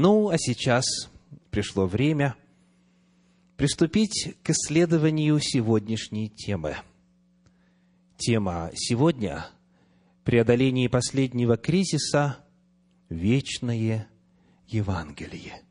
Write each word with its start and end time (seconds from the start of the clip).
Ну, 0.00 0.28
а 0.28 0.38
сейчас 0.38 0.84
пришло 1.50 1.88
время 1.88 2.36
приступить 3.56 4.36
к 4.44 4.50
исследованию 4.50 5.40
сегодняшней 5.40 6.28
темы. 6.28 6.76
Тема 8.16 8.70
сегодня– 8.76 9.48
преодоление 10.22 10.88
последнего 10.88 11.56
кризиса– 11.56 12.38
вечное 13.08 14.06
Евангелие. 14.68 15.62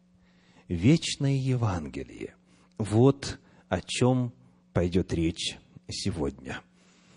Вечное 0.68 1.38
Евангелие. 1.38 2.36
Вот 2.78 3.40
о 3.70 3.80
чем 3.80 4.34
пойдет 4.74 5.14
речь 5.14 5.58
сегодня. 5.88 6.60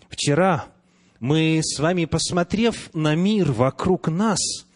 Вчера 0.07 0.73
мы 1.19 1.59
с 1.61 1.77
вами, 1.77 2.05
посмотрев 2.05 2.89
на 2.93 3.15
мир 3.15 3.51
вокруг 3.51 4.07
нас– 4.07 4.39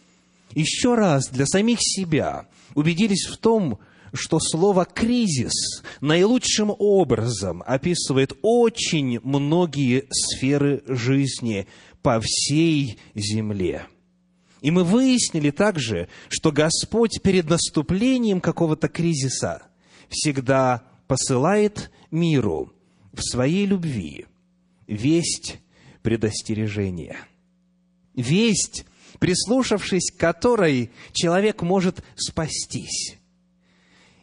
еще 0.60 0.94
раз 0.94 1.28
для 1.28 1.46
самих 1.46 1.78
себя 1.80 2.46
убедились 2.74 3.26
в 3.26 3.36
том, 3.36 3.78
что 4.12 4.40
слово 4.40 4.86
«кризис» 4.86 5.82
наилучшим 6.00 6.74
образом 6.78 7.62
описывает 7.66 8.32
очень 8.42 9.20
многие 9.22 10.06
сферы 10.10 10.82
жизни 10.86 11.66
по 12.02 12.20
всей 12.20 12.98
земле. 13.14 13.86
И 14.62 14.70
мы 14.70 14.84
выяснили 14.84 15.50
также, 15.50 16.08
что 16.28 16.50
Господь 16.50 17.20
перед 17.22 17.50
наступлением 17.50 18.40
какого-то 18.40 18.88
кризиса 18.88 19.62
всегда 20.08 20.84
посылает 21.06 21.90
миру 22.10 22.72
в 23.12 23.20
своей 23.20 23.66
любви 23.66 24.26
весть 24.86 25.58
предостережения. 26.02 27.18
Весть 28.14 28.86
прислушавшись 29.26 30.12
к 30.12 30.20
которой 30.20 30.92
человек 31.12 31.60
может 31.62 32.04
спастись. 32.14 33.18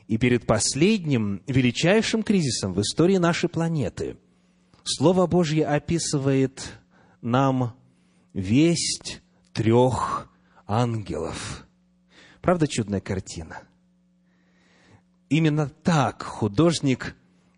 И 0.08 0.18
перед 0.18 0.46
последним 0.46 1.44
величайшим 1.46 2.23
кризисом 2.23 2.72
в 2.73 2.80
истории 2.80 3.18
нашей 3.18 3.50
планеты 3.50 4.16
Слово 4.86 5.28
Божье 5.28 5.66
описывает 5.66 6.64
нам 7.22 7.76
весть 8.34 9.22
трех 9.52 10.30
ангелов. 10.66 11.67
Правда, 12.42 12.66
чудная 12.66 13.02
картина? 13.02 13.64
Именно 15.28 15.67
так 15.67 16.23
художник 16.23 17.14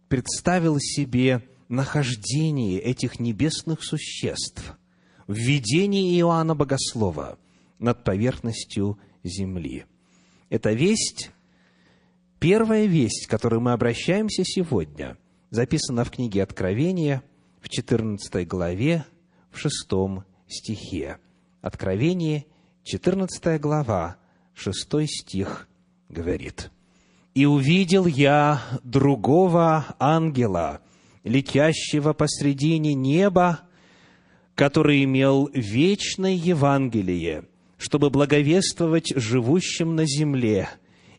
представил 0.08 0.80
себе 0.80 1.48
нахождение 1.68 2.80
этих 2.80 3.20
небесных 3.20 3.84
существ– 3.84 4.80
введение 5.28 6.20
Иоанна 6.20 6.56
Богослова 6.56 7.38
над 7.80 8.04
поверхностью 8.04 9.00
земли. 9.24 9.86
Это 10.50 10.74
весть, 10.74 11.32
первая 12.40 12.86
весть, 12.86 13.28
к 13.28 13.30
которой 13.30 13.60
мы 13.60 13.74
обращаемся 13.74 14.44
сегодня, 14.46 15.18
записана 15.50 16.04
в 16.04 16.12
книге 16.12 16.44
Откровения 16.44 17.24
в 17.60 17.70
14 17.70 18.48
главе, 18.48 19.06
в 19.52 19.58
6 19.58 19.74
стихе. 20.48 21.18
Откровение, 21.62 22.46
14 22.84 23.60
глава, 23.60 24.18
6 24.54 25.08
стих 25.08 25.68
говорит. 26.10 26.72
«И 27.34 27.46
увидел 27.46 28.06
я 28.06 28.62
другого 28.84 29.96
ангела, 30.00 30.82
летящего 31.24 32.14
посредине 32.14 32.94
неба, 32.94 33.62
который 34.56 35.04
имел 35.04 35.50
вечное 35.54 36.34
Евангелие, 36.34 37.44
чтобы 37.78 38.10
благовествовать 38.10 39.12
живущим 39.16 39.96
на 39.96 40.06
земле 40.06 40.70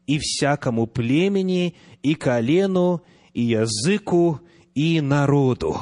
и 0.07 0.19
всякому 0.19 0.87
племени, 0.87 1.75
и 2.03 2.15
колену, 2.15 3.03
и 3.35 3.43
языку, 3.43 4.41
и 4.75 5.01
народу. 5.01 5.77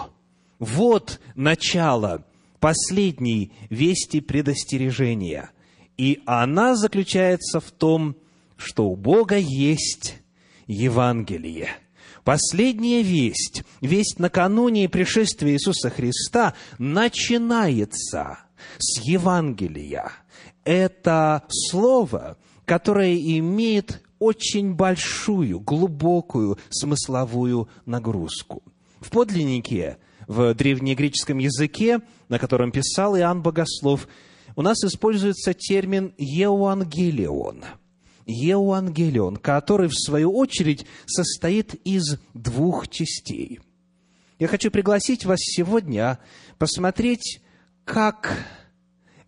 Вот 0.58 1.20
начало 1.36 2.26
последней 2.58 3.52
вести 3.70 4.20
предостережения. 4.20 5.50
И 5.96 6.22
она 6.26 6.74
заключается 6.74 7.60
в 7.60 7.70
том, 7.70 8.16
что 8.56 8.88
у 8.88 8.96
Бога 8.96 9.36
есть 9.36 10.16
Евангелие– 10.66 11.68
Последняя 12.24 13.02
весть, 13.02 13.64
весть 13.82 14.18
накануне 14.18 14.88
пришествия 14.88 15.52
Иисуса 15.52 15.90
Христа, 15.90 16.54
начинается 16.78 18.38
с 18.78 19.00
Евангелия. 19.02 20.10
Это 20.64 21.42
слово, 21.48 22.38
которое 22.64 23.14
имеет 23.38 24.02
очень 24.18 24.72
большую, 24.72 25.60
глубокую 25.60 26.58
смысловую 26.70 27.68
нагрузку. 27.84 28.62
В 29.00 29.10
подлиннике, 29.10 29.98
в 30.26 30.54
древнегреческом 30.54 31.36
языке, 31.36 32.00
на 32.30 32.38
котором 32.38 32.72
писал 32.72 33.18
Иоанн 33.18 33.42
Богослов, 33.42 34.08
у 34.56 34.62
нас 34.62 34.82
используется 34.82 35.52
термин 35.52 36.14
«евангелион», 36.16 37.64
Евангелион, 38.26 39.36
который, 39.36 39.88
в 39.88 39.94
свою 39.94 40.32
очередь, 40.32 40.86
состоит 41.06 41.74
из 41.86 42.18
двух 42.32 42.88
частей. 42.88 43.60
Я 44.38 44.48
хочу 44.48 44.70
пригласить 44.70 45.24
вас 45.24 45.38
сегодня 45.40 46.18
посмотреть, 46.58 47.40
как 47.84 48.36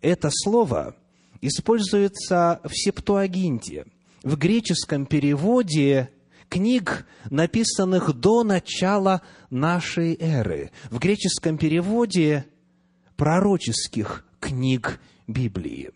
это 0.01 0.29
слово 0.31 0.95
используется 1.41 2.59
в 2.63 2.71
Септуагинте, 2.73 3.85
в 4.23 4.35
греческом 4.35 5.05
переводе 5.05 6.09
книг, 6.49 7.05
написанных 7.29 8.13
до 8.13 8.43
начала 8.43 9.21
нашей 9.49 10.15
эры, 10.19 10.71
в 10.89 10.99
греческом 10.99 11.57
переводе 11.57 12.45
пророческих 13.15 14.25
книг 14.39 14.99
Библии. 15.27 15.91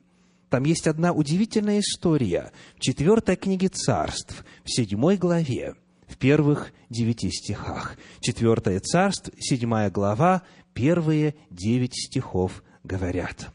Там 0.52 0.66
есть 0.66 0.86
одна 0.86 1.14
удивительная 1.14 1.80
история 1.80 2.52
в 2.76 2.82
четвертой 2.82 3.38
книге 3.38 3.70
царств, 3.70 4.44
в 4.66 4.70
седьмой 4.70 5.16
главе, 5.16 5.76
в 6.08 6.18
первых 6.18 6.74
девяти 6.90 7.32
стихах. 7.32 7.96
Четвертое 8.20 8.82
царств, 8.82 9.32
седьмая 9.40 9.90
глава, 9.90 10.42
первые 10.74 11.36
девять 11.50 11.96
стихов 11.96 12.64
говорят. 12.84 13.50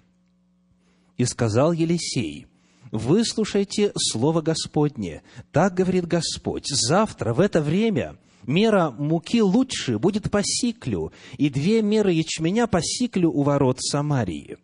«И 1.19 1.27
сказал 1.27 1.73
Елисей, 1.73 2.47
выслушайте 2.91 3.93
слово 3.95 4.41
Господне. 4.41 5.23
Так 5.53 5.75
говорит 5.75 6.07
Господь, 6.07 6.65
завтра 6.67 7.34
в 7.34 7.41
это 7.41 7.61
время 7.61 8.17
мера 8.47 8.91
муки 8.91 9.43
лучше 9.43 9.99
будет 9.99 10.31
по 10.31 10.41
сиклю, 10.43 11.13
и 11.37 11.51
две 11.51 11.83
меры 11.83 12.13
ячменя 12.13 12.67
по 12.67 12.81
сиклю 12.81 13.31
у 13.31 13.43
ворот 13.43 13.83
Самарии. 13.83 14.57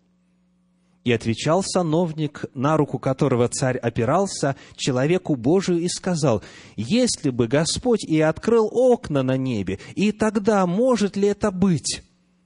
И 1.05 1.11
отвечал 1.11 1.65
сановник, 1.65 2.45
на 2.55 2.77
руку 2.77 2.99
которого 2.99 3.49
царь 3.49 3.77
опирался, 3.77 4.55
человеку 4.77 5.35
Божию 5.35 5.81
и 5.81 5.89
сказал, 5.89 6.43
«Если 6.77 7.31
бы 7.31 7.49
Господь 7.49 8.05
и 8.05 8.21
открыл 8.21 8.69
окна 8.73 9.23
на 9.25 9.37
небе, 9.37 9.81
и 9.97 10.13
тогда 10.13 10.65
может 10.67 11.17
ли 11.17 11.29
это 11.29 11.51
быть?» 11.51 12.03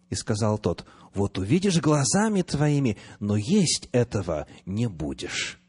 И 0.09 0.15
сказал 0.15 0.57
тот, 0.57 0.87
«Вот 1.13 1.37
увидишь 1.37 1.81
глазами 1.81 2.43
твоими, 2.43 2.97
но 3.21 3.37
есть 3.37 3.91
этого 3.93 4.47
не 4.65 4.87
будешь». 4.87 5.61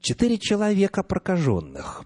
Четыре 0.00 0.38
человека 0.38 1.04
прокаженных 1.04 2.04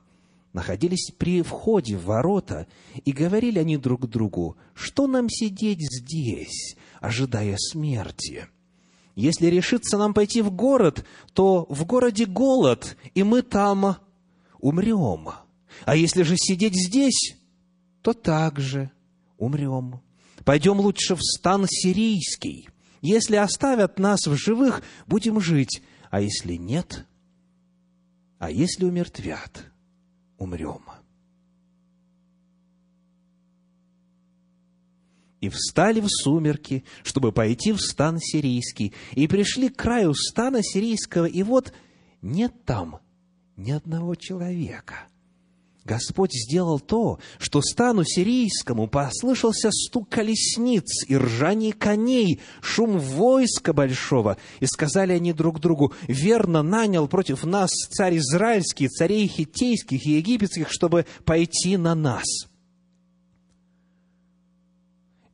находились 0.52 1.10
при 1.16 1.40
входе 1.40 1.96
в 1.96 2.04
ворота, 2.04 2.66
и 3.04 3.12
говорили 3.12 3.58
они 3.58 3.78
друг 3.78 4.06
другу, 4.08 4.58
«Что 4.74 5.06
нам 5.06 5.30
сидеть 5.30 5.80
здесь, 5.80 6.76
ожидая 7.00 7.56
смерти?» 7.58 8.46
Если 9.16 9.46
решится 9.46 9.96
нам 9.96 10.12
пойти 10.12 10.42
в 10.42 10.50
город, 10.52 11.04
то 11.32 11.66
в 11.70 11.86
городе 11.86 12.26
голод, 12.26 12.96
и 13.14 13.22
мы 13.22 13.40
там 13.40 13.96
умрем. 14.58 15.30
А 15.86 15.96
если 15.96 16.22
же 16.22 16.36
сидеть 16.36 16.74
здесь, 16.76 17.34
то 18.02 18.12
также 18.12 18.90
умрем. 19.38 20.02
Пойдем 20.44 20.80
лучше 20.80 21.16
в 21.16 21.22
стан 21.22 21.66
сирийский. 21.66 22.68
Если 23.00 23.36
оставят 23.36 23.98
нас 23.98 24.26
в 24.26 24.36
живых, 24.36 24.82
будем 25.06 25.40
жить, 25.40 25.82
а 26.10 26.20
если 26.20 26.54
нет, 26.54 27.06
а 28.38 28.50
если 28.50 28.84
умертвят, 28.84 29.64
умрем. 30.36 30.82
И 35.40 35.48
встали 35.48 36.00
в 36.00 36.08
сумерки, 36.08 36.84
чтобы 37.02 37.32
пойти 37.32 37.72
в 37.72 37.80
стан 37.80 38.18
сирийский, 38.20 38.92
и 39.12 39.28
пришли 39.28 39.68
к 39.68 39.76
краю 39.76 40.14
стана 40.14 40.62
сирийского, 40.62 41.26
и 41.26 41.42
вот 41.42 41.72
нет 42.22 42.52
там 42.64 42.98
ни 43.56 43.70
одного 43.70 44.14
человека. 44.14 45.06
Господь 45.86 46.32
сделал 46.32 46.80
то, 46.80 47.20
что 47.38 47.62
стану 47.62 48.02
сирийскому 48.04 48.88
послышался 48.88 49.70
стук 49.70 50.08
колесниц 50.08 51.04
и 51.06 51.16
ржание 51.16 51.72
коней, 51.72 52.40
шум 52.60 52.98
войска 52.98 53.72
большого. 53.72 54.36
И 54.58 54.66
сказали 54.66 55.12
они 55.12 55.32
друг 55.32 55.60
другу, 55.60 55.94
верно 56.08 56.62
нанял 56.62 57.06
против 57.06 57.44
нас 57.44 57.70
царь 57.70 58.16
израильский, 58.16 58.88
царей 58.88 59.28
хитейских 59.28 60.04
и 60.04 60.16
египетских, 60.16 60.72
чтобы 60.72 61.06
пойти 61.24 61.76
на 61.76 61.94
нас. 61.94 62.24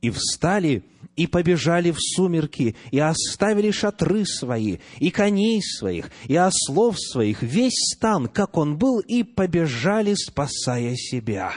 И 0.03 0.09
встали 0.11 0.83
и 1.15 1.27
побежали 1.27 1.91
в 1.91 1.97
сумерки, 1.97 2.75
и 2.91 2.99
оставили 2.99 3.71
шатры 3.71 4.25
свои, 4.25 4.79
и 4.99 5.11
коней 5.11 5.61
своих, 5.61 6.11
и 6.27 6.35
ослов 6.35 6.99
своих, 6.99 7.41
весь 7.41 7.93
стан, 7.95 8.27
как 8.27 8.57
он 8.57 8.77
был, 8.77 8.99
и 8.99 9.23
побежали, 9.23 10.13
спасая 10.15 10.95
себя. 10.95 11.53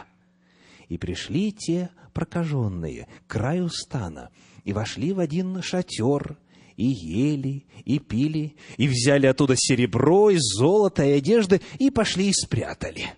И 0.89 0.97
пришли 0.97 1.51
те 1.51 1.91
прокаженные 2.15 3.09
к 3.27 3.33
краю 3.33 3.69
стана, 3.69 4.31
и 4.63 4.73
вошли 4.73 5.13
в 5.13 5.19
один 5.19 5.61
шатер, 5.61 6.39
и 6.77 6.85
ели, 6.85 7.65
и 7.85 7.99
пили, 7.99 8.55
и 8.77 8.87
взяли 8.87 9.27
оттуда 9.27 9.55
серебро, 9.57 10.31
и 10.31 10.37
золото, 10.39 11.05
и 11.05 11.11
одежды, 11.11 11.63
и 11.81 11.91
пошли 11.91 12.29
и 12.29 12.33
спрятали. 12.33 13.13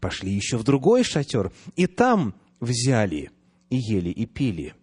Пошли 0.00 0.30
еще 0.30 0.58
в 0.58 0.62
другой 0.62 1.02
шатер, 1.02 1.50
и 1.74 1.88
там 1.88 2.34
взяли, 2.60 3.32
и 3.72 3.76
ели, 3.76 4.10
и 4.10 4.26
пили– 4.26 4.74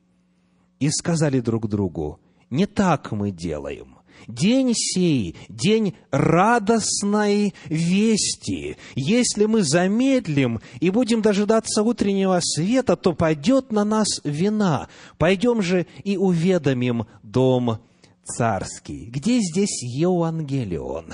и 0.79 0.89
сказали 0.89 1.39
друг 1.39 1.67
другу, 1.67 2.19
не 2.49 2.65
так 2.65 3.11
мы 3.11 3.31
делаем. 3.31 3.97
День 4.27 4.73
сей, 4.75 5.37
день 5.47 5.95
радостной 6.11 7.53
вести. 7.67 8.75
Если 8.95 9.45
мы 9.45 9.63
замедлим 9.63 10.59
и 10.81 10.89
будем 10.89 11.21
дожидаться 11.21 11.83
утреннего 11.83 12.39
света, 12.41 12.97
то 12.97 13.13
пойдет 13.13 13.71
на 13.71 13.85
нас 13.85 14.19
вина. 14.25 14.89
Пойдем 15.17 15.61
же 15.61 15.87
и 16.03 16.17
уведомим 16.17 17.05
дом 17.23 17.79
царский. 18.25 19.05
Где 19.05 19.39
здесь 19.39 19.81
Евангелион? 19.83 21.13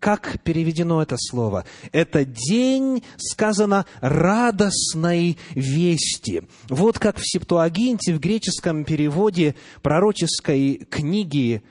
Как 0.00 0.40
переведено 0.42 1.02
это 1.02 1.16
слово? 1.18 1.66
Это 1.92 2.24
день, 2.24 3.04
сказано, 3.18 3.84
радостной 4.00 5.36
вести. 5.54 6.42
Вот 6.70 6.98
как 6.98 7.18
в 7.18 7.22
Септуагинте, 7.22 8.14
в 8.14 8.18
греческом 8.18 8.84
переводе 8.84 9.54
пророческой 9.82 10.86
книги 10.90 11.62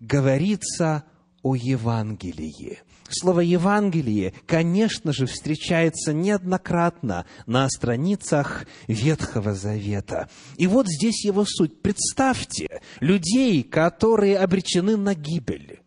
говорится 0.00 1.04
о 1.42 1.54
Евангелии. 1.54 2.80
Слово 3.10 3.40
«Евангелие», 3.40 4.32
конечно 4.46 5.12
же, 5.12 5.26
встречается 5.26 6.14
неоднократно 6.14 7.26
на 7.44 7.68
страницах 7.68 8.66
Ветхого 8.86 9.52
Завета. 9.52 10.30
И 10.56 10.66
вот 10.66 10.86
здесь 10.88 11.26
его 11.26 11.44
суть. 11.46 11.82
Представьте 11.82 12.80
людей, 13.00 13.62
которые 13.62 14.38
обречены 14.38 14.96
на 14.96 15.14
гибель 15.14 15.81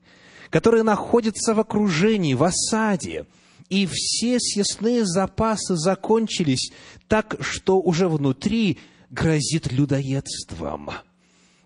которые 0.56 0.84
находятся 0.84 1.54
в 1.54 1.60
окружении, 1.60 2.34
в 2.34 2.42
осаде, 2.42 3.26
и 3.68 3.86
все 3.92 4.40
съестные 4.40 5.06
запасы 5.06 5.76
закончились 5.76 6.72
так, 7.10 7.36
что 7.42 7.82
уже 7.82 8.08
внутри 8.08 8.78
грозит 9.10 9.74
людоедством. 9.74 10.92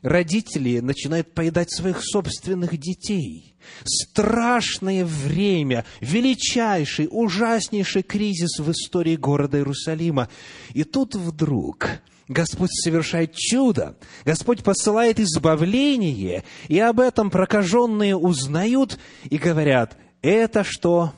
Родители 0.01 0.79
начинают 0.79 1.35
поедать 1.35 1.71
своих 1.71 1.99
собственных 2.01 2.79
детей. 2.79 3.53
Страшное 3.83 5.05
время, 5.05 5.85
величайший, 6.01 7.07
ужаснейший 7.11 8.01
кризис 8.01 8.57
в 8.57 8.71
истории 8.71 9.17
города 9.17 9.59
Иерусалима. 9.59 10.29
И 10.73 10.83
тут 10.83 11.13
вдруг 11.13 11.89
Господь 12.29 12.69
совершает 12.71 13.33
чудо, 13.33 13.97
Господь 14.23 14.63
посылает 14.63 15.19
избавление, 15.19 16.43
и 16.67 16.79
об 16.79 16.99
этом 16.99 17.31
прокаженные 17.31 18.15
узнают 18.15 18.99
и 19.23 19.39
говорят, 19.39 19.97
это 20.21 20.63
что? 20.63 21.11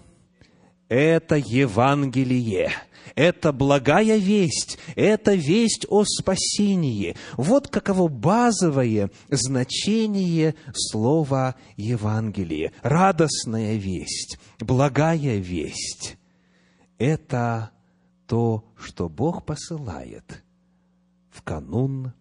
Это 0.87 1.35
Евангелие, 1.35 2.71
это 3.13 3.51
благая 3.51 4.15
весть, 4.15 4.79
это 4.95 5.33
весть 5.33 5.85
о 5.89 6.05
спасении. 6.05 7.17
Вот 7.35 7.67
каково 7.67 8.07
базовое 8.07 9.11
значение 9.29 10.55
слова 10.73 11.55
Евангелие. 11.75 12.71
Радостная 12.83 13.75
весть, 13.75 14.39
благая 14.59 15.39
весть. 15.39 16.15
Это 16.97 17.71
то, 18.27 18.63
что 18.77 19.09
Бог 19.09 19.45
посылает– 19.45 20.41
канун 21.43 22.13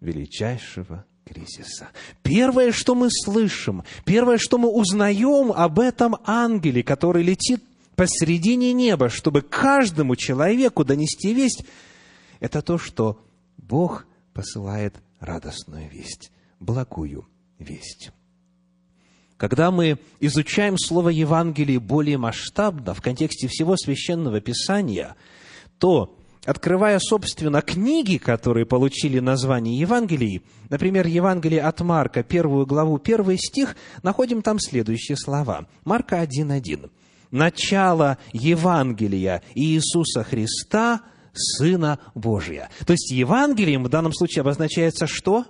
величайшего 0.00 1.04
кризиса. 1.24 1.88
Первое, 2.22 2.72
что 2.72 2.94
мы 2.94 3.08
слышим, 3.10 3.84
первое, 4.04 4.38
что 4.38 4.58
мы 4.58 4.68
узнаем 4.68 5.52
об 5.52 5.78
этом 5.78 6.16
ангеле, 6.24 6.82
который 6.82 7.22
летит 7.22 7.62
посредине 7.96 8.72
неба, 8.72 9.08
чтобы 9.08 9.42
каждому 9.42 10.16
человеку 10.16 10.84
донести 10.84 11.34
весть, 11.34 11.64
это 12.40 12.62
то, 12.62 12.78
что 12.78 13.22
Бог 13.58 14.06
посылает 14.32 14.94
радостную 15.20 15.88
весть, 15.90 16.32
благую 16.58 17.28
весть. 17.58 18.10
Когда 19.36 19.70
мы 19.70 19.98
изучаем 20.20 20.76
слово 20.78 21.10
Евангелие 21.10 21.78
более 21.78 22.18
масштабно, 22.18 22.92
в 22.94 23.00
контексте 23.00 23.48
всего 23.48 23.76
священного 23.76 24.40
писания, 24.40 25.16
то 25.78 26.14
открывая, 26.44 26.98
собственно, 26.98 27.62
книги, 27.62 28.16
которые 28.16 28.66
получили 28.66 29.18
название 29.18 29.78
Евангелий, 29.78 30.42
например, 30.68 31.06
Евангелие 31.06 31.62
от 31.62 31.80
Марка, 31.80 32.22
первую 32.22 32.66
главу, 32.66 32.98
первый 32.98 33.38
стих, 33.38 33.76
находим 34.02 34.42
там 34.42 34.58
следующие 34.58 35.16
слова. 35.16 35.66
Марка 35.84 36.22
1.1. 36.22 36.90
«Начало 37.30 38.18
Евангелия 38.32 39.42
Иисуса 39.54 40.24
Христа, 40.24 41.02
Сына 41.32 42.00
Божия». 42.14 42.70
То 42.86 42.92
есть 42.92 43.10
Евангелием 43.12 43.84
в 43.84 43.88
данном 43.88 44.12
случае 44.12 44.40
обозначается 44.40 45.06
что? 45.06 45.44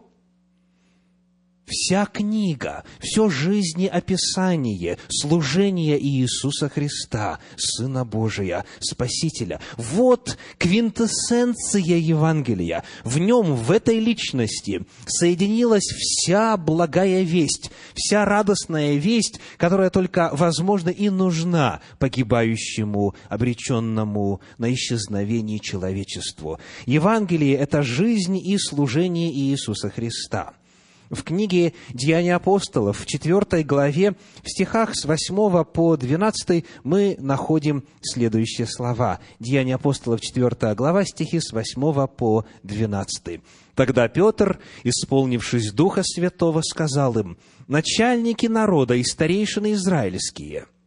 Вся 1.71 2.05
книга, 2.07 2.85
все 2.99 3.31
жизнеописание, 3.31 4.99
служение 5.09 6.03
Иисуса 6.03 6.69
Христа, 6.69 7.39
Сына 7.57 8.05
Божия, 8.05 8.65
Спасителя. 8.81 9.61
Вот 9.77 10.37
квинтэссенция 10.59 11.97
Евангелия. 11.97 12.85
В 13.05 13.19
нем, 13.19 13.55
в 13.55 13.71
этой 13.71 14.01
личности, 14.01 14.83
соединилась 15.07 15.87
вся 15.87 16.57
благая 16.57 17.23
весть, 17.23 17.71
вся 17.95 18.25
радостная 18.25 18.97
весть, 18.97 19.41
которая 19.57 19.91
только, 19.91 20.31
возможно, 20.33 20.91
и 20.91 21.09
нужна 21.09 21.81
погибающему, 21.99 23.15
обреченному 23.29 24.41
на 24.59 24.73
исчезновение 24.75 25.61
человечеству. 25.61 26.59
Евангелие– 26.87 27.55
это 27.57 27.83
жизнь 27.83 28.37
и 28.37 28.59
служение 28.59 29.33
Иисуса 29.33 29.89
Христа– 29.91 30.55
в 31.11 31.25
книге 31.25 31.75
«Деяния 31.93 32.37
апостолов» 32.37 33.01
в 33.01 33.07
4 33.07 33.65
главе, 33.65 34.13
в 34.43 34.49
стихах 34.49 34.95
с 34.95 35.05
8 35.05 35.65
по 35.65 35.97
12 35.97 36.65
мы 36.85 37.17
находим 37.19 37.85
следующие 38.01 38.67
слова. 38.67 39.21
«Деяния 39.41 39.75
апостолов», 39.75 40.21
4 40.21 40.75
глава, 40.75 41.05
стихи 41.05 41.41
с 41.41 41.53
8 41.53 42.07
по 42.07 42.45
12. 42.63 43.41
Тогда 43.75 44.09
Петр, 44.09 44.61
исполнившись 44.85 45.73
Духа 45.73 46.03
Святого, 46.05 46.63
сказал 46.63 47.19
им, 47.19 47.37
«Начальники 47.67 48.47
народа 48.47 48.95
и 48.95 49.05
старейшины 49.05 49.73
израильские– 49.73 50.67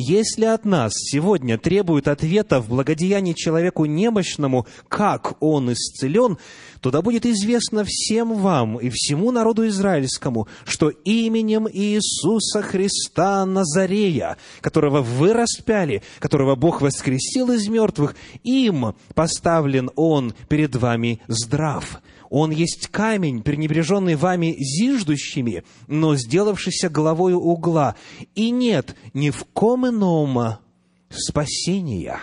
если 0.00 0.44
от 0.44 0.64
нас 0.64 0.92
сегодня 0.94 1.58
требуют 1.58 2.06
ответа 2.06 2.60
в 2.60 2.68
благодеянии 2.68 3.32
человеку 3.32 3.84
немощному, 3.84 4.64
как 4.88 5.42
он 5.42 5.72
исцелен, 5.72 6.38
то 6.80 6.92
да 6.92 7.02
будет 7.02 7.26
известно 7.26 7.82
всем 7.84 8.34
вам 8.34 8.78
и 8.78 8.90
всему 8.90 9.32
народу 9.32 9.66
израильскому, 9.66 10.46
что 10.64 10.90
именем 10.90 11.66
Иисуса 11.68 12.62
Христа 12.62 13.44
Назарея, 13.44 14.36
которого 14.60 15.02
вы 15.02 15.32
распяли, 15.32 16.04
которого 16.20 16.54
Бог 16.54 16.80
воскресил 16.80 17.50
из 17.50 17.66
мертвых, 17.66 18.14
им 18.44 18.94
поставлен 19.14 19.90
Он 19.96 20.32
перед 20.48 20.76
вами 20.76 21.20
здрав. 21.26 22.00
Он 22.30 22.50
есть 22.50 22.88
камень, 22.88 23.42
пренебреженный 23.42 24.16
вами 24.16 24.54
зиждущими, 24.58 25.64
но 25.86 26.16
сделавшийся 26.16 26.88
головою 26.88 27.40
угла. 27.40 27.96
И 28.34 28.50
нет 28.50 28.94
ни 29.14 29.30
в 29.30 29.44
ком 29.52 29.88
ином 29.88 30.58
спасения, 31.10 32.18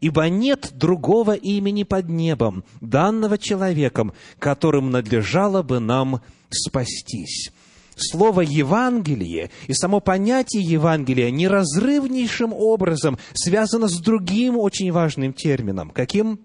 ибо 0.00 0.28
нет 0.28 0.70
другого 0.74 1.34
имени 1.34 1.82
под 1.82 2.08
небом, 2.08 2.64
данного 2.80 3.36
человеком, 3.36 4.14
которым 4.38 4.90
надлежало 4.90 5.62
бы 5.62 5.78
нам 5.78 6.22
спастись. 6.50 7.50
слово 7.96 8.40
«Евангелие» 8.40 9.50
и 9.66 9.74
само 9.74 10.00
понятие 10.00 10.62
Евангелия 10.62 11.30
неразрывнейшим 11.30 12.54
образом 12.54 13.18
связано 13.34 13.88
с 13.88 14.00
другим 14.00 14.56
очень 14.56 14.90
важным 14.90 15.34
термином. 15.34 15.90
Каким? 15.90 16.40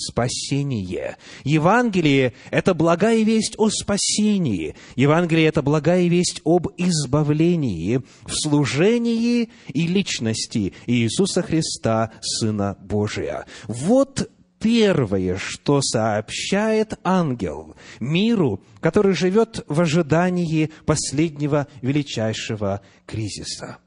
Спасение. 0.00 1.16
Евангелие– 1.44 2.32
это 2.50 2.74
благая 2.74 3.22
весть 3.22 3.54
о 3.58 3.68
спасении. 3.68 4.74
Евангелие– 4.96 5.46
это 5.48 5.62
благая 5.62 6.08
весть 6.08 6.40
об 6.44 6.68
избавлении 6.76 8.00
в 8.24 8.32
служении 8.32 9.50
и 9.68 9.86
личности 9.86 10.72
Иисуса 10.86 11.42
Христа, 11.42 12.12
Сына 12.20 12.76
Божия. 12.80 13.46
Вот 13.68 14.30
первое, 14.58 15.36
что 15.36 15.80
сообщает 15.82 16.98
ангел 17.04 17.76
миру, 17.98 18.62
который 18.80 19.14
живет 19.14 19.64
в 19.68 19.80
ожидании 19.80 20.70
последнего 20.86 21.66
величайшего 21.82 22.80
кризиса. 23.06 23.78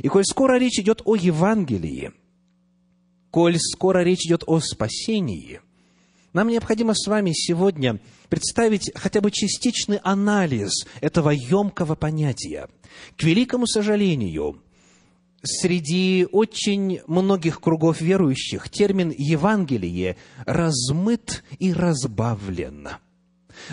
И 0.00 0.08
коль 0.08 0.24
скоро 0.24 0.58
речь 0.58 0.78
идет 0.80 1.02
о 1.04 1.14
Евангелии– 1.14 2.12
коль 3.34 3.58
скоро 3.58 4.04
речь 4.04 4.26
идет 4.26 4.44
о 4.46 4.60
спасении, 4.60 5.60
нам 6.32 6.46
необходимо 6.46 6.94
с 6.94 7.04
вами 7.08 7.32
сегодня 7.34 7.98
представить 8.28 8.92
хотя 8.94 9.20
бы 9.20 9.32
частичный 9.32 9.96
анализ 10.04 10.86
этого 11.00 11.30
емкого 11.30 11.96
понятия. 11.96 12.68
К 13.16 13.24
великому 13.24 13.66
сожалению, 13.66 14.62
среди 15.42 16.28
очень 16.30 17.00
многих 17.08 17.60
кругов 17.60 18.00
верующих 18.00 18.68
термин 18.68 19.12
«Евангелие» 19.18 20.16
размыт 20.46 21.42
и 21.58 21.72
разбавлен– 21.72 22.90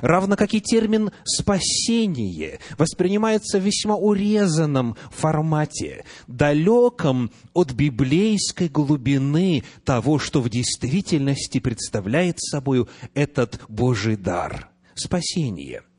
равно 0.02 0.36
как 0.36 0.54
и 0.54 0.62
термин 0.62 1.12
«спасение» 1.24 2.60
воспринимается 2.78 3.60
в 3.60 3.64
весьма 3.64 3.96
урезанном 3.96 4.96
формате, 5.12 6.06
далеком 6.28 7.32
от 7.54 7.72
библейской 7.72 8.68
глубины 8.68 9.64
того, 9.84 10.20
что 10.20 10.42
в 10.42 10.50
действительности 10.50 11.60
представляет 11.60 12.40
собой 12.40 12.88
этот 13.14 13.60
Божий 13.68 14.16
дар– 14.16 14.70
спасение– 14.96 15.82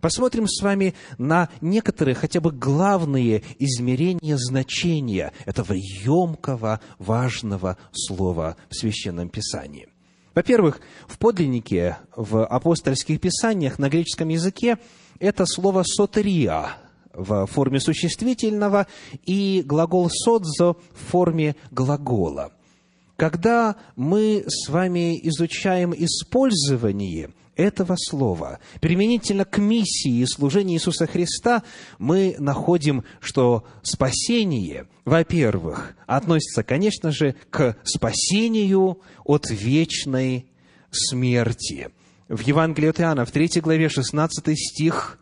Посмотрим 0.00 0.48
с 0.48 0.62
вами 0.62 0.94
на 1.18 1.50
некоторые, 1.60 2.14
хотя 2.14 2.40
бы 2.40 2.52
главные 2.52 3.42
измерения 3.58 4.36
значения 4.38 5.32
этого 5.44 5.74
емкого, 5.74 6.80
важного 6.98 7.76
слова 7.92 8.56
в 8.70 8.76
Священном 8.76 9.28
Писании. 9.28 9.89
Во-первых, 10.34 10.80
в 11.08 11.18
подлиннике, 11.18 11.98
в 12.14 12.44
апостольских 12.44 13.20
писаниях 13.20 13.78
на 13.78 13.88
греческом 13.88 14.28
языке 14.28 14.78
это 15.18 15.44
слово 15.46 15.82
«сотерия» 15.84 16.76
в 17.12 17.46
форме 17.46 17.80
существительного 17.80 18.86
и 19.26 19.62
глагол 19.66 20.08
«содзо» 20.08 20.76
в 20.92 21.10
форме 21.10 21.56
глагола. 21.70 22.52
Когда 23.20 23.76
мы 23.96 24.44
с 24.46 24.70
вами 24.70 25.20
изучаем 25.28 25.92
использование 25.92 27.28
этого 27.54 27.96
слова 27.98 28.60
применительно 28.80 29.44
к 29.44 29.58
миссии 29.58 30.22
и 30.22 30.26
служению 30.26 30.78
Иисуса 30.78 31.06
Христа, 31.06 31.62
мы 31.98 32.34
находим, 32.38 33.04
что 33.20 33.66
спасение, 33.82 34.88
во-первых, 35.04 35.96
относится, 36.06 36.62
конечно 36.62 37.10
же, 37.10 37.34
к 37.50 37.76
спасению 37.84 39.02
от 39.26 39.50
вечной 39.50 40.46
смерти. 40.90 41.90
В 42.26 42.40
Евангелии 42.40 42.88
от 42.88 43.00
Иоанна, 43.02 43.26
в 43.26 43.32
3 43.32 43.60
главе, 43.60 43.90
16 43.90 44.58
стих, 44.58 45.18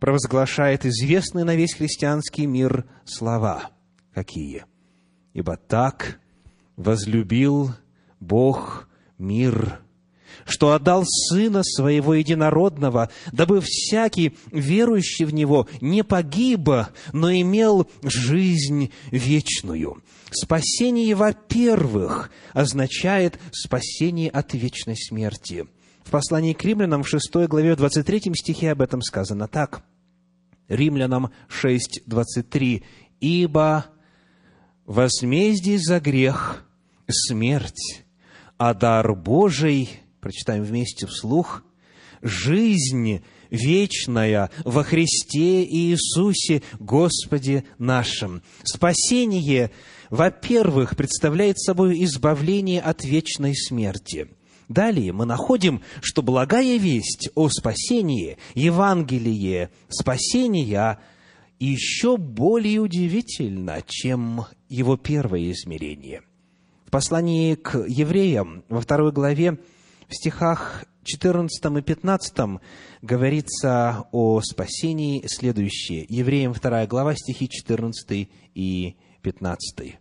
провозглашает 0.00 0.84
известный 0.84 1.44
на 1.44 1.54
весь 1.54 1.74
христианский 1.74 2.46
мир 2.46 2.86
слова. 3.04 3.70
Какие? 4.12 4.64
«Ибо 5.32 5.56
так 5.56 6.18
возлюбил 6.76 7.72
Бог 8.20 8.88
мир, 9.18 9.80
что 10.44 10.72
отдал 10.72 11.04
Сына 11.04 11.62
Своего 11.64 12.14
Единородного, 12.14 13.10
дабы 13.32 13.60
всякий, 13.62 14.36
верующий 14.52 15.24
в 15.24 15.34
Него, 15.34 15.68
не 15.80 16.04
погиб, 16.04 16.68
но 17.12 17.32
имел 17.32 17.88
жизнь 18.02 18.92
вечную. 19.10 20.02
Спасение, 20.30 21.14
во-первых, 21.14 22.30
означает 22.52 23.38
спасение 23.52 24.30
от 24.30 24.54
вечной 24.54 24.96
смерти. 24.96 25.66
В 26.04 26.10
послании 26.10 26.52
к 26.52 26.62
римлянам 26.62 27.02
в 27.02 27.08
6 27.08 27.48
главе, 27.48 27.74
в 27.74 27.78
23 27.78 28.32
стихе 28.34 28.72
об 28.72 28.82
этом 28.82 29.02
сказано 29.02 29.48
так. 29.48 29.82
Римлянам 30.68 31.30
6, 31.48 32.02
23. 32.06 32.84
«Ибо 33.18 33.86
возмездие 34.84 35.78
за 35.78 36.00
грех– 36.00 36.62
смерть, 37.08 38.04
а 38.58 38.74
дар 38.74 39.14
Божий 39.14 39.88
прочитаем 40.20 40.64
вместе 40.64 41.06
вслух, 41.06 41.62
«Жизнь 42.22 43.22
вечная 43.50 44.50
во 44.64 44.82
Христе 44.82 45.64
Иисусе 45.64 46.62
Господе 46.80 47.64
нашим». 47.78 48.42
Спасение, 48.64 49.70
во-первых, 50.10 50.96
представляет 50.96 51.60
собой 51.60 52.02
избавление 52.04 52.80
от 52.80 53.04
вечной 53.04 53.54
смерти. 53.54 54.28
Далее 54.68 55.12
мы 55.12 55.26
находим, 55.26 55.82
что 56.00 56.22
благая 56.22 56.76
весть 56.76 57.28
о 57.34 57.48
спасении, 57.48 58.36
Евангелие 58.54 59.70
спасения, 59.88 60.98
еще 61.60 62.16
более 62.16 62.80
удивительна, 62.80 63.82
чем 63.86 64.46
его 64.68 64.96
первое 64.96 65.52
измерение. 65.52 66.22
В 66.86 66.90
послании 66.92 67.56
к 67.56 67.84
евреям 67.88 68.62
во 68.68 68.80
второй 68.80 69.10
главе 69.10 69.58
в 70.08 70.14
стихах 70.14 70.84
14 71.02 71.64
и 71.78 71.82
15 71.82 72.60
говорится 73.02 74.06
о 74.12 74.40
спасении 74.40 75.26
следующее. 75.26 76.06
Евреям 76.08 76.52
2 76.52 76.86
глава, 76.86 77.16
стихи 77.16 77.48
14 77.48 78.28
и 78.54 78.96
15. 79.20 79.96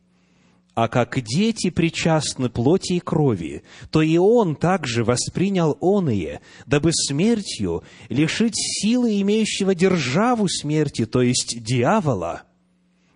«А 0.76 0.88
как 0.88 1.20
дети 1.22 1.72
причастны 1.72 2.50
плоти 2.50 2.94
и 2.94 3.00
крови, 3.00 3.64
то 3.90 4.04
и 4.04 4.18
он 4.18 4.56
также 4.56 5.04
воспринял 5.04 5.78
оные, 5.80 6.42
дабы 6.68 6.92
смертью 6.94 7.84
лишить 8.10 8.56
силы 8.56 9.20
имеющего 9.22 9.74
державу 9.74 10.48
смерти, 10.48 11.08
то 11.08 11.24
есть 11.24 11.64
дьявола, 11.64 12.44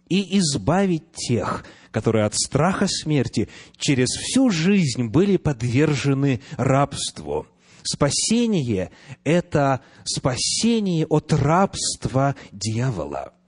и 0.08 0.40
избавить 0.40 1.12
тех, 1.12 1.64
которые 1.92 2.26
от 2.26 2.36
страха 2.36 2.88
смерти 2.88 3.50
через 3.78 4.10
всю 4.10 4.50
жизнь 4.50 5.06
были 5.08 5.38
подвержены 5.38 6.42
рабству. 6.58 7.48
Спасение– 7.84 8.92
это 9.24 9.82
спасение 10.04 11.06
от 11.06 11.34
рабства 11.34 12.36
дьявола– 12.52 13.34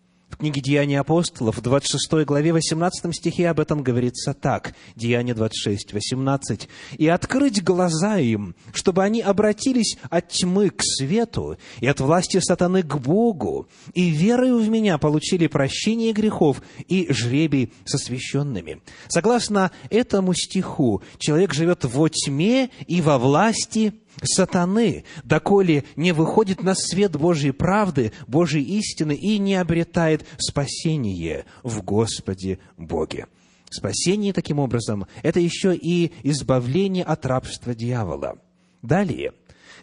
книге 0.41 0.59
«Деяния 0.59 0.99
апостолов» 1.01 1.57
в 1.57 1.61
26 1.61 2.25
главе 2.25 2.51
18 2.51 3.15
стихе 3.15 3.47
об 3.49 3.59
этом 3.59 3.83
говорится 3.83 4.33
так. 4.33 4.73
Деяние 4.95 5.35
26, 5.35 5.93
18. 5.93 6.67
«И 6.97 7.07
открыть 7.07 7.63
глаза 7.63 8.17
им, 8.17 8.55
чтобы 8.73 9.03
они 9.03 9.21
обратились 9.21 9.99
от 10.09 10.29
тьмы 10.29 10.71
к 10.71 10.81
свету 10.81 11.59
и 11.79 11.85
от 11.85 11.99
власти 11.99 12.39
сатаны 12.39 12.81
к 12.81 12.97
Богу, 12.97 13.67
и 13.93 14.09
верою 14.09 14.57
в 14.57 14.67
Меня 14.67 14.97
получили 14.97 15.45
прощение 15.45 16.11
грехов 16.11 16.63
и 16.87 17.05
жребий 17.13 17.71
со 17.85 17.99
священными». 17.99 18.81
Согласно 19.09 19.69
этому 19.91 20.33
стиху, 20.33 21.03
человек 21.19 21.53
живет 21.53 21.85
во 21.85 22.09
тьме 22.09 22.71
и 22.87 22.99
во 23.01 23.19
власти 23.19 23.93
сатаны, 24.21 25.05
доколе 25.23 25.83
не 25.95 26.11
выходит 26.11 26.63
на 26.63 26.75
свет 26.75 27.15
Божьей 27.15 27.51
правды, 27.51 28.11
Божьей 28.27 28.63
истины 28.79 29.15
и 29.15 29.37
не 29.37 29.55
обретает 29.55 30.25
спасение 30.37 31.45
в 31.63 31.81
Господе 31.81 32.59
Боге. 32.77 33.27
Спасение, 33.69 34.33
таким 34.33 34.59
образом, 34.59 35.07
это 35.23 35.39
еще 35.39 35.75
и 35.75 36.11
избавление 36.23 37.05
от 37.05 37.25
рабства 37.25 37.73
дьявола. 37.73 38.37
Далее, 38.81 39.33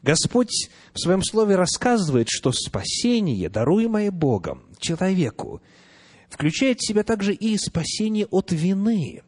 Господь 0.02 0.68
в 0.92 0.98
Своем 0.98 1.22
Слове 1.22 1.56
рассказывает, 1.56 2.28
что 2.28 2.52
спасение, 2.52 3.48
даруемое 3.48 4.10
Богом 4.10 4.64
человеку, 4.78 5.62
включает 6.28 6.80
в 6.80 6.86
себя 6.86 7.02
также 7.02 7.32
и 7.32 7.56
спасение 7.56 8.26
от 8.26 8.52
вины 8.52 9.22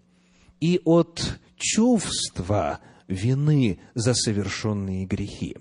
и 0.61 0.81
от 0.85 1.39
чувства 1.57 2.81
вины 3.11 3.81
за 3.95 4.15
совершенные 4.15 5.05
грехи. 5.05 5.57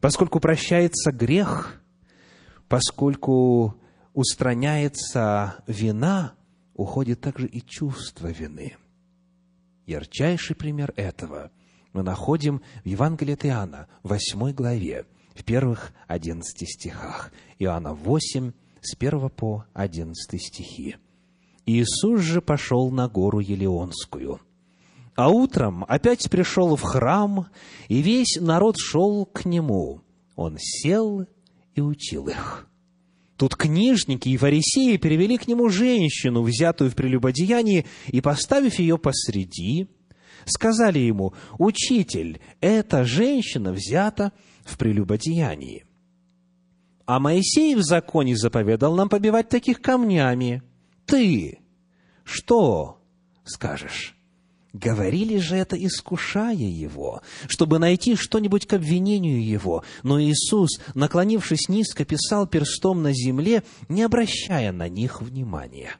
Поскольку 0.00 0.40
прощается 0.40 1.10
грех, 1.12 1.82
поскольку 2.68 3.74
устраняется 4.14 5.62
вина, 5.66 6.34
уходит 6.74 7.20
также 7.20 7.46
и 7.46 7.60
чувство 7.60 8.28
вины. 8.28 8.76
Ярчайший 9.86 10.54
пример 10.54 10.92
этого 10.96 11.50
мы 11.92 12.02
находим 12.02 12.62
в 12.84 12.86
Евангелии 12.86 13.34
от 13.34 13.46
Иоанна, 13.46 13.88
8 14.04 14.52
главе, 14.52 15.06
в 15.34 15.44
первых 15.44 15.92
одиннадцати 16.06 16.64
стихах. 16.64 17.32
Иоанна 17.58 17.94
8, 17.94 18.52
с 18.80 18.94
1 18.94 19.30
по 19.30 19.64
11 19.72 20.40
стихи. 20.40 20.96
Иисус 21.66 22.20
же 22.20 22.40
пошел 22.40 22.90
на 22.90 23.08
гору 23.08 23.40
Елеонскую. 23.40 24.40
А 25.18 25.30
утром 25.30 25.84
опять 25.88 26.30
пришел 26.30 26.76
в 26.76 26.82
храм, 26.82 27.48
и 27.88 28.02
весь 28.02 28.38
народ 28.40 28.76
шел 28.78 29.26
к 29.26 29.46
нему. 29.46 30.02
Он 30.36 30.56
сел 30.60 31.26
и 31.74 31.80
учил 31.80 32.28
их. 32.28 32.68
Тут 33.36 33.56
книжники 33.56 34.28
и 34.28 34.36
фарисеи 34.36 34.96
перевели 34.96 35.36
к 35.36 35.48
нему 35.48 35.70
женщину, 35.70 36.42
взятую 36.42 36.92
в 36.92 36.94
прелюбодеянии, 36.94 37.84
и, 38.06 38.20
поставив 38.20 38.78
ее 38.78 38.96
посреди, 38.96 39.88
сказали 40.44 41.00
ему, 41.00 41.34
«Учитель, 41.58 42.40
эта 42.60 43.02
женщина 43.02 43.72
взята 43.72 44.30
в 44.64 44.78
прелюбодеянии». 44.78 45.84
А 47.06 47.18
Моисей 47.18 47.74
в 47.74 47.82
законе 47.82 48.36
заповедал 48.36 48.94
нам 48.94 49.08
побивать 49.08 49.48
таких 49.48 49.82
камнями. 49.82 50.62
Ты 51.06 51.58
что 52.22 53.00
скажешь? 53.42 54.14
Говорили 54.80 55.38
же 55.38 55.56
это, 55.56 55.74
искушая 55.76 56.54
его, 56.54 57.20
чтобы 57.48 57.80
найти 57.80 58.14
что-нибудь 58.14 58.66
к 58.66 58.74
обвинению 58.74 59.44
его. 59.44 59.82
Но 60.04 60.22
Иисус, 60.22 60.80
наклонившись 60.94 61.68
низко, 61.68 62.04
писал 62.04 62.46
перстом 62.46 63.02
на 63.02 63.12
земле, 63.12 63.64
не 63.88 64.02
обращая 64.02 64.70
на 64.70 64.88
них 64.88 65.20
внимания. 65.20 65.96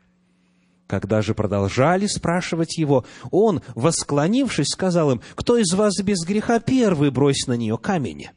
Когда 0.86 1.22
же 1.22 1.34
продолжали 1.34 2.06
спрашивать 2.06 2.78
его, 2.78 3.04
он, 3.32 3.62
восклонившись, 3.74 4.68
сказал 4.68 5.10
им, 5.10 5.22
«Кто 5.34 5.58
из 5.58 5.72
вас 5.74 6.00
без 6.00 6.24
греха 6.24 6.60
первый 6.60 7.10
брось 7.10 7.48
на 7.48 7.54
нее 7.54 7.78
камень?» 7.78 8.28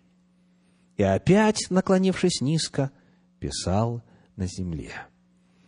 И 0.98 1.04
опять, 1.04 1.68
наклонившись 1.70 2.42
низко, 2.42 2.90
писал 3.40 4.02
на 4.36 4.48
земле. 4.48 4.92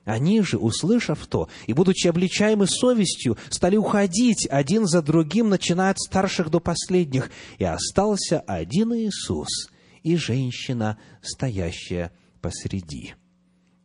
Они 0.06 0.42
же, 0.42 0.58
услышав 0.58 1.26
то, 1.28 1.48
и 1.66 1.74
будучи 1.74 2.08
обличаемы 2.08 2.68
совестью, 2.68 3.38
стали 3.50 3.78
уходить 3.78 4.48
один 4.50 4.86
за 4.86 5.02
другим, 5.02 5.50
начиная 5.50 5.92
от 5.92 6.00
старших 6.00 6.50
до 6.50 6.60
последних, 6.60 7.32
и 7.58 7.64
остался 7.64 8.42
один 8.42 8.94
Иисус 8.94 9.70
и 10.04 10.18
женщина, 10.18 10.98
стоящая 11.22 12.12
посреди. 12.42 13.16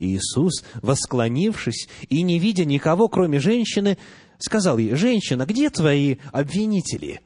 Иисус, 0.01 0.65
восклонившись 0.83 1.89
и 2.09 2.23
не 2.23 2.39
видя 2.39 2.65
никого, 2.65 3.09
кроме 3.09 3.39
женщины, 3.39 3.99
сказал 4.39 4.79
ей, 4.79 4.95
«Женщина, 4.95 5.47
где 5.47 5.71
твои 5.71 6.17
обвинители? 6.33 7.21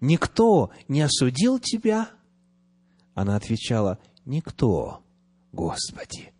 Никто 0.00 0.70
не 0.86 1.00
осудил 1.02 1.58
тебя?» 1.58 2.08
Она 3.14 3.34
отвечала, 3.34 3.98
«Никто, 4.24 5.02
Господи». 5.52 6.32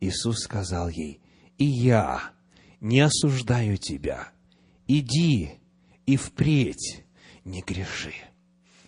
Иисус 0.00 0.40
сказал 0.40 0.88
ей, 0.88 1.20
и 1.64 1.66
я 1.66 2.20
не 2.82 3.00
осуждаю 3.00 3.78
тебя. 3.78 4.28
Иди 4.86 5.52
и 6.04 6.16
впредь 6.18 7.04
не 7.46 7.62
греши. 7.62 8.12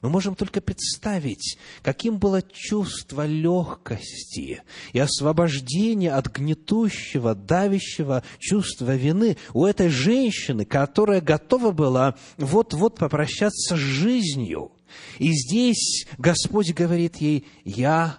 Мы 0.03 0.11
можем 0.11 0.35
только 0.35 0.61
представить, 0.61 1.57
каким 1.83 2.19
было 2.19 2.43
чувство 2.43 3.25
легкости 3.25 4.63
и 4.93 4.99
освобождения 4.99 6.13
от 6.13 6.29
гнетущего, 6.29 7.35
давящего 7.35 8.23
чувства 8.39 8.95
вины 8.95 9.39
у 9.55 9.65
этой 9.65 9.89
женщины, 9.89 10.67
которая 10.67 11.23
готова 11.23 11.73
была 11.73 12.15
вот-вот 12.37 12.99
попрощаться 12.99 13.75
с 13.75 13.79
жизнью. 13.79 14.73
И 15.19 15.33
здесь 15.33 16.07
Господь 16.19 16.75
говорит 16.75 17.17
ей, 17.17 17.47
«Я 17.65 18.19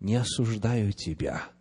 не 0.00 0.16
осуждаю 0.16 0.92
тебя» 0.92 1.53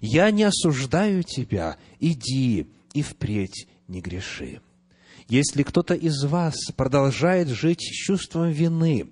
Я 0.00 0.30
не 0.30 0.44
осуждаю 0.44 1.22
тебя, 1.22 1.76
иди 2.00 2.68
и 2.92 3.02
впредь 3.02 3.68
не 3.88 4.00
греши. 4.00 4.60
Если 5.28 5.62
кто-то 5.62 5.94
из 5.94 6.22
вас 6.24 6.56
продолжает 6.76 7.48
жить 7.48 7.80
с 7.80 7.92
чувством 7.92 8.50
вины 8.50 9.10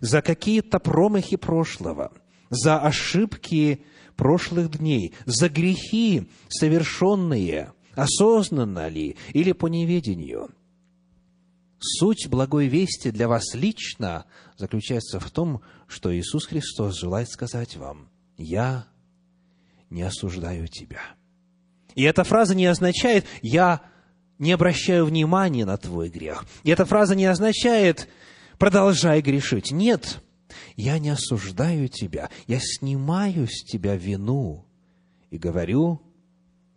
за 0.00 0.20
какие-то 0.22 0.78
промахи 0.78 1.36
прошлого, 1.36 2.12
за 2.50 2.78
ошибки 2.78 3.82
прошлых 4.16 4.78
дней, 4.78 5.14
за 5.24 5.48
грехи, 5.48 6.28
совершенные, 6.48 7.72
осознанно 7.94 8.88
ли 8.88 9.16
или 9.32 9.52
по 9.52 9.66
неведению, 9.66 10.50
суть 11.78 12.28
благой 12.28 12.68
вести 12.68 13.10
для 13.10 13.28
вас 13.28 13.54
лично 13.54 14.26
заключается 14.56 15.18
в 15.18 15.30
том, 15.30 15.62
что 15.86 16.14
Иисус 16.14 16.46
Христос 16.46 16.98
желает 16.98 17.28
сказать 17.30 17.76
вам, 17.76 18.08
«Я 18.36 18.86
не 19.94 20.02
осуждаю 20.02 20.66
тебя. 20.66 21.00
И 21.94 22.02
эта 22.02 22.24
фраза 22.24 22.54
не 22.54 22.66
означает 22.66 23.24
«я 23.40 23.80
не 24.38 24.52
обращаю 24.52 25.06
внимания 25.06 25.64
на 25.64 25.76
твой 25.76 26.10
грех». 26.10 26.44
И 26.64 26.70
эта 26.70 26.84
фраза 26.84 27.14
не 27.14 27.24
означает 27.24 28.08
«продолжай 28.58 29.22
грешить». 29.22 29.70
Нет, 29.70 30.20
я 30.76 30.98
не 30.98 31.10
осуждаю 31.10 31.88
тебя, 31.88 32.28
я 32.48 32.58
снимаю 32.60 33.46
с 33.46 33.62
тебя 33.64 33.94
вину 33.94 34.66
и 35.30 35.38
говорю 35.38 36.02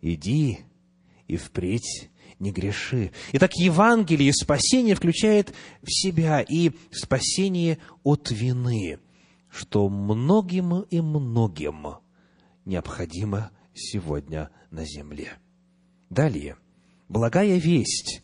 «иди 0.00 0.60
и 1.26 1.36
впредь 1.36 2.10
не 2.38 2.52
греши». 2.52 3.10
Итак, 3.32 3.50
Евангелие 3.56 4.32
спасение 4.32 4.94
включает 4.94 5.52
в 5.82 5.90
себя 5.90 6.40
и 6.40 6.70
спасение 6.92 7.78
от 8.04 8.30
вины, 8.30 9.00
что 9.50 9.88
многим 9.88 10.82
и 10.82 11.00
многим– 11.00 11.96
необходимо 12.68 13.50
сегодня 13.74 14.50
на 14.70 14.84
земле. 14.84 15.32
Далее. 16.10 16.56
Благая 17.08 17.56
весть. 17.56 18.22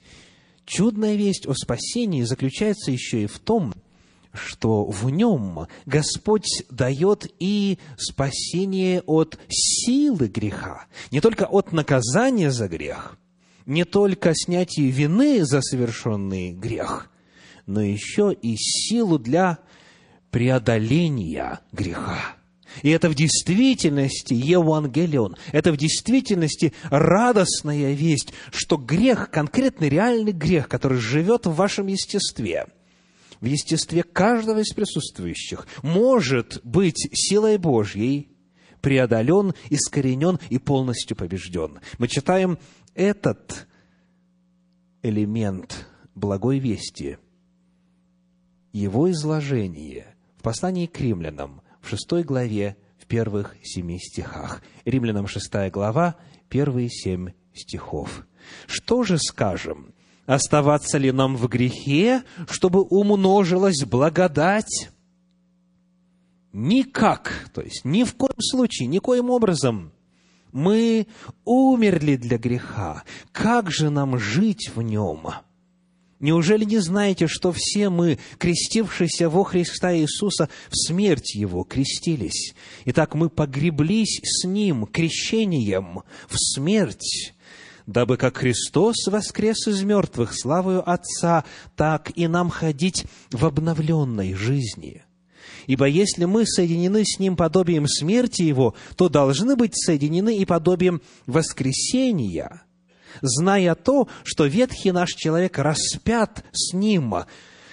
Чудная 0.67 1.17
весть 1.17 1.47
о 1.47 1.55
спасении 1.55 2.23
заключается 2.23 2.91
еще 2.91 3.25
и 3.25 3.27
в 3.27 3.39
том, 3.39 3.75
что 4.33 4.85
в 4.85 5.11
нем 5.11 5.67
Господь 5.87 6.65
дает 6.71 7.27
и 7.39 7.79
спасение 7.97 9.03
от 9.03 9.39
силы 9.49 10.29
греха, 10.29 10.87
не 11.11 11.21
только 11.21 11.45
от 11.45 11.73
наказания 11.73 12.51
за 12.51 12.69
грех, 12.69 13.19
не 13.67 13.85
только 13.85 14.33
снятие 14.35 14.91
вины 14.91 15.45
за 15.45 15.61
совершенный 15.63 16.53
грех, 16.53 17.11
но 17.67 17.81
еще 17.83 18.33
и 18.33 18.57
силу 18.57 19.19
для 19.19 19.59
преодоления 20.31 21.61
греха. 21.73 22.37
И 22.83 22.91
это 22.91 23.09
в 23.09 23.15
действительности 23.15 24.35
Евангелион, 24.35 25.37
это 25.53 25.73
в 25.73 25.77
действительности 25.77 26.73
радостная 26.85 27.93
весть, 27.93 28.33
что 28.53 28.77
грех, 28.77 29.31
конкретный 29.31 29.89
реальный 29.89 30.33
грех, 30.33 30.69
который 30.69 30.99
живет 30.99 31.47
в 31.47 31.55
вашем 31.55 31.87
естестве, 31.87 32.67
в 33.41 33.47
естестве 33.47 34.03
каждого 34.03 34.61
из 34.61 34.73
присутствующих, 34.73 35.67
может 35.83 36.61
быть 36.65 37.09
силой 37.13 37.59
Божьей 37.59 38.29
преодолен, 38.81 39.55
искоренен 39.71 40.39
и 40.51 40.59
полностью 40.59 41.17
побежден. 41.17 41.81
Мы 41.99 42.09
читаем 42.09 42.59
этот 42.95 43.67
элемент 45.03 45.87
благой 46.15 46.59
вести, 46.59 47.19
его 48.73 49.11
изложение 49.11 50.15
в 50.37 50.43
послании 50.43 50.87
к 50.87 51.01
римлянам 51.01 51.63
в 51.85 51.89
шестой 51.89 52.23
главе, 52.23 52.77
в 52.99 53.07
первых 53.07 53.57
семи 53.63 53.99
стихах. 53.99 54.63
Римлянам 54.85 55.27
шестая 55.27 55.71
глава, 55.71 56.17
первые 56.49 56.89
семь 56.89 57.33
стихов. 57.53 58.27
Что 58.67 59.05
же 59.05 59.19
скажем? 59.19 59.95
Оставаться 60.27 60.97
ли 60.97 61.13
нам 61.13 61.37
в 61.37 61.47
грехе, 61.49 62.23
чтобы 62.49 62.81
умножилась 62.83 63.85
благодать? 63.85 64.91
Никак, 66.53 67.51
то 67.53 67.61
есть 67.61 67.85
ни 67.85 68.05
в 68.05 68.15
коем 68.15 68.41
случае, 68.41 68.89
никоим 68.89 69.29
образом. 69.29 69.93
Мы 70.53 71.09
умерли 71.45 72.17
для 72.17 72.39
греха. 72.39 73.03
Как 73.33 73.71
же 73.71 73.91
нам 73.91 74.19
жить 74.19 74.71
в 74.75 74.81
нем? 74.81 75.27
Неужели 76.25 76.65
не 76.65 76.79
знаете, 76.79 77.27
что 77.27 77.53
все 77.55 77.91
мы, 77.91 78.19
крестившиеся 78.39 79.29
во 79.29 79.45
Христа 79.45 79.95
Иисуса, 79.95 80.49
в 80.71 80.75
смерть 80.75 81.35
Его 81.35 81.65
крестились? 81.65 82.55
Итак, 82.87 83.15
мы 83.15 83.29
погреблись 83.29 84.21
с 84.23 84.47
Ним 84.47 84.87
крещением 84.87 86.01
в 86.31 86.37
смерть, 86.39 87.35
дабы 87.87 88.17
как 88.17 88.39
Христос 88.39 89.07
воскрес 89.07 89.69
из 89.69 89.83
мертвых 89.83 90.33
славою 90.33 90.91
Отца, 90.91 91.45
так 91.77 92.11
и 92.15 92.27
нам 92.27 92.49
ходить 92.49 93.05
в 93.31 93.45
обновленной 93.45 94.33
жизни. 94.33 95.03
Ибо 95.67 95.85
если 95.85 96.25
мы 96.25 96.47
соединены 96.47 97.05
с 97.05 97.19
Ним 97.19 97.37
подобием 97.37 97.87
смерти 97.87 98.41
Его, 98.41 98.75
то 98.97 99.11
должны 99.11 99.57
быть 99.57 99.77
соединены 99.77 100.39
и 100.39 100.47
подобием 100.47 101.03
воскресения– 101.27 102.63
зная 103.21 103.75
то, 103.75 104.09
что 104.23 104.47
ветхий 104.47 104.93
наш 104.93 105.11
человек 105.11 105.59
распят 105.59 106.45
с 106.53 106.73
ним, 106.73 107.15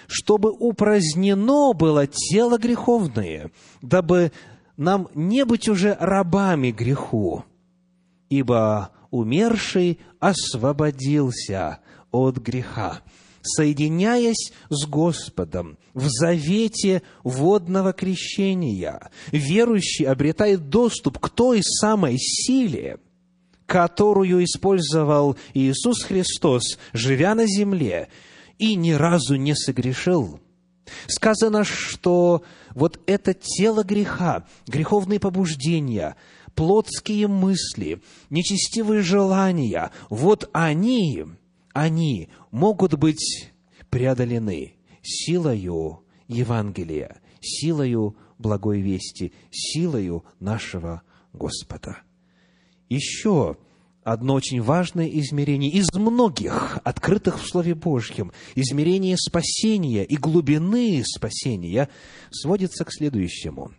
чтобы 0.07 0.51
упразднено 0.51 1.73
было 1.73 2.07
тело 2.07 2.57
греховное, 2.57 3.51
дабы 3.81 4.31
нам 4.77 5.07
не 5.13 5.45
быть 5.45 5.69
уже 5.69 5.95
рабами 5.99 6.71
греху, 6.71 7.45
ибо 8.29 8.91
умерший 9.09 9.99
освободился 10.19 11.79
от 12.11 12.37
греха 12.37 13.01
соединяясь 13.43 14.51
с 14.69 14.85
Господом 14.85 15.77
в 15.93 16.07
завете 16.09 17.01
водного 17.23 17.93
крещения, 17.93 19.09
верующий 19.31 20.05
обретает 20.05 20.69
доступ 20.69 21.19
к 21.19 21.29
той 21.29 21.61
самой 21.63 22.17
силе, 22.17 22.99
которую 23.71 24.43
использовал 24.43 25.37
Иисус 25.53 26.03
Христос, 26.03 26.77
живя 26.91 27.35
на 27.35 27.47
земле, 27.47 28.09
и 28.57 28.75
ни 28.75 28.91
разу 28.91 29.35
не 29.35 29.55
согрешил. 29.55 30.41
Сказано, 31.07 31.63
что 31.63 32.43
вот 32.75 32.99
это 33.05 33.33
тело 33.33 33.83
греха, 33.83 34.45
греховные 34.67 35.21
побуждения, 35.21 36.17
плотские 36.53 37.29
мысли, 37.29 38.01
нечестивые 38.29 39.03
желания, 39.03 39.91
вот 40.09 40.49
они 40.51 41.23
они 41.71 42.27
могут 42.51 42.95
быть 42.95 43.53
преодолены 43.89 44.73
силою 45.01 46.03
Евангелия, 46.27 47.21
силою 47.39 48.17
благой 48.37 48.81
вести, 48.81 49.31
силою 49.49 50.25
нашего 50.41 51.03
Господа. 51.31 52.03
Еще 52.91 53.55
одно 54.03 54.33
очень 54.33 54.61
важное 54.61 55.07
измерение 55.07 55.71
из 55.71 55.93
многих, 55.93 56.77
открытых 56.83 57.41
в 57.41 57.47
Слове 57.47 57.73
Божьем, 57.73 58.33
измерение 58.55 59.15
спасения 59.17 60.03
и 60.03 60.17
глубины 60.17 61.01
спасения, 61.05 61.87
сводится 62.31 62.83
к 62.83 62.91
следующему. 62.91 63.71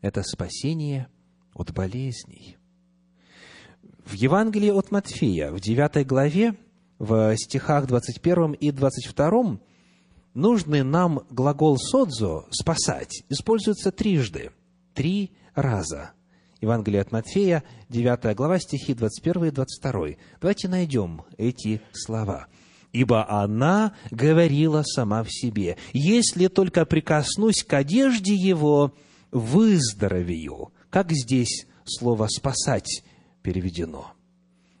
Это 0.00 0.22
спасение 0.22 1.08
от 1.52 1.74
болезней. 1.74 2.56
В 4.06 4.14
Евангелии 4.14 4.70
от 4.70 4.90
Матфея, 4.90 5.50
в 5.52 5.60
9 5.60 6.06
главе, 6.06 6.56
в 6.98 7.36
стихах 7.36 7.86
21 7.86 8.52
и 8.52 8.70
22 8.70 9.58
нужный 10.32 10.82
нам 10.82 11.20
глагол 11.28 11.76
«содзо»– 11.76 12.46
«спасать» 12.50 13.24
используется 13.28 13.92
трижды, 13.92 14.52
три 14.94 15.32
раза. 15.54 16.15
Евангелие 16.60 17.02
от 17.02 17.12
Матфея, 17.12 17.62
9 17.90 18.34
глава, 18.34 18.58
стихи 18.58 18.94
21 18.94 19.44
и 19.44 19.50
22. 19.50 20.06
Давайте 20.40 20.68
найдем 20.68 21.22
эти 21.36 21.82
слова. 21.92 22.46
«Ибо 22.92 23.28
она 23.28 23.94
говорила 24.10 24.82
сама 24.82 25.22
в 25.22 25.30
себе, 25.30 25.76
если 25.92 26.46
только 26.46 26.86
прикоснусь 26.86 27.62
к 27.62 27.74
одежде 27.74 28.34
его, 28.34 28.94
выздоровею». 29.32 30.72
Как 30.88 31.12
здесь 31.12 31.66
слово 31.84 32.26
«спасать» 32.28 33.02
переведено? 33.42 34.12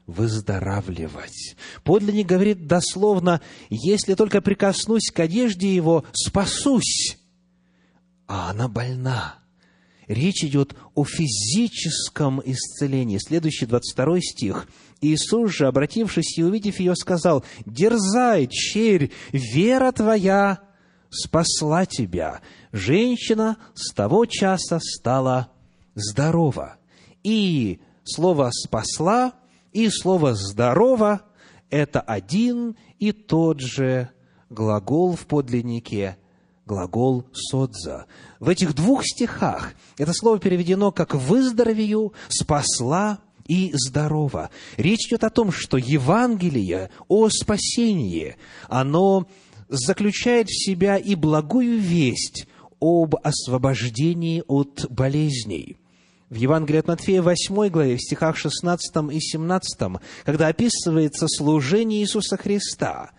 выздоравливать. 0.06 1.56
Подлинник 1.82 2.26
говорит 2.26 2.68
дословно, 2.68 3.40
если 3.70 4.14
только 4.14 4.40
прикоснусь 4.40 5.10
к 5.12 5.18
одежде 5.18 5.74
его, 5.74 6.04
спасусь. 6.12 7.18
А 8.28 8.50
она 8.50 8.68
больна. 8.68 9.40
Речь 10.08 10.44
идет 10.44 10.76
о 10.94 11.04
физическом 11.04 12.40
исцелении. 12.44 13.18
Следующий 13.18 13.66
22 13.66 14.20
стих. 14.20 14.68
Иисус 15.00 15.52
же, 15.52 15.66
обратившись 15.66 16.38
и 16.38 16.44
увидев 16.44 16.78
ее, 16.78 16.94
сказал, 16.94 17.44
«Дерзай, 17.66 18.46
черь, 18.46 19.10
вера 19.32 19.90
твоя 19.90 20.60
спасла 21.10 21.86
тебя». 21.86 22.40
Женщина 22.72 23.56
с 23.74 23.92
того 23.92 24.26
часа 24.26 24.78
стала 24.80 25.50
здорова. 25.94 26.76
И 27.24 27.80
слово 28.04 28.50
«спасла» 28.52 29.32
и 29.72 29.88
слово 29.90 30.34
«здорово»– 30.34 31.22
это 31.70 32.00
один 32.00 32.76
и 33.00 33.10
тот 33.10 33.60
же 33.60 34.10
глагол 34.50 35.16
в 35.16 35.26
подлиннике, 35.26 36.16
глагол 36.66 37.24
«содза». 37.32 38.06
В 38.40 38.48
этих 38.48 38.74
двух 38.74 39.04
стихах 39.04 39.72
это 39.96 40.12
слово 40.12 40.38
переведено 40.38 40.92
как 40.92 41.14
«выздоровею», 41.14 42.12
«спасла», 42.28 43.20
и 43.46 43.70
здорово. 43.74 44.50
Речь 44.76 45.06
идет 45.06 45.22
о 45.22 45.30
том, 45.30 45.52
что 45.52 45.76
Евангелие 45.76 46.90
о 47.06 47.28
спасении, 47.28 48.34
оно 48.68 49.28
заключает 49.68 50.48
в 50.48 50.64
себя 50.64 50.96
и 50.96 51.14
благую 51.14 51.78
весть 51.78 52.48
об 52.80 53.14
освобождении 53.22 54.42
от 54.48 54.86
болезней– 54.90 55.76
в 56.28 56.34
Евангелии 56.34 56.80
от 56.80 56.88
Матфея 56.88 57.22
8 57.22 57.68
главе, 57.68 57.96
в 57.96 58.02
стихах 58.02 58.36
16 58.36 59.12
и 59.12 59.20
17, 59.20 60.00
когда 60.24 60.48
описывается 60.48 61.26
служение 61.28 62.02
Иисуса 62.02 62.36
Христа, 62.36 63.12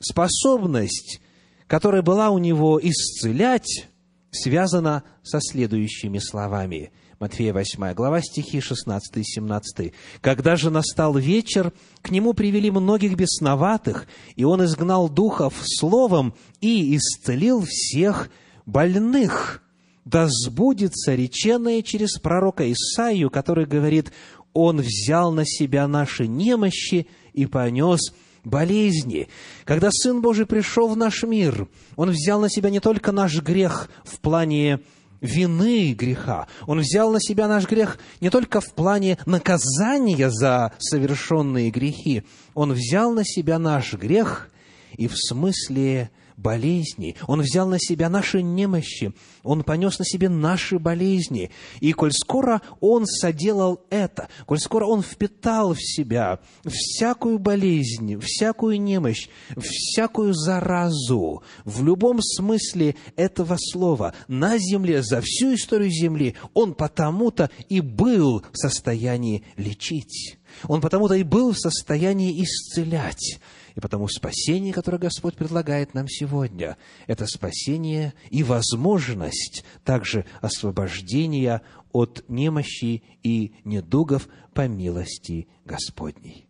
способность, 0.00 1.20
которая 1.66 2.02
была 2.02 2.30
у 2.30 2.38
Него 2.38 2.78
исцелять, 2.82 3.88
связана 4.30 5.04
со 5.22 5.38
следующими 5.40 6.18
словами. 6.18 6.92
Матфея 7.20 7.52
8 7.52 7.94
глава, 7.94 8.20
стихи 8.20 8.60
16 8.60 9.16
и 9.16 9.22
17. 9.22 9.92
«Когда 10.20 10.56
же 10.56 10.70
настал 10.70 11.16
вечер, 11.16 11.72
к 12.02 12.10
Нему 12.10 12.34
привели 12.34 12.70
многих 12.70 13.16
бесноватых, 13.16 14.06
и 14.36 14.44
Он 14.44 14.64
изгнал 14.64 15.08
духов 15.08 15.54
словом 15.62 16.34
и 16.60 16.96
исцелил 16.96 17.64
всех 17.66 18.30
больных» 18.66 19.60
да 20.04 20.28
сбудется 20.28 21.14
реченное 21.14 21.82
через 21.82 22.18
пророка 22.18 22.70
Исаию, 22.70 23.30
который 23.30 23.64
говорит, 23.64 24.12
«Он 24.52 24.80
взял 24.80 25.32
на 25.32 25.44
себя 25.46 25.88
наши 25.88 26.26
немощи 26.26 27.06
и 27.32 27.46
понес 27.46 28.12
болезни». 28.44 29.28
Когда 29.64 29.90
Сын 29.90 30.20
Божий 30.20 30.46
пришел 30.46 30.88
в 30.88 30.96
наш 30.96 31.22
мир, 31.22 31.68
Он 31.96 32.10
взял 32.10 32.40
на 32.40 32.48
себя 32.48 32.70
не 32.70 32.80
только 32.80 33.12
наш 33.12 33.40
грех 33.40 33.88
в 34.04 34.18
плане 34.20 34.80
вины 35.20 35.92
греха. 35.92 36.46
Он 36.66 36.80
взял 36.80 37.10
на 37.10 37.20
себя 37.20 37.48
наш 37.48 37.66
грех 37.66 37.98
не 38.20 38.30
только 38.30 38.60
в 38.60 38.72
плане 38.74 39.18
наказания 39.26 40.30
за 40.30 40.72
совершенные 40.78 41.70
грехи. 41.70 42.24
Он 42.54 42.72
взял 42.72 43.12
на 43.12 43.24
себя 43.24 43.58
наш 43.58 43.94
грех 43.94 44.50
и 44.96 45.08
в 45.08 45.16
смысле 45.16 46.10
болезней. 46.36 47.16
Он 47.26 47.40
взял 47.40 47.68
на 47.68 47.78
себя 47.78 48.08
наши 48.08 48.42
немощи, 48.42 49.12
Он 49.42 49.62
понес 49.62 49.98
на 49.98 50.04
себе 50.04 50.28
наши 50.28 50.78
болезни. 50.78 51.50
И 51.80 51.92
коль 51.92 52.12
скоро 52.12 52.62
Он 52.80 53.06
соделал 53.06 53.80
это, 53.90 54.28
коль 54.46 54.58
скоро 54.58 54.86
Он 54.86 55.02
впитал 55.02 55.74
в 55.74 55.82
себя 55.82 56.40
всякую 56.64 57.38
болезнь, 57.38 58.18
всякую 58.20 58.80
немощь, 58.80 59.28
всякую 59.56 60.34
заразу, 60.34 61.42
в 61.64 61.84
любом 61.84 62.20
смысле 62.22 62.96
этого 63.16 63.56
слова, 63.58 64.14
на 64.28 64.58
земле, 64.58 65.02
за 65.02 65.20
всю 65.20 65.54
историю 65.54 65.90
земли, 65.90 66.34
Он 66.54 66.74
потому-то 66.74 67.50
и 67.68 67.80
был 67.80 68.42
в 68.52 68.56
состоянии 68.56 69.44
лечить. 69.56 70.38
Он 70.68 70.80
потому-то 70.80 71.14
и 71.14 71.22
был 71.22 71.52
в 71.52 71.58
состоянии 71.58 72.42
исцелять. 72.42 73.40
И 73.74 73.80
потому 73.80 74.06
спасение, 74.06 74.72
которое 74.72 74.98
Господь 74.98 75.34
предлагает 75.34 75.94
нам 75.94 76.08
сегодня, 76.08 76.76
это 77.06 77.26
спасение 77.26 78.14
и 78.30 78.44
возможность 78.44 79.64
также 79.84 80.26
освобождения 80.40 81.62
от 81.92 82.24
немощи 82.28 83.02
и 83.22 83.52
недугов 83.64 84.28
по 84.52 84.68
милости 84.68 85.48
Господней. 85.64 86.46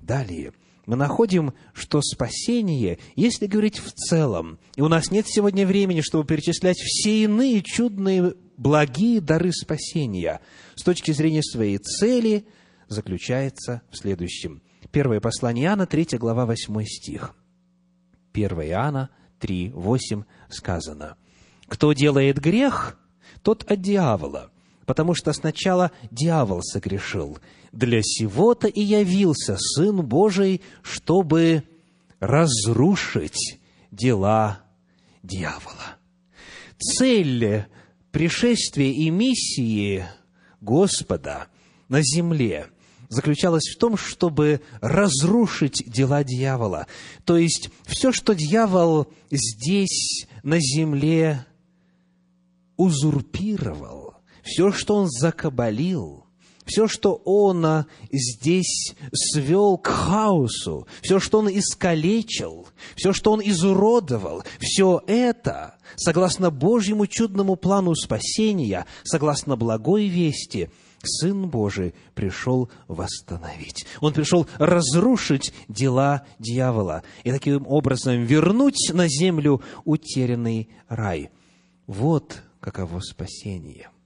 Далее, 0.00 0.52
мы 0.86 0.96
находим, 0.96 1.54
что 1.72 2.00
спасение, 2.02 2.98
если 3.14 3.46
говорить 3.46 3.78
в 3.78 3.92
целом, 3.92 4.58
и 4.74 4.80
у 4.82 4.88
нас 4.88 5.10
нет 5.12 5.26
сегодня 5.28 5.66
времени, 5.66 6.00
чтобы 6.00 6.24
перечислять 6.24 6.78
все 6.78 7.24
иные 7.24 7.62
чудные, 7.62 8.34
благие 8.56 9.20
дары 9.20 9.52
спасения, 9.52 10.40
с 10.74 10.82
точки 10.82 11.12
зрения 11.12 11.42
своей 11.42 11.78
цели, 11.78 12.46
заключается 12.88 13.82
в 13.90 13.96
следующем. 13.96 14.62
Первое 14.96 15.20
послание 15.20 15.66
Иоанна, 15.66 15.84
3 15.84 16.16
глава, 16.16 16.46
8 16.46 16.82
стих. 16.86 17.34
1 18.32 18.48
Иоанна 18.62 19.10
3, 19.40 19.72
8 19.74 20.24
сказано. 20.48 21.18
«Кто 21.68 21.92
делает 21.92 22.38
грех, 22.38 22.98
тот 23.42 23.70
от 23.70 23.82
дьявола, 23.82 24.50
потому 24.86 25.14
что 25.14 25.34
сначала 25.34 25.90
дьявол 26.10 26.62
согрешил. 26.62 27.36
Для 27.72 28.00
сего-то 28.02 28.68
и 28.68 28.80
явился 28.80 29.58
Сын 29.58 30.00
Божий, 30.00 30.62
чтобы 30.80 31.64
разрушить 32.18 33.60
дела 33.90 34.60
дьявола». 35.22 35.98
Цель 36.78 37.66
пришествия 38.12 38.92
и 38.92 39.10
миссии 39.10 40.06
Господа 40.62 41.48
на 41.90 42.00
земле– 42.00 42.68
заключалась 43.08 43.68
в 43.68 43.78
том, 43.78 43.96
чтобы 43.96 44.60
разрушить 44.80 45.84
дела 45.86 46.24
дьявола. 46.24 46.86
То 47.24 47.36
есть, 47.36 47.70
все, 47.86 48.12
что 48.12 48.34
дьявол 48.34 49.08
здесь, 49.30 50.26
на 50.42 50.58
земле, 50.60 51.46
узурпировал, 52.76 54.14
все, 54.42 54.70
что 54.70 54.96
он 54.96 55.08
закабалил, 55.08 56.26
все, 56.66 56.88
что 56.88 57.14
он 57.24 57.64
а, 57.64 57.86
здесь 58.10 58.94
свел 59.12 59.78
к 59.78 59.86
хаосу, 59.86 60.86
все, 61.00 61.20
что 61.20 61.38
он 61.38 61.48
искалечил, 61.48 62.66
все, 62.96 63.12
что 63.12 63.32
он 63.32 63.40
изуродовал, 63.40 64.42
все 64.58 65.02
это, 65.06 65.76
согласно 65.94 66.50
Божьему 66.50 67.06
чудному 67.06 67.56
плану 67.56 67.94
спасения, 67.94 68.84
согласно 69.04 69.56
благой 69.56 70.08
вести, 70.08 70.70
Сын 71.06 71.48
Божий 71.48 71.94
пришел 72.14 72.70
восстановить. 72.88 73.86
Он 74.00 74.12
пришел 74.12 74.46
разрушить 74.58 75.54
дела 75.68 76.26
дьявола 76.38 77.02
и 77.24 77.30
таким 77.30 77.66
образом 77.66 78.24
вернуть 78.24 78.90
на 78.92 79.08
землю 79.08 79.62
утерянный 79.84 80.68
рай. 80.88 81.30
Вот 81.86 82.42
каково 82.60 83.00
спасение– 83.00 83.90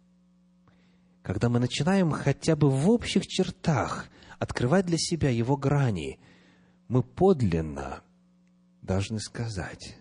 когда 1.22 1.48
мы 1.48 1.58
начинаем 1.58 2.10
хотя 2.10 2.56
бы 2.56 2.70
в 2.70 2.88
общих 2.90 3.26
чертах 3.26 4.08
открывать 4.38 4.86
для 4.86 4.96
себя 4.98 5.30
его 5.30 5.56
грани, 5.56 6.18
мы 6.88 7.02
подлинно 7.02 8.02
должны 8.82 9.20
сказать, 9.20 9.96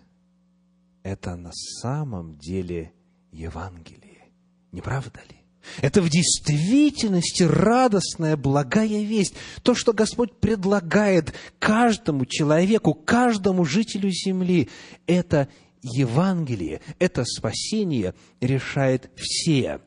это 1.02 1.36
на 1.36 1.52
самом 1.52 2.38
деле 2.38 2.92
Евангелие. 3.32 4.32
Не 4.72 4.80
правда 4.80 5.20
ли? 5.28 5.39
Это 5.82 6.02
в 6.02 6.08
действительности 6.08 7.42
радостная, 7.42 8.36
благая 8.36 9.02
весть. 9.02 9.34
То, 9.62 9.74
что 9.74 9.92
Господь 9.92 10.34
предлагает 10.38 11.34
каждому 11.58 12.26
человеку, 12.26 12.94
каждому 12.94 13.64
жителю 13.64 14.10
земли, 14.10 14.68
это 15.06 15.48
Евангелие, 15.82 16.80
это 16.98 17.24
спасение 17.24 18.14
решает 18.40 19.10
все 19.16 19.80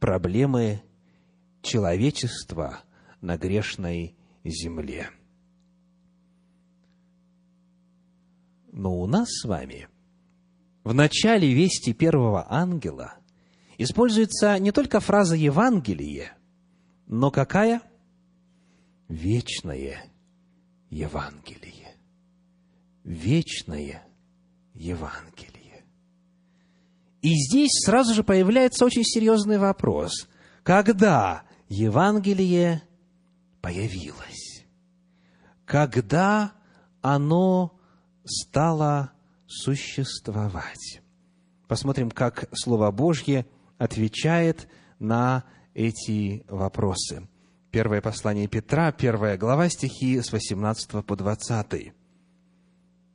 проблемы 0.00 0.82
человечества 1.62 2.80
на 3.20 3.36
грешной 3.36 4.14
земле. 4.44 5.10
Но 8.70 8.98
у 8.98 9.06
нас 9.06 9.28
с 9.30 9.44
вами 9.44 9.88
в 10.82 10.92
начале 10.92 11.52
вести 11.54 11.94
первого 11.94 12.46
ангела 12.52 13.14
используется 13.78 14.58
не 14.58 14.72
только 14.72 15.00
фраза 15.00 15.36
«Евангелие», 15.36 16.32
но 17.06 17.30
какая? 17.30 17.82
Вечное 19.08 20.04
Евангелие. 20.90 21.96
Вечное 23.04 24.02
Евангелие. 24.72 25.84
И 27.20 27.34
здесь 27.34 27.70
сразу 27.84 28.14
же 28.14 28.24
появляется 28.24 28.84
очень 28.84 29.04
серьезный 29.04 29.58
вопрос. 29.58 30.28
Когда 30.62 31.44
Евангелие 31.68 32.82
появилось? 33.60 34.64
Когда 35.64 36.52
оно 37.02 37.78
стало 38.24 39.12
существовать? 39.46 41.00
Посмотрим, 41.68 42.10
как 42.10 42.48
Слово 42.52 42.90
Божье 42.90 43.46
отвечает 43.78 44.68
на 44.98 45.44
эти 45.74 46.44
вопросы. 46.48 47.26
Первое 47.70 48.00
послание 48.00 48.46
Петра, 48.46 48.92
первая 48.92 49.36
глава, 49.36 49.68
стихи 49.68 50.20
с 50.20 50.30
18 50.32 51.04
по 51.04 51.16
20. 51.16 51.92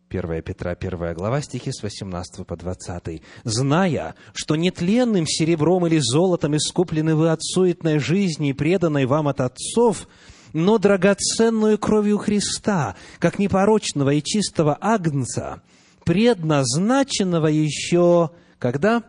1 0.10 0.42
Петра, 0.42 0.72
1 0.72 1.14
глава, 1.14 1.42
стихи 1.42 1.72
с 1.72 1.82
18 1.82 2.46
по 2.46 2.58
20. 2.58 3.22
«Зная, 3.44 4.16
что 4.34 4.56
нетленным 4.56 5.26
серебром 5.28 5.88
или 5.88 6.00
золотом 6.00 6.58
искуплены 6.58 7.16
вы 7.16 7.30
от 7.30 7.42
суетной 7.42 8.00
жизни, 8.00 8.52
преданной 8.52 9.06
вам 9.06 9.28
от 9.28 9.40
отцов, 9.40 10.08
но 10.52 10.78
драгоценную 10.78 11.78
кровью 11.78 12.18
Христа, 12.18 12.96
как 13.20 13.40
непорочного 13.40 14.10
и 14.14 14.22
чистого 14.22 14.78
агнца, 14.82 15.62
предназначенного 16.06 17.48
еще, 17.48 18.32
когда? 18.58 19.04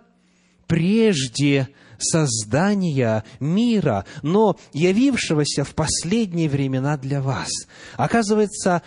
Прежде 0.70 1.68
создания 1.98 3.24
мира, 3.40 4.04
но 4.22 4.56
явившегося 4.72 5.64
в 5.64 5.74
последние 5.74 6.48
времена 6.48 6.96
для 6.96 7.20
вас. 7.20 7.48
Оказывается, 7.96 8.83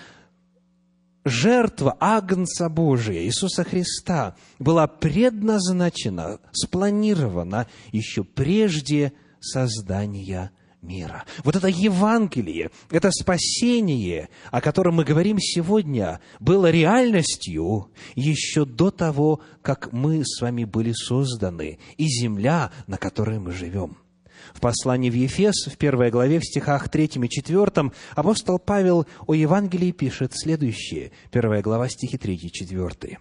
жертва 1.26 1.98
Агнца 2.00 2.69
Божия, 2.69 3.22
Иисуса 3.26 3.65
Христа, 3.65 4.38
была 4.60 4.88
предназначена, 4.88 6.39
спланирована 6.54 7.67
еще 7.91 8.24
прежде 8.24 9.12
создания 9.41 10.52
мира. 10.84 11.24
Вот 11.43 11.56
это 11.56 11.67
Евангелие, 11.67 12.69
это 12.91 13.10
спасение, 13.12 14.30
о 14.52 14.62
котором 14.62 14.96
мы 14.96 15.06
говорим 15.06 15.39
сегодня, 15.39 16.19
было 16.39 16.69
реальностью 16.69 17.89
еще 18.15 18.65
до 18.65 18.91
того, 18.91 19.39
как 19.62 19.91
мы 19.91 20.24
с 20.24 20.41
вами 20.41 20.65
были 20.65 20.91
созданы, 20.91 21.80
и 21.98 22.06
земля, 22.06 22.72
на 22.88 22.98
которой 22.98 23.39
мы 23.39 23.52
живем. 23.52 23.98
В 24.54 24.60
послании 24.60 25.10
в 25.10 25.15
Ефес, 25.15 25.67
в 25.67 25.78
первой 25.78 26.12
главе, 26.12 26.39
в 26.39 26.46
стихах 26.46 26.89
3 26.89 27.06
и 27.06 27.30
4, 27.30 27.91
апостол 28.15 28.60
Павел 28.60 29.08
о 29.26 29.34
Евангелии 29.34 29.91
пишет 29.91 30.34
следующее. 30.36 31.12
Первая 31.32 31.62
глава, 31.62 31.88
стихи 31.88 32.17
3 32.17 32.36
и 32.36 32.52
4. 32.52 33.19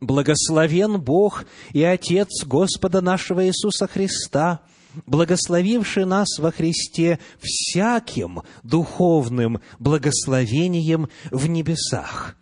«Благословен 0.00 1.00
Бог 1.00 1.44
и 1.72 1.82
Отец 1.82 2.44
Господа 2.44 3.00
нашего 3.00 3.46
Иисуса 3.46 3.86
Христа, 3.86 4.60
благословивший 5.06 6.06
нас 6.06 6.38
во 6.38 6.50
Христе 6.50 7.18
всяким 7.40 8.42
духовным 8.62 9.60
благословением 9.78 11.08
в 11.30 11.46
небесах, 11.48 12.36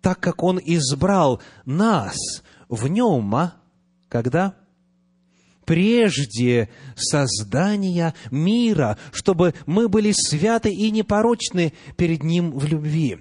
так 0.00 0.20
как 0.20 0.42
Он 0.42 0.58
избрал 0.64 1.40
нас 1.64 2.16
в 2.68 2.88
Нем, 2.88 3.34
а? 3.34 3.54
когда? 4.08 4.54
прежде 5.70 6.68
создания 6.96 8.12
мира, 8.32 8.98
чтобы 9.12 9.54
мы 9.66 9.88
были 9.88 10.10
святы 10.10 10.72
и 10.72 10.90
непорочны 10.90 11.72
перед 11.96 12.24
Ним 12.24 12.58
в 12.58 12.66
любви. 12.66 13.18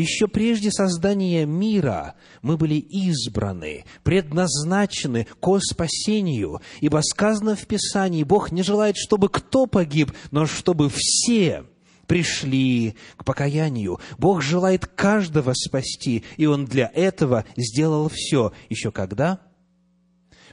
Еще 0.00 0.28
прежде 0.28 0.70
создания 0.70 1.44
мира 1.44 2.14
мы 2.40 2.56
были 2.56 2.76
избраны, 2.76 3.84
предназначены 4.02 5.26
ко 5.42 5.58
спасению, 5.60 6.62
ибо 6.80 7.02
сказано 7.02 7.54
в 7.54 7.66
Писании, 7.66 8.24
Бог 8.24 8.50
не 8.50 8.62
желает, 8.62 8.96
чтобы 8.96 9.28
кто 9.28 9.66
погиб, 9.66 10.12
но 10.30 10.46
чтобы 10.46 10.90
все 10.90 11.64
пришли 12.06 12.94
к 13.18 13.26
покаянию. 13.26 14.00
Бог 14.16 14.40
желает 14.40 14.86
каждого 14.86 15.52
спасти, 15.52 16.24
и 16.38 16.46
Он 16.46 16.64
для 16.64 16.90
этого 16.94 17.44
сделал 17.58 18.08
все. 18.08 18.52
Еще 18.70 18.90
когда? 18.90 19.40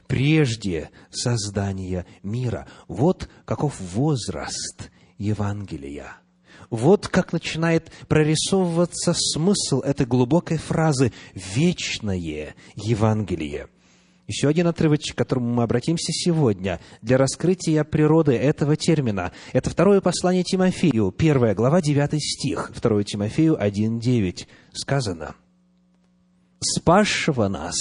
прежде 0.06 0.90
создания 1.10 2.06
мира. 2.22 2.66
Вот 2.86 3.28
каков 3.44 3.78
возраст 3.78 4.90
Евангелия. 5.18 6.16
Вот 6.70 7.08
как 7.08 7.32
начинает 7.32 7.90
прорисовываться 8.08 9.14
смысл 9.14 9.80
этой 9.80 10.06
глубокой 10.06 10.58
фразы 10.58 11.12
«вечное 11.34 12.54
Евангелие». 12.74 13.68
Еще 14.26 14.48
один 14.48 14.66
отрывочек, 14.66 15.14
к 15.14 15.18
которому 15.18 15.48
мы 15.54 15.62
обратимся 15.62 16.12
сегодня, 16.12 16.80
для 17.00 17.16
раскрытия 17.16 17.82
природы 17.82 18.34
этого 18.34 18.76
термина. 18.76 19.32
Это 19.54 19.70
второе 19.70 20.02
послание 20.02 20.44
Тимофею, 20.44 21.10
первая 21.12 21.54
глава, 21.54 21.80
девятый 21.80 22.20
стих, 22.20 22.70
второе 22.74 23.04
Тимофею 23.04 23.56
1.9. 23.58 24.46
Сказано– 24.74 25.34
спасшего 26.60 27.48
нас 27.48 27.74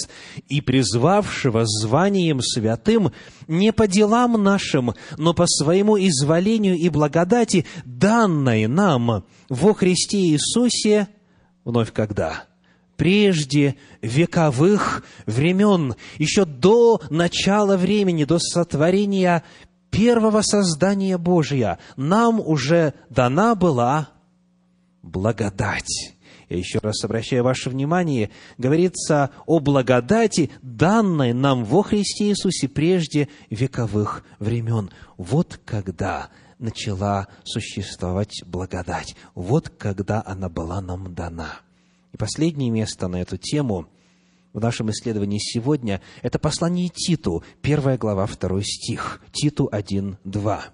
и 0.48 0.62
призвавшего 0.62 1.66
званием 1.66 2.42
святым 2.42 3.12
не 3.48 3.74
по 3.74 3.88
делам 3.88 4.42
нашим, 4.42 4.94
но 5.18 5.34
по 5.34 5.46
своему 5.48 5.98
изволению 5.98 6.76
и 6.76 6.90
благодати, 6.90 7.66
данной 7.86 8.68
нам 8.68 9.24
во 9.50 9.74
Христе 9.74 10.20
Иисусе, 10.20 11.08
вновь 11.64 11.92
когда? 11.92 12.46
Прежде 12.96 13.76
вековых 14.02 15.04
времен, 15.28 15.96
еще 16.18 16.46
до 16.46 17.00
начала 17.12 17.78
времени, 17.78 18.24
до 18.24 18.40
сотворения 18.40 19.44
первого 19.92 20.42
создания 20.42 21.18
Божия, 21.18 21.78
нам 21.96 22.40
уже 22.40 22.94
дана 23.10 23.54
была 23.54 24.10
благодать 25.04 26.17
я 26.50 26.58
еще 26.58 26.80
раз 26.80 27.04
обращаю 27.04 27.44
ваше 27.44 27.70
внимание, 27.70 28.30
говорится 28.58 29.32
о 29.46 29.60
благодати, 29.60 30.50
данной 30.62 31.34
нам 31.34 31.66
во 31.66 31.84
Христе 31.84 32.30
Иисусе 32.30 32.70
прежде 32.70 33.28
вековых 33.50 34.24
времен. 34.40 34.90
Вот 35.18 35.60
когда 35.66 36.30
начала 36.58 37.28
существовать 37.44 38.44
благодать. 38.46 39.16
Вот 39.36 39.70
когда 39.70 40.24
она 40.26 40.50
была 40.50 40.82
нам 40.82 41.14
дана. 41.14 41.60
И 42.14 42.18
последнее 42.18 42.70
место 42.70 43.08
на 43.08 43.22
эту 43.22 43.38
тему 43.38 43.88
в 44.54 44.60
нашем 44.62 44.90
исследовании 44.90 45.40
сегодня– 45.40 46.02
это 46.24 46.40
послание 46.40 46.90
Титу, 46.90 47.44
первая 47.62 47.98
глава, 47.98 48.26
второй 48.26 48.64
стих, 48.64 49.22
Титу 49.34 49.70
1, 49.72 50.18
2 50.24 50.66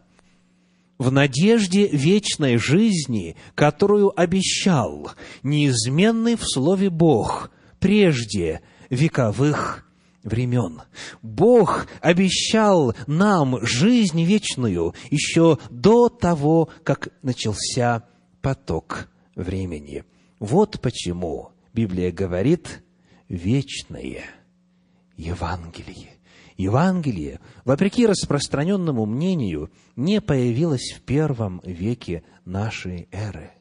в 1.03 1.11
надежде 1.11 1.87
вечной 1.87 2.57
жизни, 2.57 3.35
которую 3.55 4.17
обещал 4.19 5.11
неизменный 5.43 6.35
в 6.35 6.43
Слове 6.43 6.89
Бог 6.89 7.51
прежде 7.79 8.61
вековых 8.89 9.85
времен. 10.23 10.81
Бог 11.21 11.87
обещал 11.99 12.95
нам 13.05 13.63
жизнь 13.65 14.23
вечную 14.23 14.95
еще 15.11 15.57
до 15.69 16.07
того, 16.07 16.69
как 16.83 17.09
начался 17.21 18.07
поток 18.41 19.09
времени. 19.35 20.05
Вот 20.39 20.79
почему 20.79 21.49
Библия 21.73 22.11
говорит 22.13 22.81
«вечное 23.27 24.23
Евангелие». 25.17 26.11
Евангелие, 26.57 27.39
вопреки 27.65 28.05
распространенному 28.05 29.05
мнению, 29.05 29.71
не 29.95 30.21
появилось 30.21 30.93
в 30.95 31.01
первом 31.01 31.61
веке 31.63 32.23
нашей 32.45 33.07
эры. 33.11 33.51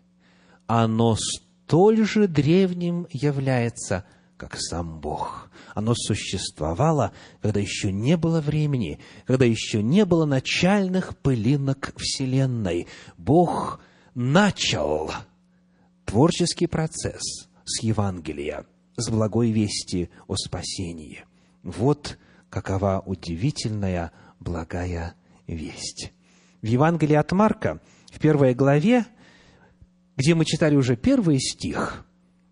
Оно 0.67 1.17
столь 1.17 2.05
же 2.05 2.29
древним 2.29 3.07
является, 3.11 4.05
как 4.37 4.57
сам 4.59 5.01
Бог. 5.01 5.51
Оно 5.75 5.95
существовало, 5.95 7.13
когда 7.41 7.61
еще 7.61 7.93
не 7.93 8.17
было 8.17 8.41
времени, 8.41 8.99
когда 9.27 9.45
еще 9.45 9.83
не 9.83 10.05
было 10.05 10.25
начальных 10.25 11.17
пылинок 11.17 11.93
Вселенной. 11.97 12.89
Бог 13.17 13.81
начал 14.15 15.11
творческий 16.05 16.67
процесс 16.67 17.49
с 17.65 17.83
Евангелия, 17.83 18.67
с 18.97 19.09
благой 19.09 19.51
вести 19.51 20.11
о 20.27 20.37
спасении. 20.37 21.25
Вот 21.63 22.19
какова 22.53 23.03
удивительная 23.07 24.12
благая 24.38 25.15
весть. 25.47 26.12
В 26.61 26.67
Евангелии 26.67 27.17
от 27.17 27.33
Марка, 27.33 27.81
в 28.12 28.19
первой 28.19 28.55
главе, 28.55 29.07
где 30.19 30.35
мы 30.35 30.45
читали 30.45 30.77
уже 30.77 30.95
первый 30.95 31.41
стих, 31.41 32.05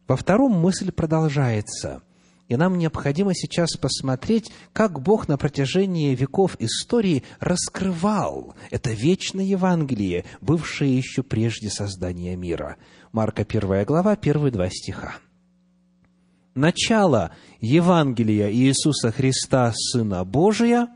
во 0.09 0.17
втором 0.17 0.53
мысль 0.53 0.91
продолжается. 0.91 2.03
И 2.49 2.57
нам 2.57 2.79
необходимо 2.79 3.35
сейчас 3.35 3.77
посмотреть, 3.77 4.51
как 4.73 5.01
Бог 5.03 5.29
на 5.29 5.37
протяжении 5.37 6.15
веков 6.15 6.57
истории 6.59 7.23
раскрывал 7.39 8.55
это 8.71 8.91
вечное 8.91 9.45
Евангелие, 9.45 10.25
бывшее 10.41 10.97
еще 10.97 11.23
прежде 11.23 11.69
создания 11.69 12.37
мира. 12.37 12.79
Марка, 13.13 13.45
первая 13.45 13.85
глава, 13.85 14.17
первые 14.17 14.51
два 14.51 14.69
стиха 14.71 15.17
начало 16.55 17.33
Евангелия 17.61 18.53
Иисуса 18.53 19.11
Христа, 19.13 19.73
Сына 19.75 20.25
Божия, 20.25 20.89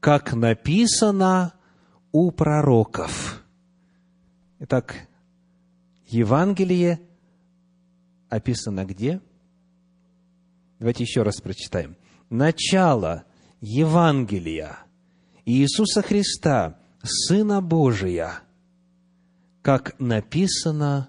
как 0.00 0.34
написано 0.34 1.54
у 2.12 2.30
пророков. 2.30 3.42
Итак, 4.58 5.08
Евангелие 6.06 7.00
описано 8.28 8.84
где? 8.84 9.20
Давайте 10.78 11.04
еще 11.04 11.22
раз 11.22 11.40
прочитаем. 11.40 11.96
Начало 12.28 13.24
Евангелия 13.60 14.78
Иисуса 15.44 16.02
Христа, 16.02 16.78
Сына 17.02 17.60
Божия, 17.60 18.40
как 19.62 19.98
написано 19.98 21.08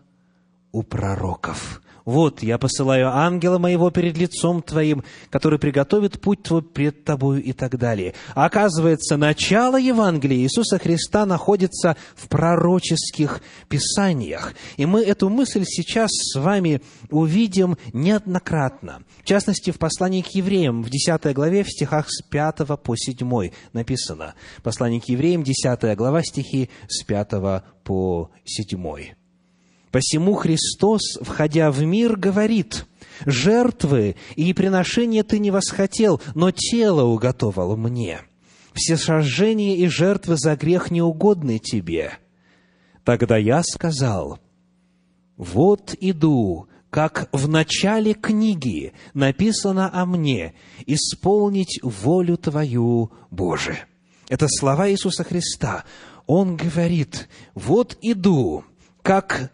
у 0.72 0.84
пророков. 0.84 1.83
«Вот, 2.06 2.44
я 2.44 2.58
посылаю 2.58 3.08
ангела 3.16 3.58
моего 3.58 3.90
перед 3.90 4.18
лицом 4.18 4.62
твоим, 4.62 5.04
который 5.30 5.58
приготовит 5.58 6.20
путь 6.20 6.44
твой 6.44 6.62
пред 6.62 7.04
тобою» 7.06 7.42
и 7.42 7.54
так 7.54 7.78
далее. 7.78 8.14
Оказывается, 8.36 9.16
начало 9.18 9.78
Евангелия 9.78 10.40
Иисуса 10.40 10.80
Христа 10.80 11.26
находится 11.26 11.96
в 12.16 12.28
пророческих 12.28 13.42
писаниях. 13.70 14.54
И 14.78 14.86
мы 14.86 15.02
эту 15.02 15.30
мысль 15.30 15.64
сейчас 15.66 16.10
с 16.12 16.38
вами 16.38 16.82
увидим 17.10 17.78
неоднократно. 17.94 19.04
В 19.22 19.26
частности, 19.26 19.72
в 19.72 19.80
послании 19.80 20.22
к 20.22 20.36
евреям, 20.36 20.84
в 20.84 20.90
10 20.90 21.34
главе, 21.34 21.64
в 21.64 21.70
стихах 21.70 22.08
с 22.10 22.22
5 22.22 22.82
по 22.84 22.96
7 22.96 23.52
написано. 23.72 24.34
Послание 24.62 25.00
к 25.00 25.06
евреям, 25.06 25.44
10 25.44 25.96
глава, 25.96 26.22
стихи 26.24 26.70
с 26.88 27.04
5 27.04 27.64
по 27.84 28.30
7. 28.44 29.23
Посему 29.94 30.34
Христос, 30.34 31.20
входя 31.22 31.70
в 31.70 31.84
мир, 31.84 32.18
говорит, 32.18 32.88
«Жертвы 33.28 34.16
и 34.36 34.52
приношения 34.56 35.22
ты 35.22 35.38
не 35.38 35.52
восхотел, 35.52 36.20
но 36.34 36.50
тело 36.50 37.04
уготовал 37.04 37.78
мне. 37.78 38.22
Все 38.74 38.98
сожжения 38.98 39.78
и 39.78 39.86
жертвы 39.86 40.36
за 40.36 40.56
грех 40.56 40.90
неугодны 40.90 41.60
тебе». 41.60 42.14
Тогда 43.04 43.38
я 43.38 43.62
сказал, 43.62 44.40
«Вот 45.38 45.94
иду, 46.00 46.68
как 46.90 47.30
в 47.32 47.48
начале 47.48 48.16
книги 48.16 48.94
написано 49.14 49.92
о 49.94 50.08
мне, 50.08 50.56
исполнить 50.88 51.80
волю 51.84 52.38
Твою, 52.38 53.12
Боже». 53.30 53.78
Это 54.28 54.48
слова 54.50 54.90
Иисуса 54.90 55.24
Христа. 55.24 55.84
Он 56.26 56.58
говорит, 56.58 57.30
«Вот 57.54 57.96
иду, 58.02 58.64
как 59.04 59.52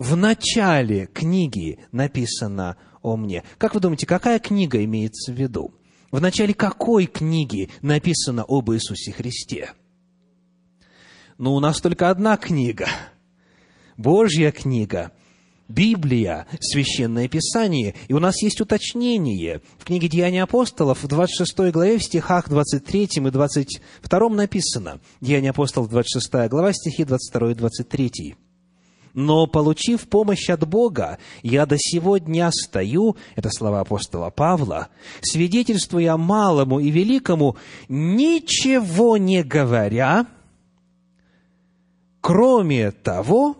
в 0.00 0.16
начале 0.16 1.06
книги 1.06 1.78
написано 1.92 2.78
о 3.02 3.16
мне. 3.16 3.44
Как 3.58 3.74
вы 3.74 3.80
думаете, 3.80 4.06
какая 4.06 4.38
книга 4.38 4.82
имеется 4.82 5.30
в 5.30 5.36
виду? 5.36 5.74
В 6.10 6.20
начале 6.22 6.54
какой 6.54 7.04
книги 7.04 7.68
написано 7.82 8.44
об 8.48 8.70
Иисусе 8.72 9.12
Христе? 9.12 9.72
Ну, 11.36 11.54
у 11.54 11.60
нас 11.60 11.82
только 11.82 12.08
одна 12.08 12.38
книга. 12.38 12.88
Божья 13.98 14.50
книга. 14.52 15.12
Библия, 15.68 16.46
Священное 16.60 17.28
Писание. 17.28 17.94
И 18.08 18.14
у 18.14 18.20
нас 18.20 18.42
есть 18.42 18.60
уточнение. 18.62 19.60
В 19.78 19.84
книге 19.84 20.08
Деяния 20.08 20.44
апостолов 20.44 21.04
в 21.04 21.08
26 21.08 21.72
главе, 21.72 21.98
в 21.98 22.02
стихах 22.02 22.48
23 22.48 23.08
и 23.16 23.20
22 23.20 24.28
написано. 24.30 25.00
Деяния 25.20 25.50
апостолов, 25.50 25.90
26 25.90 26.48
глава, 26.48 26.72
стихи 26.72 27.04
22 27.04 27.50
и 27.50 27.54
23. 27.54 28.36
Но, 29.12 29.46
получив 29.46 30.08
помощь 30.08 30.48
от 30.50 30.66
Бога, 30.68 31.18
я 31.42 31.66
до 31.66 31.76
сего 31.78 32.18
дня 32.18 32.50
стою, 32.52 33.16
это 33.34 33.50
слова 33.50 33.80
апостола 33.80 34.30
Павла, 34.30 34.88
свидетельствуя 35.20 36.16
малому 36.16 36.78
и 36.78 36.90
великому, 36.90 37.56
ничего 37.88 39.16
не 39.16 39.42
говоря, 39.42 40.26
кроме 42.20 42.92
того, 42.92 43.56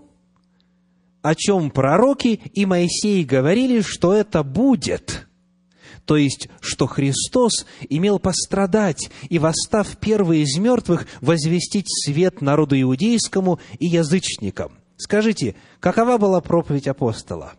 о 1.23 1.35
чем 1.35 1.71
пророки 1.71 2.41
и 2.55 2.65
Моисей 2.65 3.25
говорили, 3.25 3.81
что 3.81 4.15
это 4.15 4.43
будет– 4.43 5.27
то 6.11 6.17
есть, 6.17 6.49
что 6.61 6.89
Христос 6.89 7.65
имел 7.89 8.19
пострадать 8.19 9.11
и, 9.29 9.39
восстав 9.39 9.97
первый 9.99 10.41
из 10.41 10.59
мертвых, 10.59 11.07
возвестить 11.21 11.87
свет 11.89 12.41
народу 12.41 12.81
иудейскому 12.81 13.61
и 13.79 13.87
язычникам. 13.87 14.80
Скажите, 15.01 15.55
какова 15.81 16.19
была 16.19 16.43
проповедь 16.43 16.87
апостола? 16.87 17.55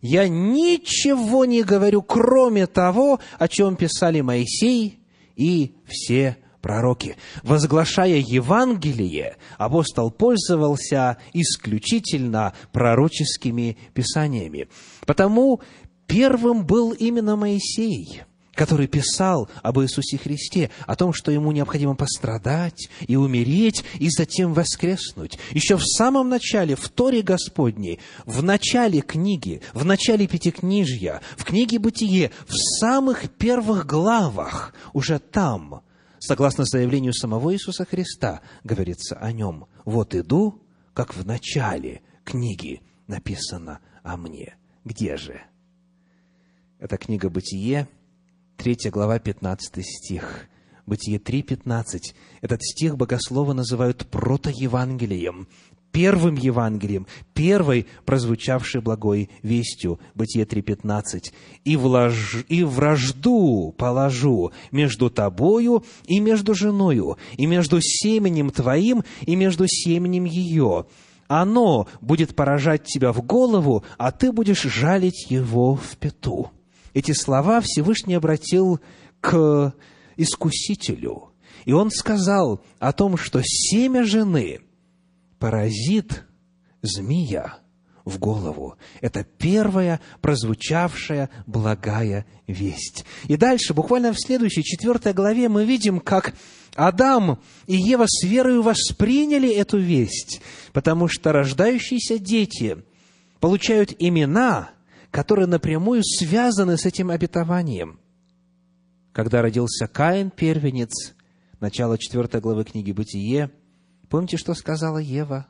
Я 0.00 0.28
ничего 0.28 1.44
не 1.44 1.64
говорю, 1.64 2.02
кроме 2.02 2.68
того, 2.68 3.18
о 3.36 3.48
чем 3.48 3.74
писали 3.74 4.20
Моисей 4.20 5.00
и 5.34 5.74
все 5.88 6.36
пророки. 6.60 7.16
Возглашая 7.42 8.18
Евангелие, 8.18 9.38
апостол 9.58 10.12
пользовался 10.12 11.18
исключительно 11.32 12.52
пророческими 12.70 13.76
писаниями. 13.92 14.68
Потому 15.04 15.60
первым 16.06 16.64
был 16.64 16.92
именно 16.92 17.34
Моисей– 17.34 18.22
который 18.54 18.86
писал 18.86 19.48
об 19.62 19.80
Иисусе 19.80 20.18
Христе, 20.18 20.70
о 20.86 20.94
том, 20.96 21.12
что 21.12 21.30
ему 21.30 21.52
необходимо 21.52 21.94
пострадать 21.94 22.88
и 23.06 23.16
умереть, 23.16 23.84
и 23.98 24.08
затем 24.10 24.52
воскреснуть. 24.52 25.38
Еще 25.52 25.76
в 25.76 25.84
самом 25.84 26.28
начале, 26.28 26.76
в 26.76 26.88
Торе 26.88 27.22
Господней, 27.22 27.98
в 28.26 28.42
начале 28.42 29.00
книги, 29.00 29.62
в 29.72 29.84
начале 29.84 30.26
Пятикнижья, 30.26 31.22
в 31.36 31.44
книге 31.44 31.78
Бытие, 31.78 32.30
в 32.46 32.54
самых 32.80 33.30
первых 33.30 33.86
главах, 33.86 34.74
уже 34.92 35.18
там, 35.18 35.82
согласно 36.18 36.64
заявлению 36.64 37.14
самого 37.14 37.54
Иисуса 37.54 37.84
Христа, 37.84 38.40
говорится 38.64 39.16
о 39.16 39.32
нем. 39.32 39.66
«Вот 39.84 40.14
иду, 40.14 40.60
как 40.94 41.14
в 41.14 41.26
начале 41.26 42.02
книги 42.24 42.82
написано 43.06 43.80
о 44.02 44.16
мне». 44.16 44.56
Где 44.84 45.16
же? 45.16 45.40
Это 46.78 46.96
книга 46.96 47.30
Бытие, 47.30 47.88
3 48.62 48.90
глава, 48.90 49.18
15 49.18 49.84
стих. 49.84 50.46
Бытие 50.86 51.18
3.15. 51.18 52.14
Этот 52.42 52.62
стих 52.62 52.96
богословы 52.96 53.54
называют 53.54 54.06
протоевангелием, 54.06 55.48
первым 55.90 56.36
Евангелием, 56.36 57.08
первой 57.34 57.88
прозвучавшей 58.04 58.80
благой 58.80 59.30
вестью, 59.42 59.98
Бытие 60.14 60.44
3.15, 60.44 61.32
«И, 61.64 61.76
влаж... 61.76 62.44
«И 62.48 62.62
вражду 62.62 63.74
положу 63.76 64.52
между 64.70 65.10
тобою 65.10 65.84
и 66.06 66.20
между 66.20 66.54
женою, 66.54 67.16
и 67.36 67.46
между 67.46 67.80
семенем 67.80 68.50
твоим 68.50 69.02
и 69.22 69.34
между 69.34 69.64
семенем 69.66 70.24
ее. 70.24 70.86
Оно 71.26 71.88
будет 72.00 72.36
поражать 72.36 72.84
тебя 72.84 73.12
в 73.12 73.26
голову, 73.26 73.82
а 73.98 74.12
ты 74.12 74.30
будешь 74.30 74.62
жалить 74.62 75.28
его 75.32 75.74
в 75.74 75.96
пету». 75.96 76.52
Эти 76.94 77.12
слова 77.12 77.60
Всевышний 77.60 78.14
обратил 78.14 78.80
к 79.20 79.74
искусителю, 80.16 81.30
и 81.64 81.72
он 81.72 81.90
сказал 81.90 82.62
о 82.78 82.92
том, 82.92 83.16
что 83.16 83.40
семя 83.42 84.04
жены– 84.04 84.60
поразит 85.42 86.22
змея 86.82 87.58
в 88.04 88.20
голову. 88.20 88.76
Это 89.00 89.24
первая 89.24 90.00
прозвучавшая 90.20 91.30
благая 91.48 92.26
весть. 92.46 93.04
И 93.26 93.36
дальше, 93.36 93.74
буквально 93.74 94.12
в 94.12 94.20
следующей, 94.20 94.62
четвертой 94.62 95.12
главе, 95.14 95.48
мы 95.48 95.64
видим, 95.64 95.98
как 95.98 96.36
Адам 96.76 97.40
и 97.66 97.74
Ева 97.74 98.04
с 98.06 98.22
верою 98.22 98.62
восприняли 98.62 99.52
эту 99.52 99.78
весть, 99.78 100.40
потому 100.72 101.08
что 101.08 101.32
рождающиеся 101.32 102.20
дети 102.20 102.76
получают 103.40 103.92
имена, 103.98 104.70
которые 105.12 105.46
напрямую 105.46 106.02
связаны 106.02 106.76
с 106.76 106.86
этим 106.86 107.10
обетованием. 107.10 108.00
Когда 109.12 109.42
родился 109.42 109.86
Каин, 109.86 110.30
первенец, 110.30 111.14
начало 111.60 111.98
четвертой 111.98 112.40
главы 112.40 112.64
книги 112.64 112.90
«Бытие», 112.90 113.52
Помните, 114.12 114.36
что 114.36 114.52
сказала 114.52 114.98
Ева? 114.98 115.46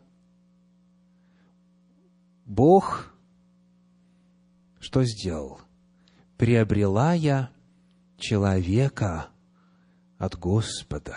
Бог 2.47 3.13
что 4.79 5.03
сделал? 5.03 5.61
Приобрела 6.37 7.13
я 7.13 7.51
человека 8.19 9.31
от 10.17 10.39
Господа. 10.39 11.17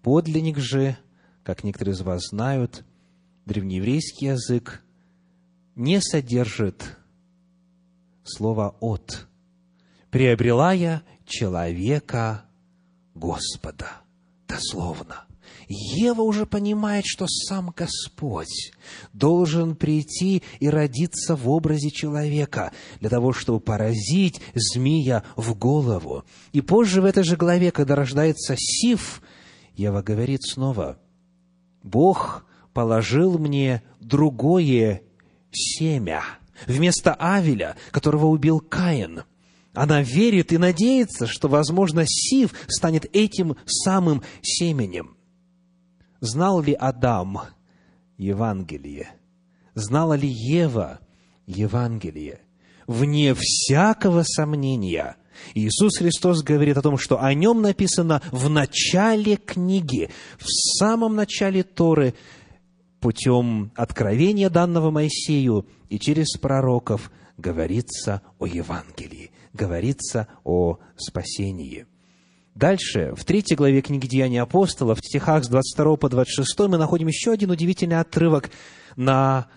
Подлинник 0.00 0.58
же, 0.58 0.96
как 1.42 1.64
некоторые 1.64 1.94
из 1.94 2.02
вас 2.02 2.28
знают, 2.28 2.84
древнееврейский 3.46 4.28
язык 4.28 4.84
не 5.74 6.00
содержит 6.00 6.96
слова 8.24 8.76
«от». 8.80 9.26
Приобрела 10.10 10.72
я 10.72 11.02
человека 11.26 12.44
Господа. 13.14 13.88
Дословно. 14.48 15.24
Ева 15.68 16.22
уже 16.22 16.46
понимает, 16.46 17.04
что 17.06 17.26
сам 17.26 17.72
Господь 17.76 18.72
должен 19.12 19.76
прийти 19.76 20.42
и 20.60 20.68
родиться 20.68 21.36
в 21.36 21.48
образе 21.48 21.90
человека 21.90 22.72
для 23.00 23.08
того, 23.08 23.32
чтобы 23.32 23.60
поразить 23.60 24.40
змея 24.54 25.24
в 25.36 25.56
голову. 25.56 26.24
И 26.52 26.60
позже 26.60 27.00
в 27.00 27.04
этой 27.04 27.24
же 27.24 27.36
главе, 27.36 27.70
когда 27.70 27.94
рождается 27.94 28.54
Сиф, 28.58 29.22
Ева 29.74 30.02
говорит 30.02 30.42
снова, 30.42 30.98
«Бог 31.82 32.44
положил 32.72 33.38
мне 33.38 33.82
другое 34.00 35.02
семя 35.50 36.24
вместо 36.66 37.14
Авеля, 37.14 37.76
которого 37.90 38.26
убил 38.26 38.60
Каин». 38.60 39.24
Она 39.74 40.02
верит 40.02 40.52
и 40.52 40.58
надеется, 40.58 41.26
что, 41.26 41.48
возможно, 41.48 42.04
Сив 42.06 42.54
станет 42.68 43.06
этим 43.12 43.56
самым 43.66 44.22
семенем. 44.40 45.16
Знал 46.20 46.62
ли 46.62 46.72
Адам 46.72 47.40
Евангелие? 48.16 49.08
Знала 49.74 50.14
ли 50.14 50.28
Ева 50.28 51.00
Евангелие? 51.46 52.40
Вне 52.86 53.34
всякого 53.34 54.22
сомнения, 54.22 55.16
Иисус 55.54 55.98
Христос 55.98 56.42
говорит 56.42 56.76
о 56.76 56.82
том, 56.82 56.96
что 56.96 57.20
о 57.20 57.34
нем 57.34 57.60
написано 57.60 58.22
в 58.30 58.48
начале 58.48 59.36
книги, 59.36 60.10
в 60.38 60.46
самом 60.78 61.16
начале 61.16 61.62
Торы, 61.62 62.14
путем 63.00 63.72
откровения 63.74 64.48
данного 64.48 64.90
Моисею 64.90 65.66
и 65.94 65.98
через 66.00 66.36
пророков 66.36 67.12
говорится 67.38 68.22
о 68.40 68.46
Евангелии, 68.46 69.30
говорится 69.52 70.26
о 70.42 70.78
спасении– 70.96 71.86
Дальше, 72.54 73.12
в 73.16 73.24
третьей 73.24 73.56
главе 73.56 73.82
книги 73.82 74.06
«Деяния 74.06 74.42
апостолов», 74.42 75.00
в 75.00 75.04
стихах 75.04 75.44
с 75.44 75.48
22 75.48 75.96
по 75.96 76.08
26, 76.08 76.56
мы 76.68 76.78
находим 76.78 77.08
еще 77.08 77.32
один 77.32 77.50
удивительный 77.50 77.98
отрывок 77.98 78.48
на 78.94 79.48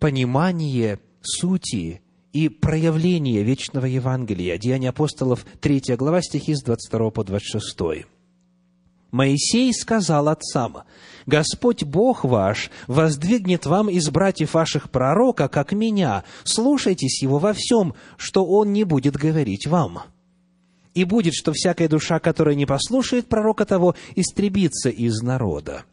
понимание 0.00 0.98
сути 1.22 2.02
и 2.32 2.48
проявление 2.48 3.44
вечного 3.44 3.86
Евангелия. 3.86 4.58
Деяния 4.58 4.88
апостолов, 4.88 5.46
3 5.60 5.94
глава, 5.96 6.22
стихи 6.22 6.56
с 6.56 6.64
22 6.64 7.10
по 7.12 7.22
26. 7.22 8.04
Моисей 9.12 9.72
сказал 9.72 10.28
отцам, 10.28 10.78
«Господь 11.26 11.84
Бог 11.84 12.24
ваш 12.24 12.70
воздвигнет 12.86 13.66
вам 13.66 13.88
из 13.88 14.08
братьев 14.10 14.54
ваших 14.54 14.90
пророка, 14.90 15.48
как 15.48 15.72
меня. 15.72 16.24
Слушайтесь 16.44 17.22
его 17.22 17.38
во 17.38 17.52
всем, 17.52 17.94
что 18.16 18.44
он 18.44 18.72
не 18.72 18.84
будет 18.84 19.16
говорить 19.16 19.66
вам». 19.66 20.02
И 20.94 21.04
будет, 21.04 21.34
что 21.34 21.52
всякая 21.52 21.88
душа, 21.88 22.20
которая 22.20 22.54
не 22.54 22.66
послушает 22.66 23.26
пророка 23.26 23.64
того, 23.64 23.96
истребится 24.14 24.90
из 24.90 25.20
народа. 25.22 25.84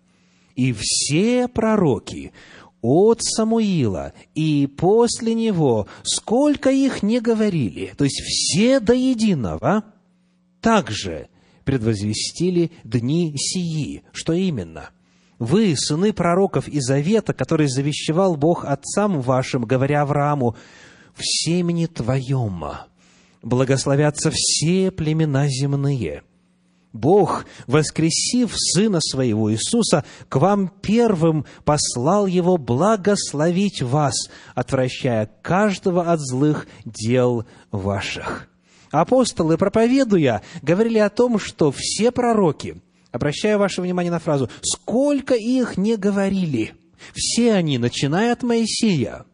И 0.55 0.73
все 0.77 1.47
пророки 1.47 2.33
от 2.81 3.21
Самуила 3.23 4.13
и 4.35 4.67
после 4.67 5.33
него, 5.33 5.87
сколько 6.03 6.71
их 6.71 7.03
не 7.03 7.19
говорили, 7.19 7.93
то 7.97 8.03
есть 8.03 8.21
все 8.21 8.79
до 8.79 8.93
единого, 8.93 9.83
также 10.61 11.29
предвозвестили 11.63 12.71
дни 12.83 13.33
сии. 13.37 14.03
Что 14.11 14.33
именно? 14.33 14.89
Вы, 15.41 15.73
сыны 15.75 16.13
пророков 16.13 16.67
и 16.67 16.79
завета, 16.79 17.33
который 17.33 17.67
завещевал 17.67 18.35
Бог 18.35 18.63
отцам 18.63 19.21
вашим, 19.21 19.63
говоря 19.63 20.03
Аврааму, 20.03 20.55
в 21.15 21.23
семени 21.23 21.87
твоем 21.87 22.63
благословятся 23.41 24.29
все 24.31 24.91
племена 24.91 25.47
земные. 25.47 26.21
Бог, 26.93 27.47
воскресив 27.65 28.53
Сына 28.55 28.99
Своего 29.01 29.51
Иисуса, 29.51 30.05
к 30.29 30.35
вам 30.35 30.71
первым 30.79 31.47
послал 31.65 32.27
Его 32.27 32.57
благословить 32.57 33.81
вас, 33.81 34.13
отвращая 34.53 35.27
каждого 35.41 36.11
от 36.11 36.19
злых 36.19 36.67
дел 36.85 37.45
ваших. 37.71 38.47
Апостолы, 38.91 39.57
проповедуя, 39.57 40.43
говорили 40.61 40.99
о 40.99 41.09
том, 41.09 41.39
что 41.39 41.73
все 41.75 42.11
пророки, 42.11 42.79
обращая 43.11 43.57
ваше 43.57 43.81
внимание 43.81 44.11
на 44.11 44.19
фразу, 44.19 44.49
сколько 44.61 45.35
их 45.35 45.77
не 45.77 45.97
говорили, 45.97 46.73
все 47.13 47.53
они, 47.53 47.77
начиная 47.77 48.33
от 48.33 48.43
Моисея, 48.43 49.25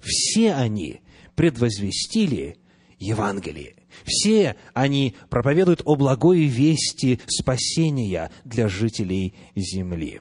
все 0.00 0.54
они 0.54 1.00
предвозвестили 1.34 2.56
Евангелие. 2.98 3.74
Все 4.04 4.56
они 4.72 5.14
проповедуют 5.28 5.82
о 5.84 5.96
благой 5.96 6.44
вести 6.44 7.20
спасения 7.26 8.30
для 8.44 8.68
жителей 8.68 9.34
земли. 9.54 10.20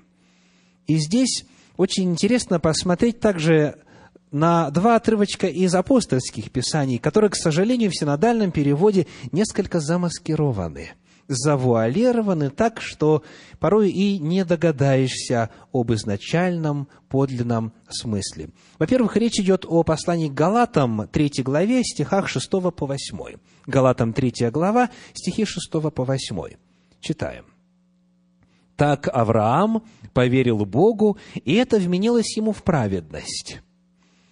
И 0.87 0.97
здесь 0.97 1.45
очень 1.77 2.11
интересно 2.11 2.59
посмотреть 2.59 3.19
также 3.19 3.77
на 4.31 4.69
два 4.71 4.97
отрывочка 4.97 5.47
из 5.47 5.73
апостольских 5.73 6.51
писаний, 6.51 6.97
которые, 6.97 7.29
к 7.29 7.35
сожалению, 7.35 7.91
в 7.91 7.97
синодальном 7.97 8.51
переводе 8.51 9.07
несколько 9.31 9.79
замаскированы– 9.79 10.91
завуалированы 11.31 12.49
так, 12.49 12.81
что 12.81 13.23
порой 13.59 13.89
и 13.89 14.19
не 14.19 14.43
догадаешься 14.45 15.49
об 15.71 15.91
изначальном 15.93 16.87
подлинном 17.09 17.73
смысле. 17.89 18.49
Во-первых, 18.77 19.17
речь 19.17 19.39
идет 19.39 19.65
о 19.67 19.83
послании 19.83 20.29
к 20.29 20.33
Галатам, 20.33 21.07
3 21.07 21.43
главе, 21.43 21.83
стихах 21.83 22.27
6 22.27 22.49
по 22.49 22.85
8. 22.85 23.37
Галатам 23.65 24.13
3 24.13 24.49
глава, 24.51 24.89
стихи 25.13 25.45
6 25.45 25.71
по 25.71 26.05
8. 26.05 26.57
Читаем. 26.99 27.45
«Так 28.75 29.07
Авраам 29.13 29.83
поверил 30.13 30.65
Богу, 30.65 31.17
и 31.35 31.53
это 31.53 31.77
вменилось 31.77 32.35
ему 32.35 32.51
в 32.51 32.63
праведность. 32.63 33.59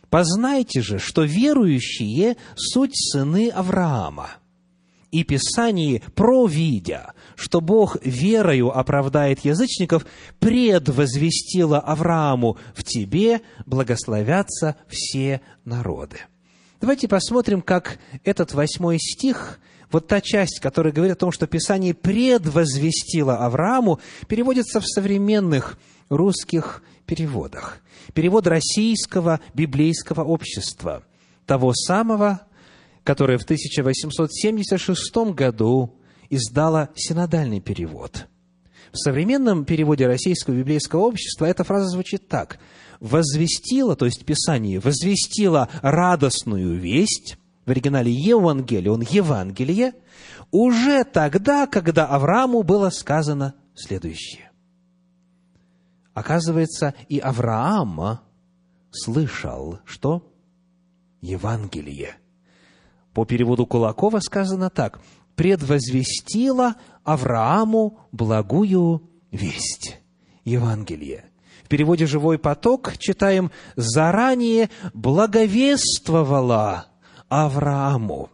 Познайте 0.09 0.81
же, 0.81 0.97
что 0.97 1.23
верующие– 1.23 2.35
суть 2.55 2.95
сыны 2.95 3.49
Авраама» 3.49 4.31
и 5.11 5.23
Писании, 5.23 6.03
провидя, 6.15 7.13
что 7.35 7.61
Бог 7.61 7.97
верою 8.03 8.77
оправдает 8.77 9.39
язычников, 9.41 10.05
предвозвестила 10.39 11.79
Аврааму, 11.79 12.57
в 12.75 12.83
тебе 12.83 13.41
благословятся 13.65 14.75
все 14.87 15.41
народы. 15.65 16.17
Давайте 16.81 17.07
посмотрим, 17.07 17.61
как 17.61 17.99
этот 18.23 18.53
восьмой 18.53 18.99
стих, 18.99 19.59
вот 19.91 20.07
та 20.07 20.21
часть, 20.21 20.59
которая 20.59 20.93
говорит 20.93 21.17
о 21.17 21.19
том, 21.19 21.31
что 21.31 21.47
Писание 21.47 21.93
предвозвестило 21.93 23.37
Аврааму, 23.37 23.99
переводится 24.27 24.79
в 24.79 24.85
современных 24.85 25.77
русских 26.09 26.83
переводах. 27.05 27.79
Перевод 28.13 28.47
российского 28.47 29.39
библейского 29.53 30.23
общества, 30.23 31.03
того 31.45 31.73
самого, 31.73 32.41
которое 33.09 33.39
в 33.39 33.43
1876 33.43 35.33
году 35.33 35.95
издало 36.29 36.89
синодальный 36.93 37.59
перевод. 37.59 38.27
В 38.91 38.97
современном 38.99 39.65
переводе 39.65 40.05
российского 40.05 40.53
библейского 40.53 40.99
общества 40.99 41.45
эта 41.45 41.63
фраза 41.63 41.87
звучит 41.87 42.27
так. 42.27 42.59
«Возвестила», 42.99 43.95
то 43.95 44.05
есть 44.05 44.25
Писание, 44.25 44.79
«возвестила 44.79 45.69
радостную 45.81 46.79
весть», 46.79 47.39
в 47.65 47.71
оригинале 47.71 48.11
Евангелие, 48.11 48.91
он 48.91 49.01
Евангелие, 49.01 49.93
уже 50.51 51.03
тогда, 51.03 51.65
когда 51.65 52.05
Аврааму 52.05 52.61
было 52.61 52.91
сказано 52.91 53.55
следующее. 53.73 54.51
Оказывается, 56.13 56.93
и 57.07 57.17
Авраама 57.17 58.21
слышал, 58.91 59.79
что? 59.83 60.31
Евангелие. 61.21 62.18
По 63.13 63.25
переводу 63.25 63.65
Кулакова 63.65 64.19
сказано 64.19 64.69
так. 64.69 64.99
«Предвозвестила 65.35 66.75
Аврааму 67.03 67.99
благую 68.11 69.01
весть». 69.31 69.99
Евангелие. 70.43 71.25
В 71.63 71.67
переводе 71.67 72.05
«Живой 72.07 72.37
поток» 72.39 72.97
читаем 72.97 73.51
«заранее 73.75 74.69
благовествовала 74.93 76.87
Аврааму». 77.29 78.29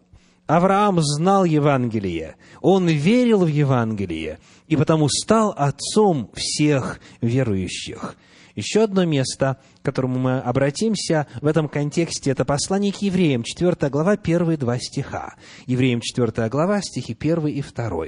Авраам 0.48 1.02
знал 1.02 1.44
Евангелие, 1.44 2.36
он 2.62 2.88
верил 2.88 3.46
в 3.46 3.48
Евангелие, 3.48 4.38
и 4.68 4.76
потому 4.76 5.10
стал 5.10 5.56
отцом 5.58 6.30
всех 6.36 7.00
верующих. 7.20 8.16
Еще 8.56 8.84
одно 8.84 9.04
место, 9.04 9.58
к 9.82 9.86
которому 9.86 10.18
мы 10.18 10.40
обратимся 10.40 11.28
в 11.42 11.46
этом 11.46 11.68
контексте, 11.68 12.32
это 12.32 12.46
послание 12.46 12.94
к 12.94 13.02
евреям, 13.02 13.44
4 13.44 13.90
глава, 13.90 14.16
первые 14.16 14.58
два 14.58 14.80
стиха. 14.80 15.36
Евреям 15.66 16.00
4 16.00 16.50
глава, 16.50 16.82
стихи 16.82 17.16
1 17.20 17.48
и 17.48 17.62
2. 17.62 18.06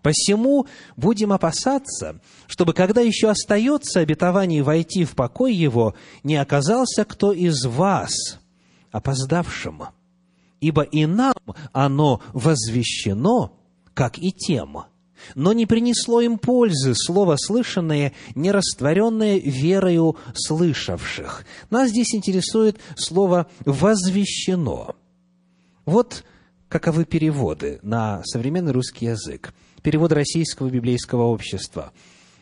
Посему 0.00 0.66
будем 0.96 1.32
опасаться, 1.32 2.20
чтобы, 2.46 2.72
когда 2.72 3.00
еще 3.00 3.28
остается 3.28 4.00
обетование 4.00 4.62
войти 4.62 5.04
в 5.04 5.14
покой 5.14 5.54
его, 5.54 5.94
не 6.22 6.36
оказался 6.36 7.04
кто 7.04 7.32
из 7.32 7.64
вас 7.66 8.12
опоздавшим. 8.92 9.82
Ибо 10.60 10.82
и 10.82 11.06
нам 11.06 11.34
оно 11.72 12.22
возвещено, 12.32 13.58
как 13.92 14.18
и 14.18 14.30
тем, 14.32 14.84
но 15.34 15.52
не 15.52 15.66
принесло 15.66 16.20
им 16.20 16.38
пользы 16.38 16.94
слово 16.94 17.36
слышанное, 17.36 18.12
не 18.34 18.50
растворенное 18.52 19.38
верою 19.38 20.16
слышавших. 20.34 21.44
Нас 21.70 21.90
здесь 21.90 22.14
интересует 22.14 22.78
слово 22.96 23.46
«возвещено». 23.64 24.96
Вот 25.84 26.24
каковы 26.68 27.04
переводы 27.04 27.80
на 27.82 28.22
современный 28.24 28.72
русский 28.72 29.06
язык. 29.06 29.52
Перевод 29.82 30.12
Российского 30.12 30.70
библейского 30.70 31.24
общества. 31.24 31.92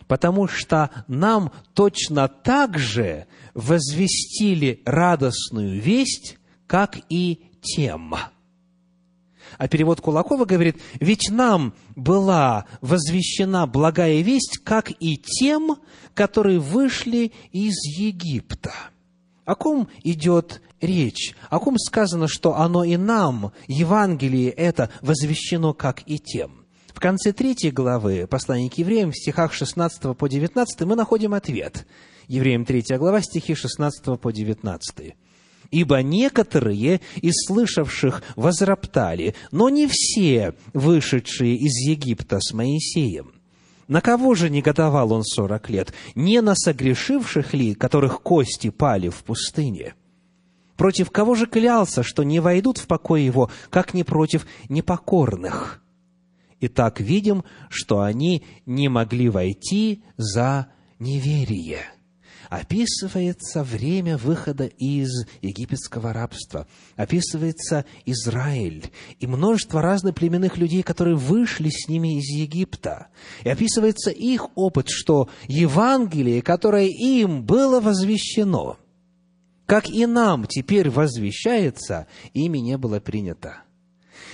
«Потому 0.07 0.49
что 0.49 0.91
нам 1.07 1.53
точно 1.75 2.29
так 2.29 2.79
же 2.79 3.27
возвестили 3.55 4.83
радостную 4.85 5.81
весть, 5.81 6.39
как 6.67 6.99
и 7.09 7.41
тем». 7.63 8.15
А 9.59 9.67
перевод 9.67 10.01
Кулакова 10.01 10.45
говорит, 10.45 10.77
ведь 11.01 11.31
нам 11.31 11.75
была 11.97 12.65
возвещена 12.81 13.67
благая 13.67 14.23
весть, 14.23 14.59
как 14.63 14.93
и 15.01 15.17
тем, 15.17 15.79
которые 16.15 16.61
вышли 16.61 17.33
из 17.51 17.75
Египта. 17.85 18.73
О 19.45 19.57
ком 19.57 19.89
идет 20.05 20.63
речь? 20.81 21.35
О 21.51 21.59
ком 21.59 21.77
сказано, 21.77 22.29
что 22.29 22.57
оно 22.57 22.85
и 22.85 22.97
нам, 22.97 23.53
Евангелие 23.67 24.51
это, 24.51 24.91
возвещено, 25.03 25.75
как 25.75 26.03
и 26.07 26.21
тем? 26.21 26.65
В 26.95 27.01
конце 27.01 27.33
третьей 27.33 27.73
главы 27.73 28.29
послания 28.29 28.71
к 28.71 28.75
евреям, 28.75 29.11
в 29.11 29.17
стихах 29.17 29.53
16 29.53 30.17
по 30.17 30.29
19, 30.29 30.81
мы 30.83 30.95
находим 30.95 31.35
ответ. 31.35 31.87
Евреям 32.29 32.65
3 32.65 32.97
глава, 32.97 33.23
стихи 33.23 33.55
16 33.55 34.21
по 34.21 34.33
19. 34.33 35.15
Ибо 35.71 36.03
некоторые 36.03 37.01
из 37.17 37.35
слышавших 37.47 38.23
возроптали, 38.37 39.35
но 39.51 39.69
не 39.69 39.87
все 39.87 40.55
вышедшие 40.73 41.57
из 41.57 41.77
Египта 41.87 42.39
с 42.41 42.55
Моисеем. 42.55 43.33
На 43.87 44.01
кого 44.01 44.35
же 44.35 44.51
негодовал 44.51 45.13
он 45.13 45.25
сорок 45.25 45.69
лет? 45.69 45.93
Не 46.15 46.41
на 46.41 46.55
согрешивших 46.55 47.55
ли, 47.55 47.75
которых 47.75 48.23
кости 48.23 48.71
пали 48.71 49.09
в 49.09 49.25
пустыне? 49.25 49.95
Против 50.77 51.11
кого 51.11 51.35
же 51.35 51.47
клялся, 51.47 52.03
что 52.03 52.23
не 52.23 52.41
войдут 52.41 52.79
в 52.79 52.87
покой 52.87 53.23
его, 53.23 53.51
как 53.69 53.95
не 53.95 54.05
против 54.05 54.47
непокорных? 54.69 55.83
Итак, 56.61 57.01
видим, 57.01 57.45
что 57.69 58.01
они 58.01 58.45
не 58.65 58.89
могли 58.89 59.29
войти 59.29 60.03
за 60.17 60.69
неверие 60.99 61.98
описывается 62.49 63.63
время 63.63 64.17
выхода 64.17 64.65
из 64.65 65.27
египетского 65.43 66.13
рабства, 66.13 66.67
описывается 66.97 67.85
Израиль 68.07 68.91
и 69.19 69.27
множество 69.27 69.83
разных 69.83 70.15
племенных 70.15 70.57
людей, 70.57 70.83
которые 70.83 71.17
вышли 71.17 71.71
с 71.71 71.89
ними 71.89 72.19
из 72.19 72.29
Египта. 72.29 73.09
И 73.45 73.49
описывается 73.49 74.11
их 74.11 74.49
опыт, 74.57 74.89
что 74.89 75.29
Евангелие, 75.47 76.43
которое 76.43 76.87
им 76.87 77.43
было 77.43 77.81
возвещено, 77.81 78.79
как 79.67 79.91
и 79.91 80.07
нам 80.07 80.47
теперь 80.47 80.89
возвещается, 80.89 82.07
ими 82.33 82.59
не 82.59 82.79
было 82.79 83.01
принято. 83.01 83.63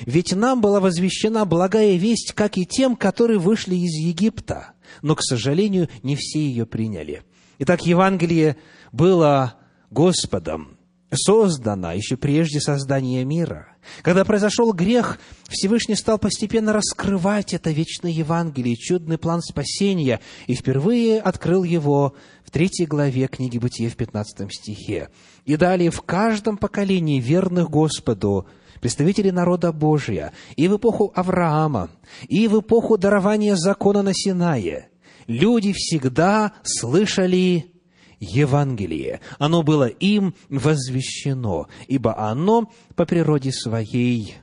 Ведь 0.06 0.32
нам 0.32 0.60
была 0.60 0.80
возвещена 0.80 1.44
благая 1.44 1.96
весть, 1.96 2.32
как 2.34 2.56
и 2.58 2.66
тем, 2.66 2.96
которые 2.96 3.38
вышли 3.38 3.74
из 3.74 3.94
Египта. 3.94 4.72
Но, 5.02 5.14
к 5.14 5.22
сожалению, 5.22 5.88
не 6.02 6.16
все 6.16 6.40
ее 6.40 6.66
приняли. 6.66 7.24
Итак, 7.66 7.86
Евангелие 7.86 8.58
было 8.92 9.54
Господом 9.88 10.76
создано 11.10 11.92
еще 11.92 12.18
прежде 12.18 12.60
создания 12.60 13.24
мира. 13.24 13.68
Когда 14.02 14.26
произошел 14.26 14.74
грех, 14.74 15.18
Всевышний 15.48 15.94
стал 15.94 16.18
постепенно 16.18 16.74
раскрывать 16.74 17.54
это 17.54 17.70
вечное 17.70 18.10
Евангелие, 18.10 18.76
чудный 18.76 19.16
план 19.16 19.40
спасения, 19.40 20.20
и 20.46 20.54
впервые 20.54 21.22
открыл 21.22 21.64
его 21.64 22.14
в 22.44 22.50
третьей 22.50 22.84
главе 22.84 23.28
книги 23.28 23.56
Бытия 23.56 23.88
в 23.88 23.96
15 23.96 24.46
стихе. 24.52 25.08
И 25.46 25.56
далее 25.56 25.90
в 25.90 26.02
каждом 26.02 26.58
поколении 26.58 27.18
верных 27.18 27.70
Господу 27.70 28.46
представители 28.82 29.30
народа 29.30 29.72
Божия, 29.72 30.34
и 30.56 30.68
в 30.68 30.76
эпоху 30.76 31.14
Авраама, 31.16 31.88
и 32.28 32.46
в 32.46 32.60
эпоху 32.60 32.98
дарования 32.98 33.56
закона 33.56 34.02
на 34.02 34.12
Синае– 34.12 34.90
люди 35.26 35.72
всегда 35.72 36.52
слышали 36.62 37.72
Евангелие. 38.20 39.20
Оно 39.38 39.62
было 39.62 39.86
им 39.86 40.34
возвещено, 40.48 41.68
ибо 41.88 42.18
оно 42.18 42.72
по 42.94 43.06
природе 43.06 43.52
своей 43.52 44.36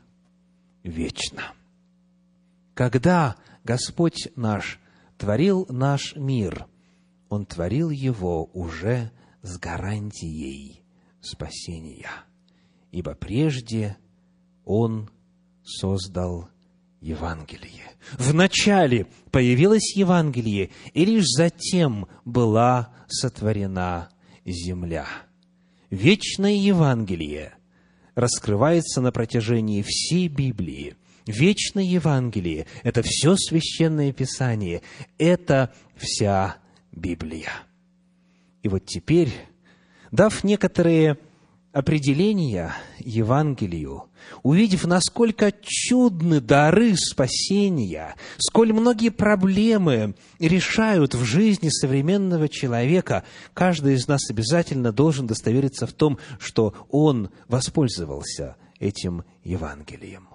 вечно. 0.83 1.53
Когда 2.73 3.35
Господь 3.63 4.29
наш 4.35 4.79
творил 5.17 5.65
наш 5.69 6.15
мир, 6.15 6.67
Он 7.29 7.45
творил 7.45 7.89
его 7.89 8.45
уже 8.53 9.11
с 9.41 9.57
гарантией 9.57 10.83
спасения, 11.21 12.09
ибо 12.91 13.13
прежде 13.13 13.97
Он 14.65 15.09
создал 15.63 16.49
Евангелие. 17.01 17.91
Вначале 18.17 19.07
появилось 19.31 19.95
Евангелие, 19.95 20.69
и 20.93 21.05
лишь 21.05 21.25
затем 21.25 22.07
была 22.25 22.93
сотворена 23.07 24.09
земля. 24.45 25.07
Вечное 25.89 26.53
Евангелие 26.53 27.53
раскрывается 28.15 29.01
на 29.01 29.11
протяжении 29.11 29.83
всей 29.85 30.27
Библии. 30.27 30.95
Вечное 31.25 31.83
Евангелие– 31.83 32.67
это 32.83 33.01
все 33.03 33.35
Священное 33.35 34.11
Писание, 34.11 34.81
это 35.17 35.73
вся 35.95 36.57
Библия. 36.91 37.51
И 38.63 38.69
вот 38.69 38.85
теперь, 38.85 39.31
дав 40.11 40.43
некоторые 40.43 41.17
определения 41.71 42.73
Евангелию, 42.99 44.09
увидев, 44.43 44.85
насколько 44.85 45.53
чудны 45.61 46.41
дары 46.41 46.95
спасения, 46.97 48.15
сколь 48.37 48.73
многие 48.73 49.09
проблемы 49.09 50.15
решают 50.39 51.15
в 51.15 51.23
жизни 51.23 51.69
современного 51.69 52.49
человека, 52.49 53.23
каждый 53.53 53.95
из 53.95 54.07
нас 54.07 54.29
обязательно 54.29 54.91
должен 54.91 55.27
достовериться 55.27 55.87
в 55.87 55.93
том, 55.93 56.17
что 56.39 56.73
он 56.89 57.29
воспользовался 57.47 58.57
этим 58.79 59.23
Евангелием. 59.43 60.27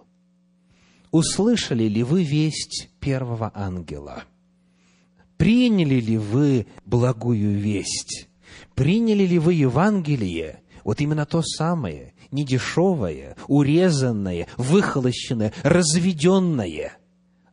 Услышали 1.11 1.85
ли 1.85 2.03
вы 2.03 2.25
весть 2.25 2.89
первого 2.99 3.51
ангела? 3.55 4.25
Приняли 5.37 6.01
ли 6.01 6.17
вы 6.17 6.67
благую 6.87 7.59
весть? 7.59 8.29
Приняли 8.75 9.25
ли 9.25 9.39
вы 9.39 9.55
Евангелие– 9.55 10.61
вот 10.87 11.01
именно 11.01 11.27
то 11.27 11.43
самое, 11.43 12.15
не 12.31 12.45
дешевое, 12.45 13.37
урезанное, 13.49 14.47
выхолощенное, 14.57 15.53
разведенное, 15.65 16.97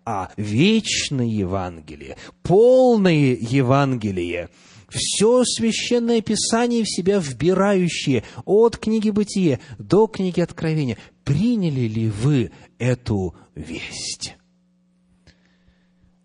а 0.06 0.30
вечное 0.38 1.26
Евангелие, 1.26 2.16
полное 2.44 3.36
Евангелие, 3.36 4.50
все 4.88 5.44
священное 5.46 6.22
Писание 6.22 6.84
в 6.84 6.88
себя 6.88 7.18
вбирающее, 7.18 8.24
от 8.46 8.78
книги 8.78 9.10
Бытия 9.10 9.60
до 9.80 10.06
книги 10.06 10.40
Откровения. 10.40 11.00
Приняли 11.24 11.88
ли 11.88 12.10
вы 12.10 12.52
эту 12.78 13.36
весть? 13.56 14.36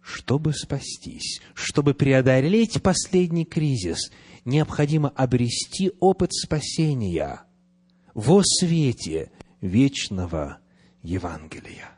Чтобы 0.03 0.53
спастись, 0.53 1.41
чтобы 1.55 1.95
преодолеть 1.95 2.83
последний 2.83 3.47
кризис– 3.47 4.11
необходимо 4.49 5.11
обрести 5.11 5.93
опыт 6.01 6.33
спасения 6.33 7.43
во 8.15 8.43
свете 8.43 9.31
вечного 9.61 10.59
Евангелия. 11.03 11.91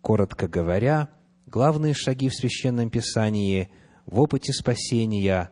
Коротко 0.00 0.48
говоря, 0.48 1.10
главные 1.46 1.94
шаги 1.94 2.28
в 2.28 2.34
Священном 2.34 2.90
Писании 2.90 3.70
в 4.06 4.20
опыте 4.20 4.52
спасения 4.52 5.50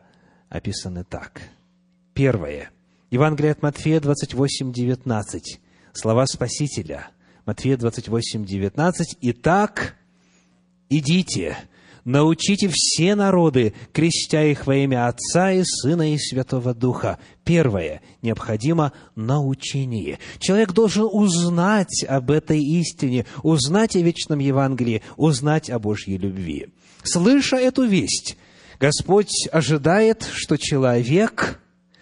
описаны 0.49 1.03
так. 1.03 1.41
Первое. 2.13 2.71
Евангелие 3.11 3.51
от 3.51 3.61
Матфея 3.61 3.99
28, 3.99 4.73
19. 4.73 5.59
Слова 5.93 6.25
Спасителя. 6.25 7.07
Матфея 7.45 7.77
28, 7.77 8.45
19. 8.45 9.17
«Итак, 9.21 9.95
идите, 10.89 11.55
научите 12.05 12.69
все 12.71 13.15
народы, 13.15 13.73
крестя 13.91 14.43
их 14.43 14.65
во 14.65 14.75
имя 14.75 15.07
Отца 15.07 15.51
и 15.51 15.63
Сына 15.63 16.13
и 16.13 16.17
Святого 16.17 16.73
Духа. 16.73 17.19
Первое, 17.43 18.01
необходимо 18.21 18.93
научение. 19.15 20.19
Человек 20.39 20.71
должен 20.71 21.09
узнать 21.11 22.05
об 22.07 22.31
этой 22.31 22.61
истине, 22.61 23.25
узнать 23.43 23.95
о 23.95 23.99
вечном 23.99 24.39
Евангелии, 24.39 25.01
узнать 25.17 25.69
о 25.69 25.79
Божьей 25.79 26.17
любви. 26.17 26.67
Слыша 27.03 27.57
эту 27.57 27.83
весть, 27.83 28.37
Господь 28.79 29.47
ожидает, 29.51 30.23
что 30.23 30.57
человек 30.57 31.59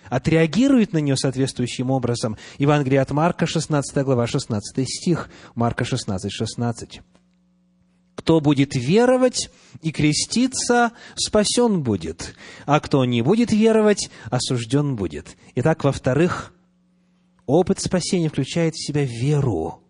отреагирует 0.09 0.93
на 0.93 0.99
нее 0.99 1.17
соответствующим 1.17 1.89
образом. 1.89 2.37
Евангелие 2.57 3.01
от 3.01 3.11
Марка, 3.11 3.47
16 3.47 3.97
глава, 4.03 4.27
16 4.27 4.87
стих, 4.87 5.29
Марка 5.55 5.85
16, 5.85 6.31
16. 6.31 7.01
Кто 8.15 8.39
будет 8.39 8.75
веровать 8.75 9.49
и 9.81 9.91
креститься, 9.91 10.91
спасен 11.15 11.81
будет, 11.81 12.35
а 12.65 12.79
кто 12.79 13.03
не 13.05 13.21
будет 13.21 13.51
веровать, 13.51 14.09
осужден 14.29 14.95
будет. 14.95 15.35
Итак, 15.55 15.83
во-вторых, 15.83 16.53
опыт 17.45 17.79
спасения 17.79 18.29
включает 18.29 18.75
в 18.75 18.85
себя 18.85 19.03
веру, 19.03 19.81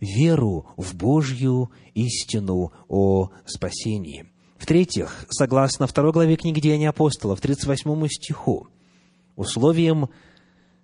веру 0.00 0.66
в 0.76 0.94
Божью 0.96 1.70
истину 1.94 2.72
о 2.88 3.30
спасении. 3.46 4.26
В-третьих, 4.58 5.24
согласно 5.30 5.86
второй 5.86 6.12
главе 6.12 6.36
книги 6.36 6.60
Деяния 6.60 6.90
апостолов, 6.90 7.40
38 7.40 8.08
стиху, 8.08 8.68
условием 9.36 10.10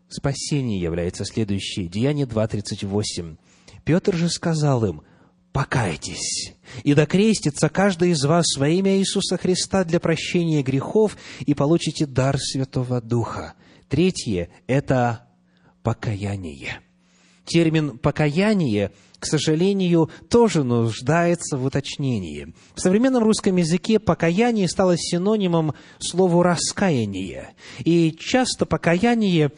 спасения 0.09 0.81
является 0.81 1.25
следующее. 1.25 1.89
Деяние 1.89 2.27
2.38. 2.27 3.37
Петр 3.85 4.15
же 4.15 4.29
сказал 4.31 4.85
им– 4.85 5.03
покайтесь, 5.57 6.53
и 6.83 6.95
докрестится 6.95 7.69
каждый 7.69 8.11
из 8.11 8.25
вас 8.25 8.47
во 8.57 8.69
имя 8.69 8.99
Иисуса 8.99 9.37
Христа 9.37 9.85
для 9.85 10.01
прощения 10.01 10.63
грехов, 10.63 11.17
и 11.41 11.55
получите 11.55 12.07
дар 12.07 12.39
Святого 12.39 13.01
Духа. 13.01 13.55
Третье– 13.89 14.49
это 14.67 15.27
покаяние. 15.83 16.81
Термин 17.45 17.99
«покаяние» 17.99 18.91
к 19.19 19.25
сожалению, 19.27 20.11
тоже 20.29 20.63
нуждается 20.63 21.57
в 21.57 21.65
уточнении. 21.65 22.55
В 22.75 22.81
современном 22.81 23.25
русском 23.25 23.57
языке 23.57 23.99
покаяние 23.99 24.69
стало 24.69 24.97
синонимом 24.97 25.75
слову 25.99 26.43
«раскаяние». 26.43 27.55
И 27.79 28.15
часто 28.19 28.67
покаяние 28.67 29.53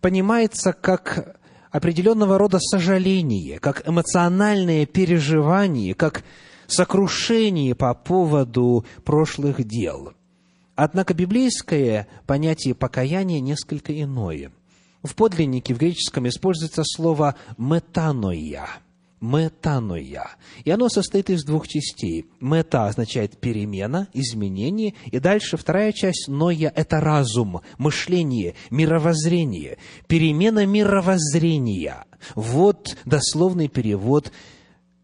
понимается 0.00 0.72
как 0.72 1.38
определенного 1.70 2.38
рода 2.38 2.58
сожаление, 2.60 3.58
как 3.58 3.88
эмоциональное 3.88 4.86
переживание, 4.86 5.94
как 5.94 6.24
сокрушение 6.66 7.74
по 7.74 7.94
поводу 7.94 8.84
прошлых 9.04 9.64
дел. 9.64 10.12
Однако 10.76 11.14
библейское 11.14 12.08
понятие 12.26 12.74
покаяния 12.74 13.40
несколько 13.40 14.00
иное. 14.00 14.52
В 15.02 15.14
подлиннике 15.14 15.74
в 15.74 15.78
греческом 15.78 16.26
используется 16.28 16.82
слово 16.84 17.36
«метаноя», 17.58 18.68
метаноя. 19.24 20.30
И 20.64 20.70
оно 20.70 20.88
состоит 20.88 21.30
из 21.30 21.44
двух 21.44 21.66
частей. 21.66 22.26
Мета 22.40 22.86
означает 22.86 23.38
перемена, 23.38 24.08
изменение, 24.12 24.94
и 25.06 25.18
дальше 25.18 25.56
вторая 25.56 25.92
часть 25.92 26.28
ноя– 26.28 26.72
это 26.76 27.00
разум, 27.00 27.60
мышление, 27.78 28.54
мировоззрение. 28.70 29.78
Перемена 30.06 30.66
мировоззрения. 30.66 32.04
Вот 32.34 32.96
дословный 33.04 33.68
перевод 33.68 34.32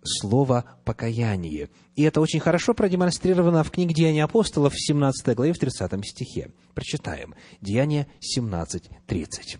слова 0.02 0.64
«покаяние». 0.84 1.68
И 1.96 2.02
это 2.02 2.20
очень 2.20 2.40
хорошо 2.40 2.74
продемонстрировано 2.74 3.62
в 3.64 3.70
книге 3.70 3.94
«Деяния 3.94 4.24
апостолов» 4.24 4.74
в 4.74 4.80
17 4.80 5.34
главе, 5.34 5.52
в 5.52 5.58
30 5.58 6.06
стихе. 6.06 6.50
Прочитаем. 6.74 7.34
Деяния 7.60 8.06
17, 8.20 8.90
30. 9.06 9.58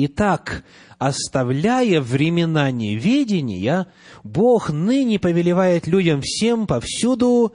Итак, 0.00 0.64
оставляя 0.98 2.00
времена 2.00 2.70
неведения, 2.70 3.88
Бог 4.22 4.70
ныне 4.70 5.18
повелевает 5.18 5.88
людям 5.88 6.20
всем 6.22 6.68
повсюду 6.68 7.52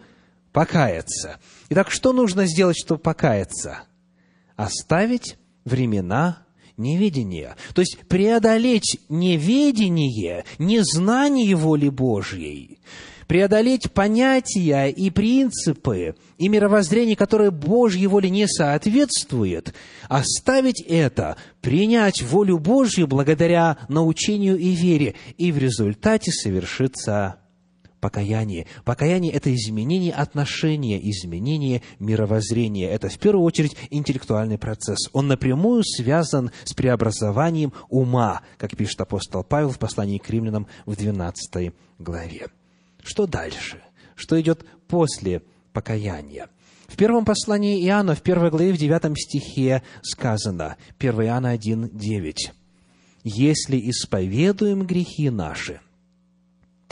покаяться. 0.52 1.40
Итак, 1.70 1.90
что 1.90 2.12
нужно 2.12 2.46
сделать, 2.46 2.78
чтобы 2.78 3.00
покаяться? 3.00 3.84
Оставить 4.58 5.38
времена 5.64 6.46
неведения. 6.84 7.56
То 7.74 7.82
есть 7.82 7.98
преодолеть 8.08 9.00
неведение, 9.10 10.46
незнание 10.60 11.56
воли 11.56 11.90
Божьей– 11.90 12.80
преодолеть 13.28 13.92
понятия 13.92 14.90
и 14.90 15.10
принципы 15.10 16.16
и 16.38 16.50
мировоззрение, 16.50 17.16
которое 17.16 17.52
Божьей 17.52 18.08
воле 18.08 18.30
не 18.30 18.48
соответствует, 18.48 19.74
оставить 20.08 20.82
это, 20.82 21.38
принять 21.62 22.22
волю 22.22 22.60
Божью 22.60 23.08
благодаря 23.08 23.78
научению 23.88 24.58
и 24.58 24.72
вере, 24.72 25.16
и 25.38 25.52
в 25.52 25.58
результате 25.58 26.32
совершится 26.32 27.38
покаяние. 28.04 28.68
Покаяние– 28.84 29.32
это 29.34 29.56
изменение 29.56 30.12
отношения, 30.12 31.00
изменение 31.10 31.82
мировоззрения. 32.00 32.90
Это, 32.90 33.08
в 33.08 33.18
первую 33.18 33.46
очередь, 33.46 33.78
интеллектуальный 33.92 34.58
процесс. 34.58 34.98
Он 35.14 35.30
напрямую 35.30 35.84
связан 35.86 36.52
с 36.66 36.74
преобразованием 36.74 37.72
ума, 37.88 38.42
как 38.58 38.76
пишет 38.76 39.00
апостол 39.00 39.46
Павел 39.46 39.70
в 39.70 39.80
послании 39.80 40.18
к 40.18 40.30
римлянам 40.30 40.68
в 40.86 40.98
12 40.98 41.72
главе. 41.98 42.48
Что 43.02 43.26
дальше? 43.26 43.82
Что 44.16 44.40
идет 44.42 44.66
после 44.90 45.42
покаяния? 45.72 46.50
В 46.88 46.98
первом 46.98 47.24
послании 47.24 47.88
Иоанна, 47.88 48.16
в 48.16 48.22
первой 48.22 48.50
главе, 48.50 48.74
в 48.74 48.78
девятом 48.78 49.16
стихе 49.16 49.82
сказано, 50.02 50.76
1 51.00 51.22
Иоанна 51.22 51.52
1, 51.52 51.90
9. 51.94 52.52
«Если 53.24 53.90
исповедуем 53.90 54.86
грехи 54.86 55.30
наши, 55.30 55.80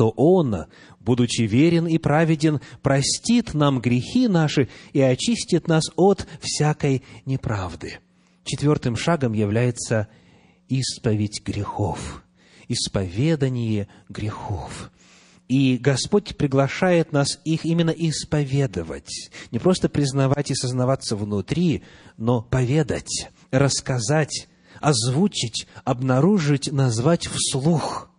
то 0.01 0.09
Он, 0.16 0.66
будучи 1.04 1.41
верен 1.41 1.88
и 1.88 1.97
праведен, 1.97 2.62
простит 2.82 3.54
нам 3.54 3.80
грехи 3.80 4.28
наши 4.28 4.70
и 4.93 5.02
очистит 5.02 5.68
нас 5.68 5.86
от 5.95 6.28
всякой 6.39 7.04
неправды». 7.26 7.99
Четвертым 8.43 8.95
шагом 8.95 9.34
является 9.34 10.08
исповедь 10.68 11.43
грехов, 11.45 12.24
исповедание 12.68 13.88
грехов. 14.10 14.91
И 15.47 15.78
Господь 15.78 16.38
приглашает 16.38 17.12
нас 17.12 17.39
их 17.43 17.66
именно 17.66 17.91
исповедовать. 17.91 19.30
Не 19.52 19.60
просто 19.60 19.89
признавать 19.89 20.49
и 20.49 20.56
сознаваться 20.56 21.16
внутри, 21.18 21.84
но 22.18 22.41
поведать, 22.41 23.30
рассказать 23.52 24.47
озвучить, 24.82 25.68
обнаружить, 25.86 26.72
назвать 26.72 27.28
вслух. 27.28 28.10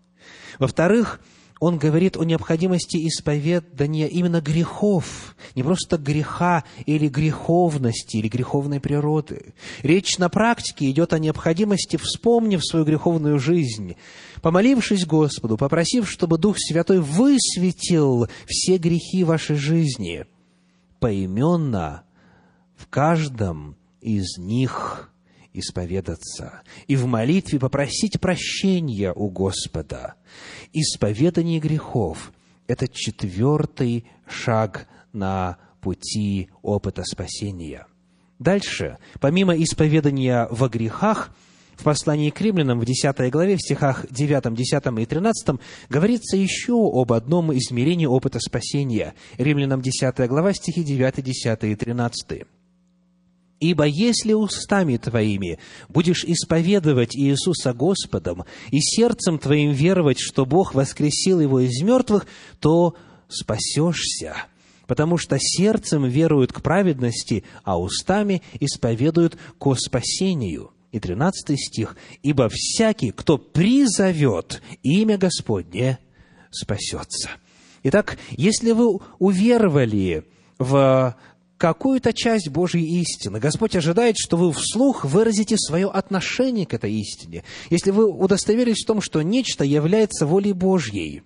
Во-вторых, 0.59 1.21
он 1.63 1.79
говорит 1.79 2.17
о 2.17 2.25
необходимости 2.25 3.07
исповедания 3.07 4.09
именно 4.09 4.41
грехов, 4.41 5.37
не 5.55 5.63
просто 5.63 5.97
греха 5.97 6.65
или 6.87 7.07
греховности, 7.07 8.17
или 8.17 8.27
греховной 8.27 8.81
природы. 8.81 9.55
Речь 9.85 10.19
на 10.19 10.29
практике 10.29 10.91
идет 10.91 11.13
о 11.13 11.21
необходимости, 11.21 11.97
вспомнив 11.99 12.67
свою 12.67 12.85
греховную 12.85 13.39
жизнь, 13.39 13.95
помолившись 14.41 15.07
Господу, 15.07 15.57
попросив, 15.57 16.11
чтобы 16.11 16.37
Дух 16.37 16.57
Святой 16.59 16.99
высветил 16.99 18.27
все 18.45 18.77
грехи 18.77 19.23
вашей 19.23 19.55
жизни, 19.55 20.27
поименно 20.99 22.03
в 22.75 22.89
каждом 22.89 23.77
из 24.01 24.37
них 24.37 25.12
исповедаться 25.53 26.63
и 26.87 26.97
в 26.97 27.07
молитве 27.07 27.59
попросить 27.59 28.21
прощения 28.21 29.13
у 29.13 29.29
Господа. 29.29 30.15
Исповедание 30.73 31.61
грехов– 31.61 32.33
это 32.67 32.89
четвертый 32.89 34.07
шаг 34.27 34.87
на 35.13 35.59
пути 35.81 36.49
опыта 36.63 37.03
спасения. 37.05 37.87
Дальше, 38.39 38.99
помимо 39.21 39.55
исповедания 39.57 40.49
во 40.51 40.69
грехах, 40.69 41.31
в 41.77 41.85
послании 41.85 42.31
к 42.31 42.41
римлянам 42.41 42.79
в 42.79 42.85
10 42.85 43.31
главе, 43.31 43.57
в 43.57 43.61
стихах 43.61 44.07
9, 44.11 44.55
10 44.55 44.99
и 45.01 45.07
13 45.07 45.61
говорится 45.89 46.37
еще 46.37 46.75
об 46.75 47.13
одном 47.13 47.53
измерении 47.55 48.07
опыта 48.07 48.39
спасения. 48.41 49.15
Римлянам 49.39 49.81
10 49.81 50.29
глава, 50.29 50.53
стихи 50.53 50.85
9, 50.85 51.25
10 51.25 51.65
и 51.65 51.75
13. 51.75 52.45
Ибо 53.63 53.85
если 53.85 54.33
устами 54.33 54.97
твоими 54.97 55.61
будешь 55.89 56.25
исповедовать 56.25 57.15
Иисуса 57.15 57.73
Господом 57.73 58.43
и 58.73 58.81
сердцем 58.81 59.39
твоим 59.39 59.71
веровать, 59.71 60.19
что 60.19 60.45
Бог 60.45 60.75
воскресил 60.75 61.39
Его 61.39 61.61
из 61.61 61.81
мертвых, 61.81 62.27
то 62.59 62.97
спасешься, 63.29 64.35
потому 64.89 65.17
что 65.17 65.39
сердцем 65.39 66.05
веруют 66.07 66.53
к 66.53 66.61
праведности, 66.61 67.45
а 67.63 67.81
устами 67.81 68.43
исповедуют 68.59 69.39
ко 69.61 69.77
спасению». 69.77 70.73
И 70.91 70.99
тринадцатый 70.99 71.57
стих. 71.57 71.97
«Ибо 72.25 72.49
всякий, 72.51 73.13
кто 73.13 73.39
призовет 73.39 74.61
имя 74.83 75.19
Господне, 75.19 76.01
спасется». 76.51 77.31
Итак, 77.85 78.19
если 78.33 78.73
вы 78.73 78.99
уверовали 79.21 80.25
в 80.59 81.17
какую-то 81.63 82.13
часть 82.13 82.49
Божьей 82.49 83.01
истины. 83.03 83.39
Господь 83.39 83.77
ожидает, 83.77 84.17
что 84.19 84.37
вы 84.37 84.53
вслух 84.53 85.05
выразите 85.05 85.57
свое 85.57 85.89
отношение 85.89 86.67
к 86.67 86.75
этой 86.75 86.93
истине. 86.93 87.45
Если 87.71 87.93
вы 87.93 88.11
удостоверились 88.11 88.83
в 88.83 88.87
том, 88.89 89.01
что 89.01 89.23
нечто 89.23 89.63
является 89.63 90.27
волей 90.27 90.55
Божьей, 90.55 91.23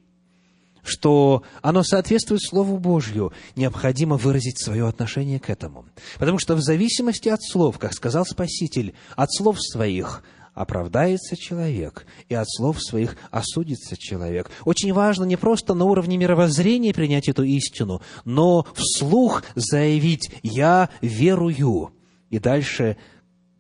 что 0.85 1.43
оно 1.63 1.83
соответствует 1.83 2.43
Слову 2.43 2.77
Божью, 2.77 3.33
необходимо 3.57 4.19
выразить 4.19 4.63
свое 4.63 4.87
отношение 4.87 5.41
к 5.41 5.49
этому. 5.49 5.87
Потому 6.19 6.39
что 6.39 6.55
в 6.55 6.61
зависимости 6.61 7.31
от 7.31 7.43
слов, 7.43 7.79
как 7.79 7.95
сказал 7.95 8.27
Спаситель, 8.27 8.93
от 9.17 9.33
слов 9.33 9.57
своих– 9.59 10.23
оправдается 10.57 11.37
человек, 11.37 12.07
и 12.29 12.35
от 12.35 12.49
слов 12.49 12.83
своих 12.83 13.17
осудится 13.31 13.97
человек. 13.97 14.51
Очень 14.65 14.93
важно 14.93 15.25
не 15.25 15.37
просто 15.37 15.75
на 15.75 15.85
уровне 15.85 16.17
мировоззрения 16.17 16.95
принять 16.95 17.29
эту 17.29 17.45
истину, 17.45 18.01
но 18.25 18.67
вслух 18.75 19.45
заявить 19.55 20.31
«я 20.43 20.89
верую». 21.03 21.93
И 22.31 22.39
дальше 22.39 22.97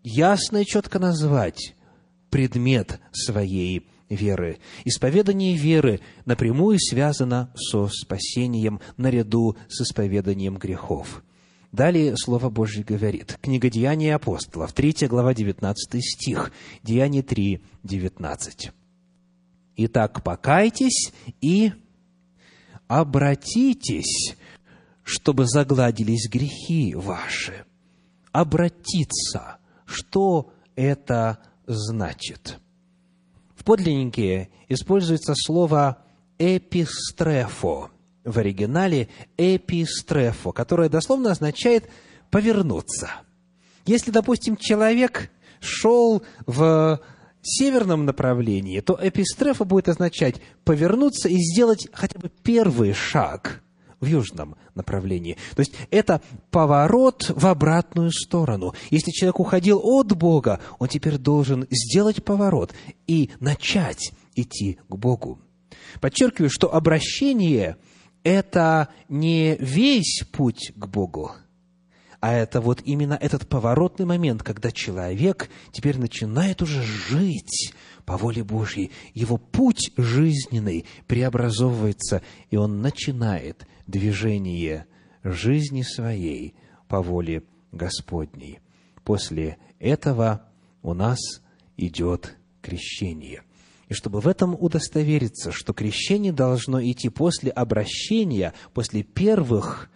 ясно 0.02 0.62
и 0.62 0.64
четко 0.64 0.98
назвать 0.98 1.74
предмет 2.30 2.98
своей 3.12 3.86
веры. 4.08 4.58
Исповедание 4.86 5.54
веры 5.54 6.00
напрямую 6.24 6.78
связано 6.80 7.52
со 7.54 7.88
спасением 7.88 8.80
наряду 8.96 9.56
с 9.68 9.82
исповеданием 9.82 10.56
грехов. 10.56 11.22
Далее 11.72 12.16
Слово 12.16 12.48
Божье 12.48 12.84
говорит. 12.84 13.38
Книга 13.40 13.68
Деяний 13.68 14.14
апостолов, 14.14 14.72
3 14.72 15.08
глава, 15.08 15.34
19 15.34 16.04
стих. 16.04 16.52
Деяние 16.82 17.22
3, 17.22 17.60
19. 17.82 18.72
«Итак, 19.78 20.22
покайтесь 20.22 21.12
и 21.42 21.72
обратитесь, 22.88 24.34
чтобы 25.02 25.46
загладились 25.46 26.28
грехи 26.30 26.94
ваши». 26.94 27.66
Обратиться. 28.32 29.58
Что 29.84 30.52
это 30.74 31.38
значит? 31.66 32.58
В 33.54 33.64
подлиннике 33.64 34.50
используется 34.68 35.34
слово 35.34 36.02
«эпистрефо», 36.38 37.90
в 38.26 38.38
оригинале 38.38 39.08
эпистрефо, 39.38 40.52
которое 40.52 40.88
дословно 40.88 41.30
означает 41.30 41.88
«повернуться». 42.30 43.10
Если, 43.86 44.10
допустим, 44.10 44.56
человек 44.56 45.30
шел 45.60 46.22
в 46.44 47.00
северном 47.40 48.04
направлении, 48.04 48.80
то 48.80 48.98
эпистрефа 49.00 49.64
будет 49.64 49.88
означать 49.88 50.40
повернуться 50.64 51.28
и 51.28 51.36
сделать 51.36 51.88
хотя 51.92 52.18
бы 52.18 52.30
первый 52.42 52.92
шаг 52.92 53.62
в 54.00 54.06
южном 54.06 54.56
направлении. 54.74 55.36
То 55.54 55.60
есть 55.60 55.72
это 55.90 56.20
поворот 56.50 57.30
в 57.34 57.46
обратную 57.46 58.10
сторону. 58.10 58.74
Если 58.90 59.12
человек 59.12 59.40
уходил 59.40 59.80
от 59.82 60.16
Бога, 60.16 60.60
он 60.78 60.88
теперь 60.88 61.18
должен 61.18 61.66
сделать 61.70 62.24
поворот 62.24 62.74
и 63.06 63.30
начать 63.40 64.10
идти 64.34 64.78
к 64.88 64.96
Богу. 64.96 65.40
Подчеркиваю, 66.00 66.50
что 66.50 66.74
обращение 66.74 67.76
это 68.26 68.88
не 69.08 69.54
весь 69.60 70.24
путь 70.32 70.72
к 70.74 70.86
Богу, 70.88 71.30
а 72.18 72.32
это 72.32 72.60
вот 72.60 72.82
именно 72.82 73.14
этот 73.14 73.48
поворотный 73.48 74.04
момент, 74.04 74.42
когда 74.42 74.72
человек 74.72 75.48
теперь 75.70 75.96
начинает 75.96 76.60
уже 76.60 76.82
жить 76.82 77.72
по 78.04 78.16
воле 78.16 78.42
Божьей. 78.42 78.90
Его 79.14 79.36
путь 79.36 79.92
жизненный 79.96 80.86
преобразовывается, 81.06 82.20
и 82.50 82.56
он 82.56 82.82
начинает 82.82 83.64
движение 83.86 84.86
жизни 85.22 85.82
своей 85.82 86.56
по 86.88 87.02
воле 87.02 87.44
Господней. 87.70 88.58
После 89.04 89.56
этого 89.78 90.48
у 90.82 90.94
нас 90.94 91.20
идет 91.76 92.36
крещение. 92.60 93.45
И 93.88 93.94
чтобы 93.94 94.20
в 94.20 94.26
этом 94.26 94.56
удостовериться, 94.58 95.52
что 95.52 95.72
крещение 95.72 96.32
должно 96.32 96.82
идти 96.82 97.08
после 97.08 97.50
обращения, 97.50 98.52
после 98.74 99.02
первых 99.02 99.90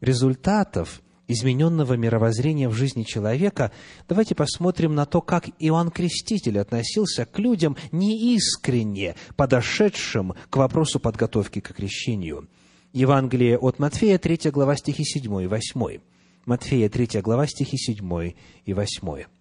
результатов 0.00 1.00
измененного 1.28 1.94
мировоззрения 1.94 2.68
в 2.68 2.74
жизни 2.74 3.04
человека, 3.04 3.70
давайте 4.08 4.34
посмотрим 4.34 4.96
на 4.96 5.06
то, 5.06 5.20
как 5.20 5.48
Иоанн 5.60 5.90
Креститель 5.90 6.58
относился 6.58 7.24
к 7.24 7.38
людям 7.38 7.76
неискренне, 7.92 9.14
подошедшим 9.36 10.34
к 10.50 10.56
вопросу 10.56 10.98
подготовки 10.98 11.60
к 11.60 11.72
крещению. 11.72 12.48
Евангелие 12.92 13.56
от 13.58 13.78
Матфея, 13.78 14.18
3 14.18 14.50
глава, 14.50 14.74
стихи 14.74 15.04
7 15.04 15.42
и 15.42 15.46
8. 15.46 16.00
Матфея, 16.46 16.88
3 16.88 17.20
глава, 17.20 17.46
стихи 17.46 17.76
7 17.76 18.32
и 18.64 18.74
8. 18.74 19.39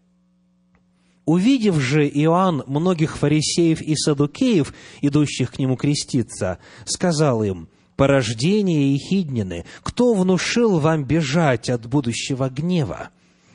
Увидев 1.29 1.79
же 1.79 2.07
Иоанн 2.07 2.63
многих 2.65 3.15
фарисеев 3.15 3.83
и 3.83 3.95
садукеев, 3.95 4.73
идущих 5.01 5.51
к 5.51 5.59
нему 5.59 5.75
креститься, 5.75 6.57
сказал 6.85 7.43
им, 7.43 7.69
«Порождение 7.95 8.95
Ехиднины, 8.95 9.65
кто 9.83 10.15
внушил 10.15 10.79
вам 10.79 11.03
бежать 11.03 11.69
от 11.69 11.85
будущего 11.85 12.49
гнева? 12.49 13.09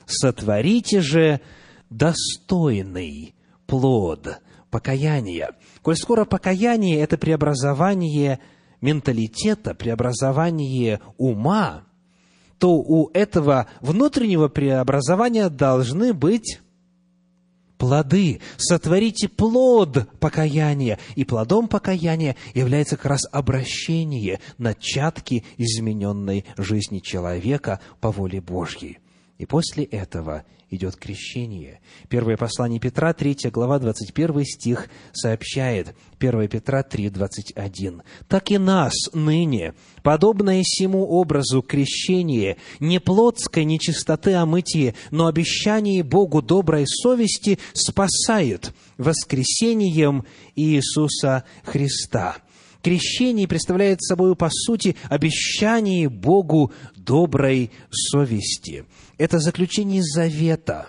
Сотворите 0.06 1.00
же 1.00 1.40
достойный 1.90 3.34
плод 3.66 4.38
покаяния». 4.70 5.50
Коль 5.82 5.96
скоро 5.96 6.24
покаяние– 6.24 7.00
это 7.00 7.18
преобразование 7.18 8.38
менталитета, 8.82 9.74
преобразование 9.74 11.00
ума, 11.18 11.82
то 12.60 12.70
у 12.76 13.10
этого 13.14 13.66
внутреннего 13.80 14.46
преобразования 14.46 15.48
должны 15.48 16.14
быть 16.14 16.60
плоды, 17.84 18.40
сотворите 18.56 19.28
плод 19.28 20.08
покаяния. 20.18 20.98
И 21.16 21.24
плодом 21.24 21.68
покаяния 21.68 22.34
является 22.54 22.96
как 22.96 23.06
раз 23.06 23.26
обращение, 23.30 24.40
начатки 24.56 25.44
измененной 25.58 26.46
жизни 26.56 27.00
человека 27.00 27.80
по 28.00 28.10
воле 28.10 28.40
Божьей. 28.40 29.00
И 29.38 29.46
после 29.46 29.84
этого 29.84 30.44
идет 30.70 30.96
крещение. 30.96 31.80
Первое 32.08 32.36
послание 32.36 32.80
Петра, 32.80 33.12
3 33.12 33.50
глава, 33.52 33.78
21 33.78 34.44
стих 34.44 34.88
сообщает, 35.12 35.94
1 36.18 36.48
Петра 36.48 36.82
3, 36.82 37.10
21. 37.10 38.02
«Так 38.28 38.50
и 38.50 38.58
нас 38.58 38.92
ныне, 39.12 39.74
подобное 40.02 40.62
сему 40.64 41.06
образу 41.06 41.62
крещение, 41.62 42.56
не 42.80 43.00
плотской 43.00 43.64
нечистоты 43.64 44.34
омытие, 44.34 44.94
но 45.10 45.26
обещание 45.26 46.02
Богу 46.02 46.42
доброй 46.42 46.86
совести 46.86 47.58
спасает 47.72 48.72
воскресением 48.98 50.24
Иисуса 50.54 51.44
Христа». 51.64 52.36
Крещение 52.82 53.48
представляет 53.48 54.02
собой, 54.02 54.36
по 54.36 54.50
сути, 54.50 54.94
обещание 55.08 56.10
Богу 56.10 56.70
доброй 56.94 57.70
совести. 57.90 58.84
Это 59.18 59.38
заключение 59.38 60.02
завета. 60.02 60.88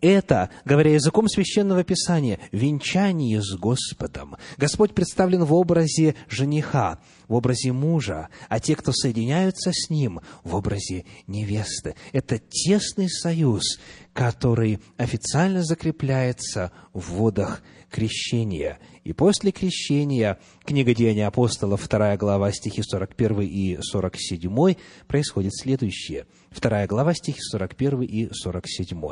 Это, 0.00 0.48
говоря 0.64 0.94
языком 0.94 1.28
священного 1.28 1.84
писания, 1.84 2.38
венчание 2.52 3.42
с 3.42 3.54
Господом. 3.54 4.36
Господь 4.56 4.94
представлен 4.94 5.44
в 5.44 5.52
образе 5.52 6.14
жениха, 6.26 7.00
в 7.28 7.34
образе 7.34 7.72
мужа, 7.72 8.28
а 8.48 8.60
те, 8.60 8.76
кто 8.76 8.92
соединяются 8.92 9.72
с 9.74 9.90
ним, 9.90 10.20
в 10.42 10.54
образе 10.54 11.04
невесты. 11.26 11.96
Это 12.12 12.38
тесный 12.38 13.10
союз, 13.10 13.78
который 14.14 14.80
официально 14.96 15.62
закрепляется 15.62 16.72
в 16.94 17.10
водах 17.12 17.62
крещения. 17.90 18.78
И 19.04 19.12
после 19.12 19.50
крещения, 19.50 20.38
книга 20.64 20.94
Деяния 20.94 21.26
апостолов, 21.26 21.88
2 21.88 22.16
глава, 22.18 22.52
стихи 22.52 22.82
41 22.82 23.40
и 23.40 23.78
47, 23.80 24.74
происходит 25.06 25.56
следующее. 25.56 26.26
2 26.50 26.86
глава, 26.86 27.14
стихи 27.14 27.40
41 27.40 28.02
и 28.02 28.28
47. 28.32 29.02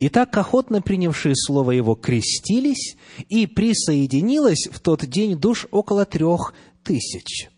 Итак, 0.00 0.36
охотно 0.36 0.82
принявшие 0.82 1.34
слово 1.36 1.72
его 1.72 1.94
крестились, 1.94 2.96
и 3.28 3.46
присоединилось 3.46 4.68
в 4.70 4.80
тот 4.80 5.06
день 5.06 5.38
душ 5.38 5.66
около 5.70 6.04
трех 6.04 6.54
тысяч. 6.82 7.48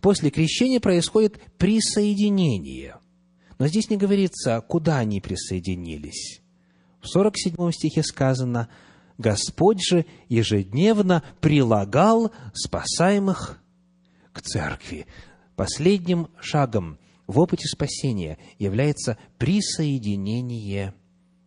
После 0.00 0.30
крещения 0.30 0.80
происходит 0.80 1.38
присоединение. 1.58 2.96
Но 3.58 3.68
здесь 3.68 3.90
не 3.90 3.96
говорится, 3.96 4.60
куда 4.66 4.98
они 4.98 5.20
присоединились. 5.20 6.40
В 7.00 7.06
47 7.06 7.70
стихе 7.70 8.02
сказано, 8.02 8.68
Господь 9.18 9.82
же 9.82 10.06
ежедневно 10.28 11.22
прилагал 11.40 12.32
спасаемых 12.54 13.58
к 14.32 14.40
церкви. 14.40 15.06
Последним 15.56 16.28
шагом 16.40 16.98
в 17.26 17.38
опыте 17.38 17.68
спасения 17.68 18.38
является 18.58 19.18
присоединение 19.38 20.94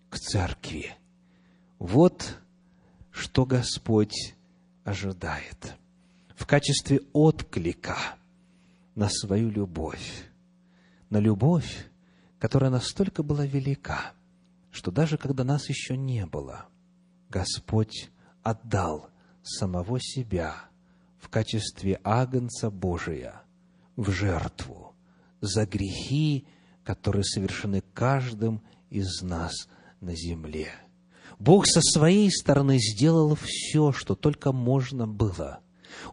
к 0.10 0.20
церкви. 0.20 0.96
Вот 1.80 2.40
что 3.12 3.46
Господь 3.46 4.36
ожидает 4.84 5.76
в 6.36 6.46
качестве 6.46 7.02
отклика 7.14 7.98
на 8.94 9.10
свою 9.10 9.50
любовь, 9.50 10.30
на 11.10 11.18
любовь, 11.18 11.88
которая 12.40 12.70
настолько 12.70 13.24
была 13.24 13.46
велика, 13.46 14.14
что 14.72 14.92
даже 14.92 15.18
когда 15.18 15.44
нас 15.44 15.70
еще 15.70 15.98
не 15.98 16.26
было– 16.26 16.66
Господь 17.36 18.12
отдал 18.44 19.10
самого 19.44 20.00
себя 20.00 20.56
в 21.20 21.28
качестве 21.28 22.00
агнца 22.02 22.70
Божия 22.70 23.42
в 23.98 24.10
жертву 24.10 24.96
за 25.42 25.66
грехи, 25.66 26.48
которые 26.86 27.26
совершены 27.26 27.84
каждым 27.94 28.62
из 28.90 29.22
нас 29.22 29.68
на 30.00 30.16
земле. 30.16 30.70
Бог 31.38 31.68
со 31.68 31.82
своей 31.82 32.32
стороны 32.32 32.78
сделал 32.80 33.36
все, 33.36 33.92
что 33.92 34.16
только 34.16 34.54
можно 34.54 35.06
было. 35.06 35.60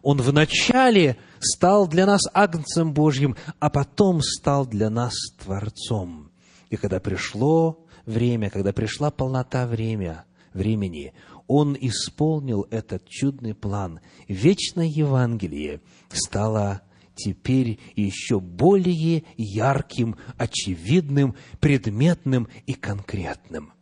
Он 0.01 0.21
вначале 0.21 1.15
стал 1.39 1.87
для 1.87 2.05
нас 2.05 2.23
агнцем 2.33 2.93
Божьим, 2.93 3.37
а 3.61 3.69
потом 3.69 4.21
стал 4.21 4.65
для 4.65 4.89
нас 4.89 5.13
Творцом. 5.41 6.33
И 6.69 6.75
когда 6.75 6.99
пришло 6.99 7.85
время, 8.05 8.49
когда 8.49 8.73
пришла 8.73 9.09
полнота 9.09 9.65
время, 9.65 10.25
времени, 10.53 11.13
он 11.47 11.77
исполнил 11.79 12.67
этот 12.71 13.07
чудный 13.07 13.53
план. 13.53 13.99
Вечное 14.27 14.85
Евангелие 14.85 15.81
стало 16.09 16.81
теперь 17.15 17.79
еще 17.95 18.39
более 18.39 19.23
ярким, 19.37 20.15
очевидным, 20.37 21.35
предметным 21.59 22.47
и 22.65 22.73
конкретным. 22.73 23.73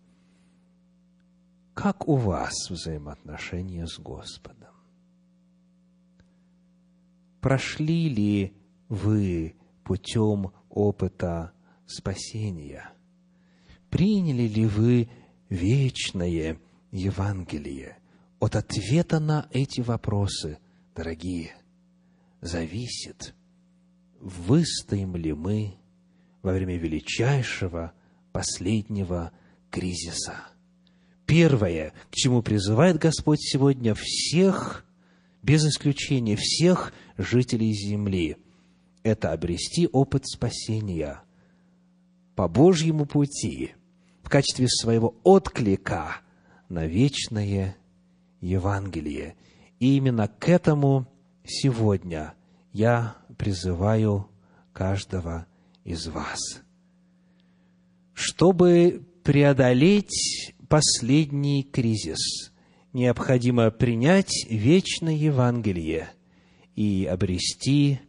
Как 1.74 2.08
у 2.08 2.16
вас 2.16 2.70
взаимоотношения 2.70 3.88
с 3.88 3.98
Господом? 3.98 4.74
Прошли 7.40 8.10
ли 8.10 8.54
вы 8.88 9.56
путем 9.84 10.52
опыта 10.70 11.54
спасения? 11.88 12.92
Приняли 13.90 14.48
ли 14.48 14.66
вы 14.66 15.10
вечное 15.52 16.58
Евангелие. 16.92 17.98
От 18.40 18.56
ответа 18.56 19.20
на 19.20 19.48
эти 19.52 19.82
вопросы, 19.82 20.58
дорогие, 20.96 21.54
зависит, 22.40 23.36
выстоим 24.20 25.16
ли 25.16 25.34
мы 25.34 25.76
во 26.42 26.54
время 26.54 26.78
величайшего 26.78 27.94
последнего 28.32 29.32
кризиса. 29.70 30.38
Первое, 31.28 31.94
к 32.10 32.16
чему 32.16 32.42
призывает 32.42 32.98
Господь 32.98 33.42
сегодня 33.42 33.94
всех, 33.94 34.86
без 35.44 35.64
исключения 35.66 36.36
всех 36.36 36.94
жителей 37.18 37.74
земли, 37.74 38.38
это 39.04 39.34
обрести 39.34 39.88
опыт 39.92 40.28
спасения 40.28 41.22
по 42.36 42.48
Божьему 42.48 43.06
пути– 43.06 43.76
качестве 44.32 44.68
своего 44.70 45.14
отклика 45.24 46.22
на 46.70 46.88
вечное 46.88 47.76
Евангелие. 48.40 49.36
И 49.80 49.98
именно 49.98 50.28
к 50.30 50.48
этому 50.48 51.06
сегодня 51.46 52.34
я 52.72 53.18
призываю 53.38 54.30
каждого 54.72 55.48
из 55.84 56.08
вас. 56.08 56.40
Чтобы 58.14 59.06
преодолеть 59.24 60.54
последний 60.70 61.64
кризис, 61.64 62.54
необходимо 62.94 63.70
принять 63.70 64.46
вечное 64.50 65.16
Евангелие 65.16 66.10
и 66.76 67.06
обрести 67.06 68.00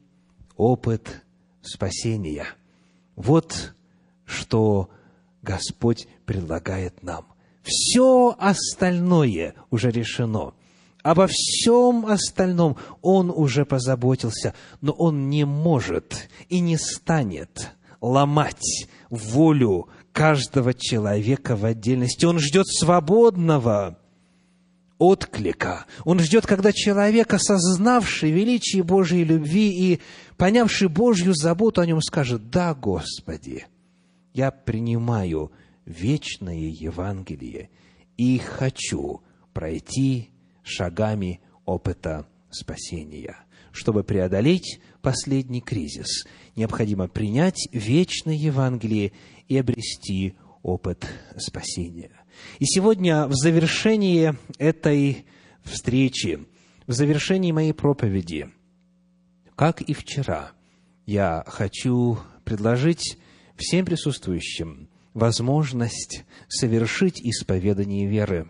опыт 0.57 1.25
спасения. 1.63 2.47
Вот 3.17 3.75
что 4.25 4.89
Господь 5.43 6.07
предлагает 6.25 7.03
нам. 7.03 7.27
Все 7.63 8.35
остальное 8.39 9.55
уже 9.71 9.91
решено. 9.91 10.55
Обо 11.03 11.27
всем 11.29 12.07
остальном 12.07 12.77
Он 13.03 13.31
уже 13.31 13.65
позаботился, 13.65 14.55
но 14.81 14.93
Он 14.93 15.29
не 15.31 15.45
может 15.45 16.29
и 16.49 16.61
не 16.61 16.77
станет 16.77 17.73
ломать 18.01 18.89
волю 19.11 19.89
каждого 20.13 20.75
человека 20.75 21.57
в 21.57 21.65
отдельности. 21.65 22.25
Он 22.25 22.39
ждет 22.39 22.67
свободного 22.69 23.99
отклика. 24.99 25.87
Он 26.05 26.21
ждет, 26.21 26.47
когда 26.47 26.73
человек, 26.73 27.35
осознавший 27.35 28.31
величие 28.31 28.85
Божьей 28.85 29.25
любви 29.25 29.71
и 29.71 30.01
понявший 30.37 30.89
Божью 30.89 31.35
заботу 31.35 31.81
о 31.81 31.87
нем, 31.87 32.01
скажет, 32.01 32.51
«Да, 32.51 32.75
Господи, 32.75 33.67
я 34.33 34.51
принимаю 34.51 35.53
вечное 35.85 36.69
Евангелие 36.69 37.71
и 38.17 38.39
хочу 38.39 39.23
пройти 39.53 40.31
шагами 40.63 41.41
опыта 41.65 42.27
спасения. 42.51 43.37
Чтобы 43.73 44.05
преодолеть 44.05 44.81
последний 45.01 45.61
кризис, 45.61 46.27
необходимо 46.57 47.09
принять 47.09 47.69
вечное 47.73 48.35
Евангелие 48.35 49.13
и 49.49 49.57
обрести 49.57 50.35
опыт 50.63 51.07
спасения. 51.39 52.13
И 52.59 52.65
сегодня 52.67 53.27
в 53.27 53.35
завершении 53.35 54.35
этой 54.59 55.27
встречи, 55.63 56.47
в 56.87 56.93
завершении 56.93 57.53
моей 57.53 57.73
проповеди, 57.73 58.51
как 59.57 59.81
и 59.81 59.95
вчера, 59.95 60.53
я 61.07 61.45
хочу 61.47 62.19
предложить 62.45 63.19
всем 63.57 63.85
присутствующим 63.85 64.89
возможность 65.15 66.25
совершить 66.49 67.21
исповедание 67.21 68.07
веры 68.07 68.49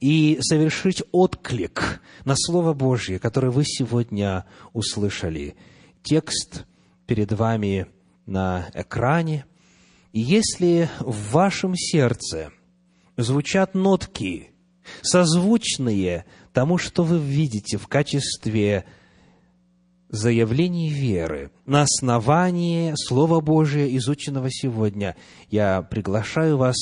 и 0.00 0.38
совершить 0.40 1.02
отклик 1.12 2.00
на 2.24 2.34
Слово 2.36 2.72
Божье, 2.74 3.18
которое 3.18 3.50
вы 3.50 3.64
сегодня 3.64 4.44
услышали. 4.72 5.56
Текст 6.02 6.64
перед 7.06 7.32
вами 7.32 7.86
на 8.26 8.68
экране, 8.74 9.44
И 10.12 10.20
если 10.20 10.88
в 11.00 11.32
вашем 11.32 11.74
сердце 11.76 12.50
звучат 13.16 13.74
нотки, 13.74 14.50
созвучные 15.02 16.24
тому, 16.52 16.78
что 16.78 17.02
вы 17.02 17.18
видите 17.18 17.76
в 17.76 17.86
качестве 17.86 18.84
заявлений 20.08 20.90
веры 20.90 21.50
на 21.64 21.82
основании 21.82 22.94
Слова 22.96 23.40
Божия, 23.40 23.88
изученного 23.96 24.50
сегодня, 24.50 25.16
я 25.50 25.82
приглашаю 25.82 26.56
вас 26.56 26.76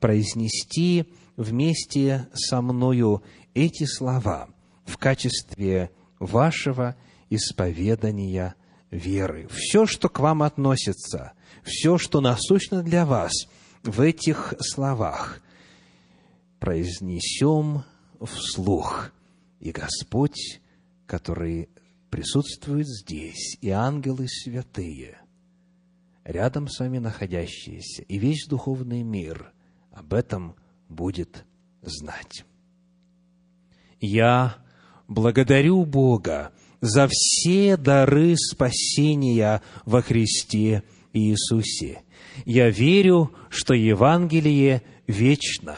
произнести 0.00 1.06
вместе 1.36 2.28
со 2.32 2.60
мною 2.60 3.22
эти 3.54 3.84
слова 3.84 4.48
в 4.84 4.96
качестве 4.96 5.90
вашего 6.18 6.96
исповедания 7.30 8.54
веры. 8.90 9.48
Все, 9.50 9.86
что 9.86 10.08
к 10.08 10.20
вам 10.20 10.42
относится, 10.42 11.32
все, 11.62 11.98
что 11.98 12.20
насущно 12.20 12.82
для 12.82 13.04
вас 13.04 13.32
в 13.82 14.00
этих 14.00 14.54
словах, 14.60 15.40
произнесем 16.58 17.84
вслух. 18.20 19.12
И 19.60 19.70
Господь, 19.70 20.60
который 21.06 21.68
присутствует 22.10 22.86
здесь, 22.86 23.58
и 23.60 23.70
ангелы 23.70 24.26
святые, 24.28 25.18
рядом 26.24 26.68
с 26.68 26.80
вами 26.80 26.98
находящиеся, 26.98 28.02
и 28.02 28.18
весь 28.18 28.46
духовный 28.46 29.02
мир 29.02 29.52
об 29.92 30.14
этом 30.14 30.54
будет 30.88 31.44
знать. 31.82 32.44
Я 34.00 34.56
благодарю 35.06 35.84
Бога 35.84 36.52
за 36.80 37.08
все 37.10 37.76
дары 37.76 38.36
спасения 38.36 39.62
во 39.84 40.02
Христе 40.02 40.84
Иисусе. 41.12 42.02
Я 42.44 42.70
верю, 42.70 43.32
что 43.50 43.74
Евангелие 43.74 44.82
вечно. 45.06 45.76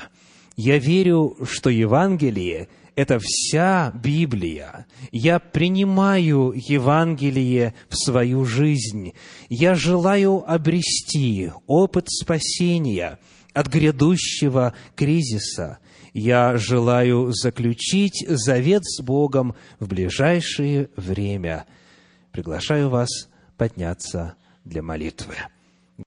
Я 0.56 0.78
верю, 0.78 1.36
что 1.44 1.70
Евангелие– 1.70 2.68
это 2.96 3.18
вся 3.20 3.92
Библия. 3.94 4.86
Я 5.12 5.38
принимаю 5.38 6.52
Евангелие 6.54 7.74
в 7.88 7.96
свою 7.96 8.44
жизнь. 8.44 9.12
Я 9.48 9.74
желаю 9.74 10.44
обрести 10.50 11.52
опыт 11.66 12.10
спасения 12.10 13.18
от 13.52 13.68
грядущего 13.68 14.74
кризиса– 14.94 15.78
я 16.12 16.56
желаю 16.56 17.32
заключить 17.32 18.24
завет 18.26 18.84
с 18.84 19.00
Богом 19.00 19.54
в 19.78 19.88
ближайшее 19.88 20.90
время. 20.96 21.66
Приглашаю 22.32 22.88
вас 22.88 23.28
подняться 23.56 24.34
для 24.64 24.82
молитвы. 24.82 25.34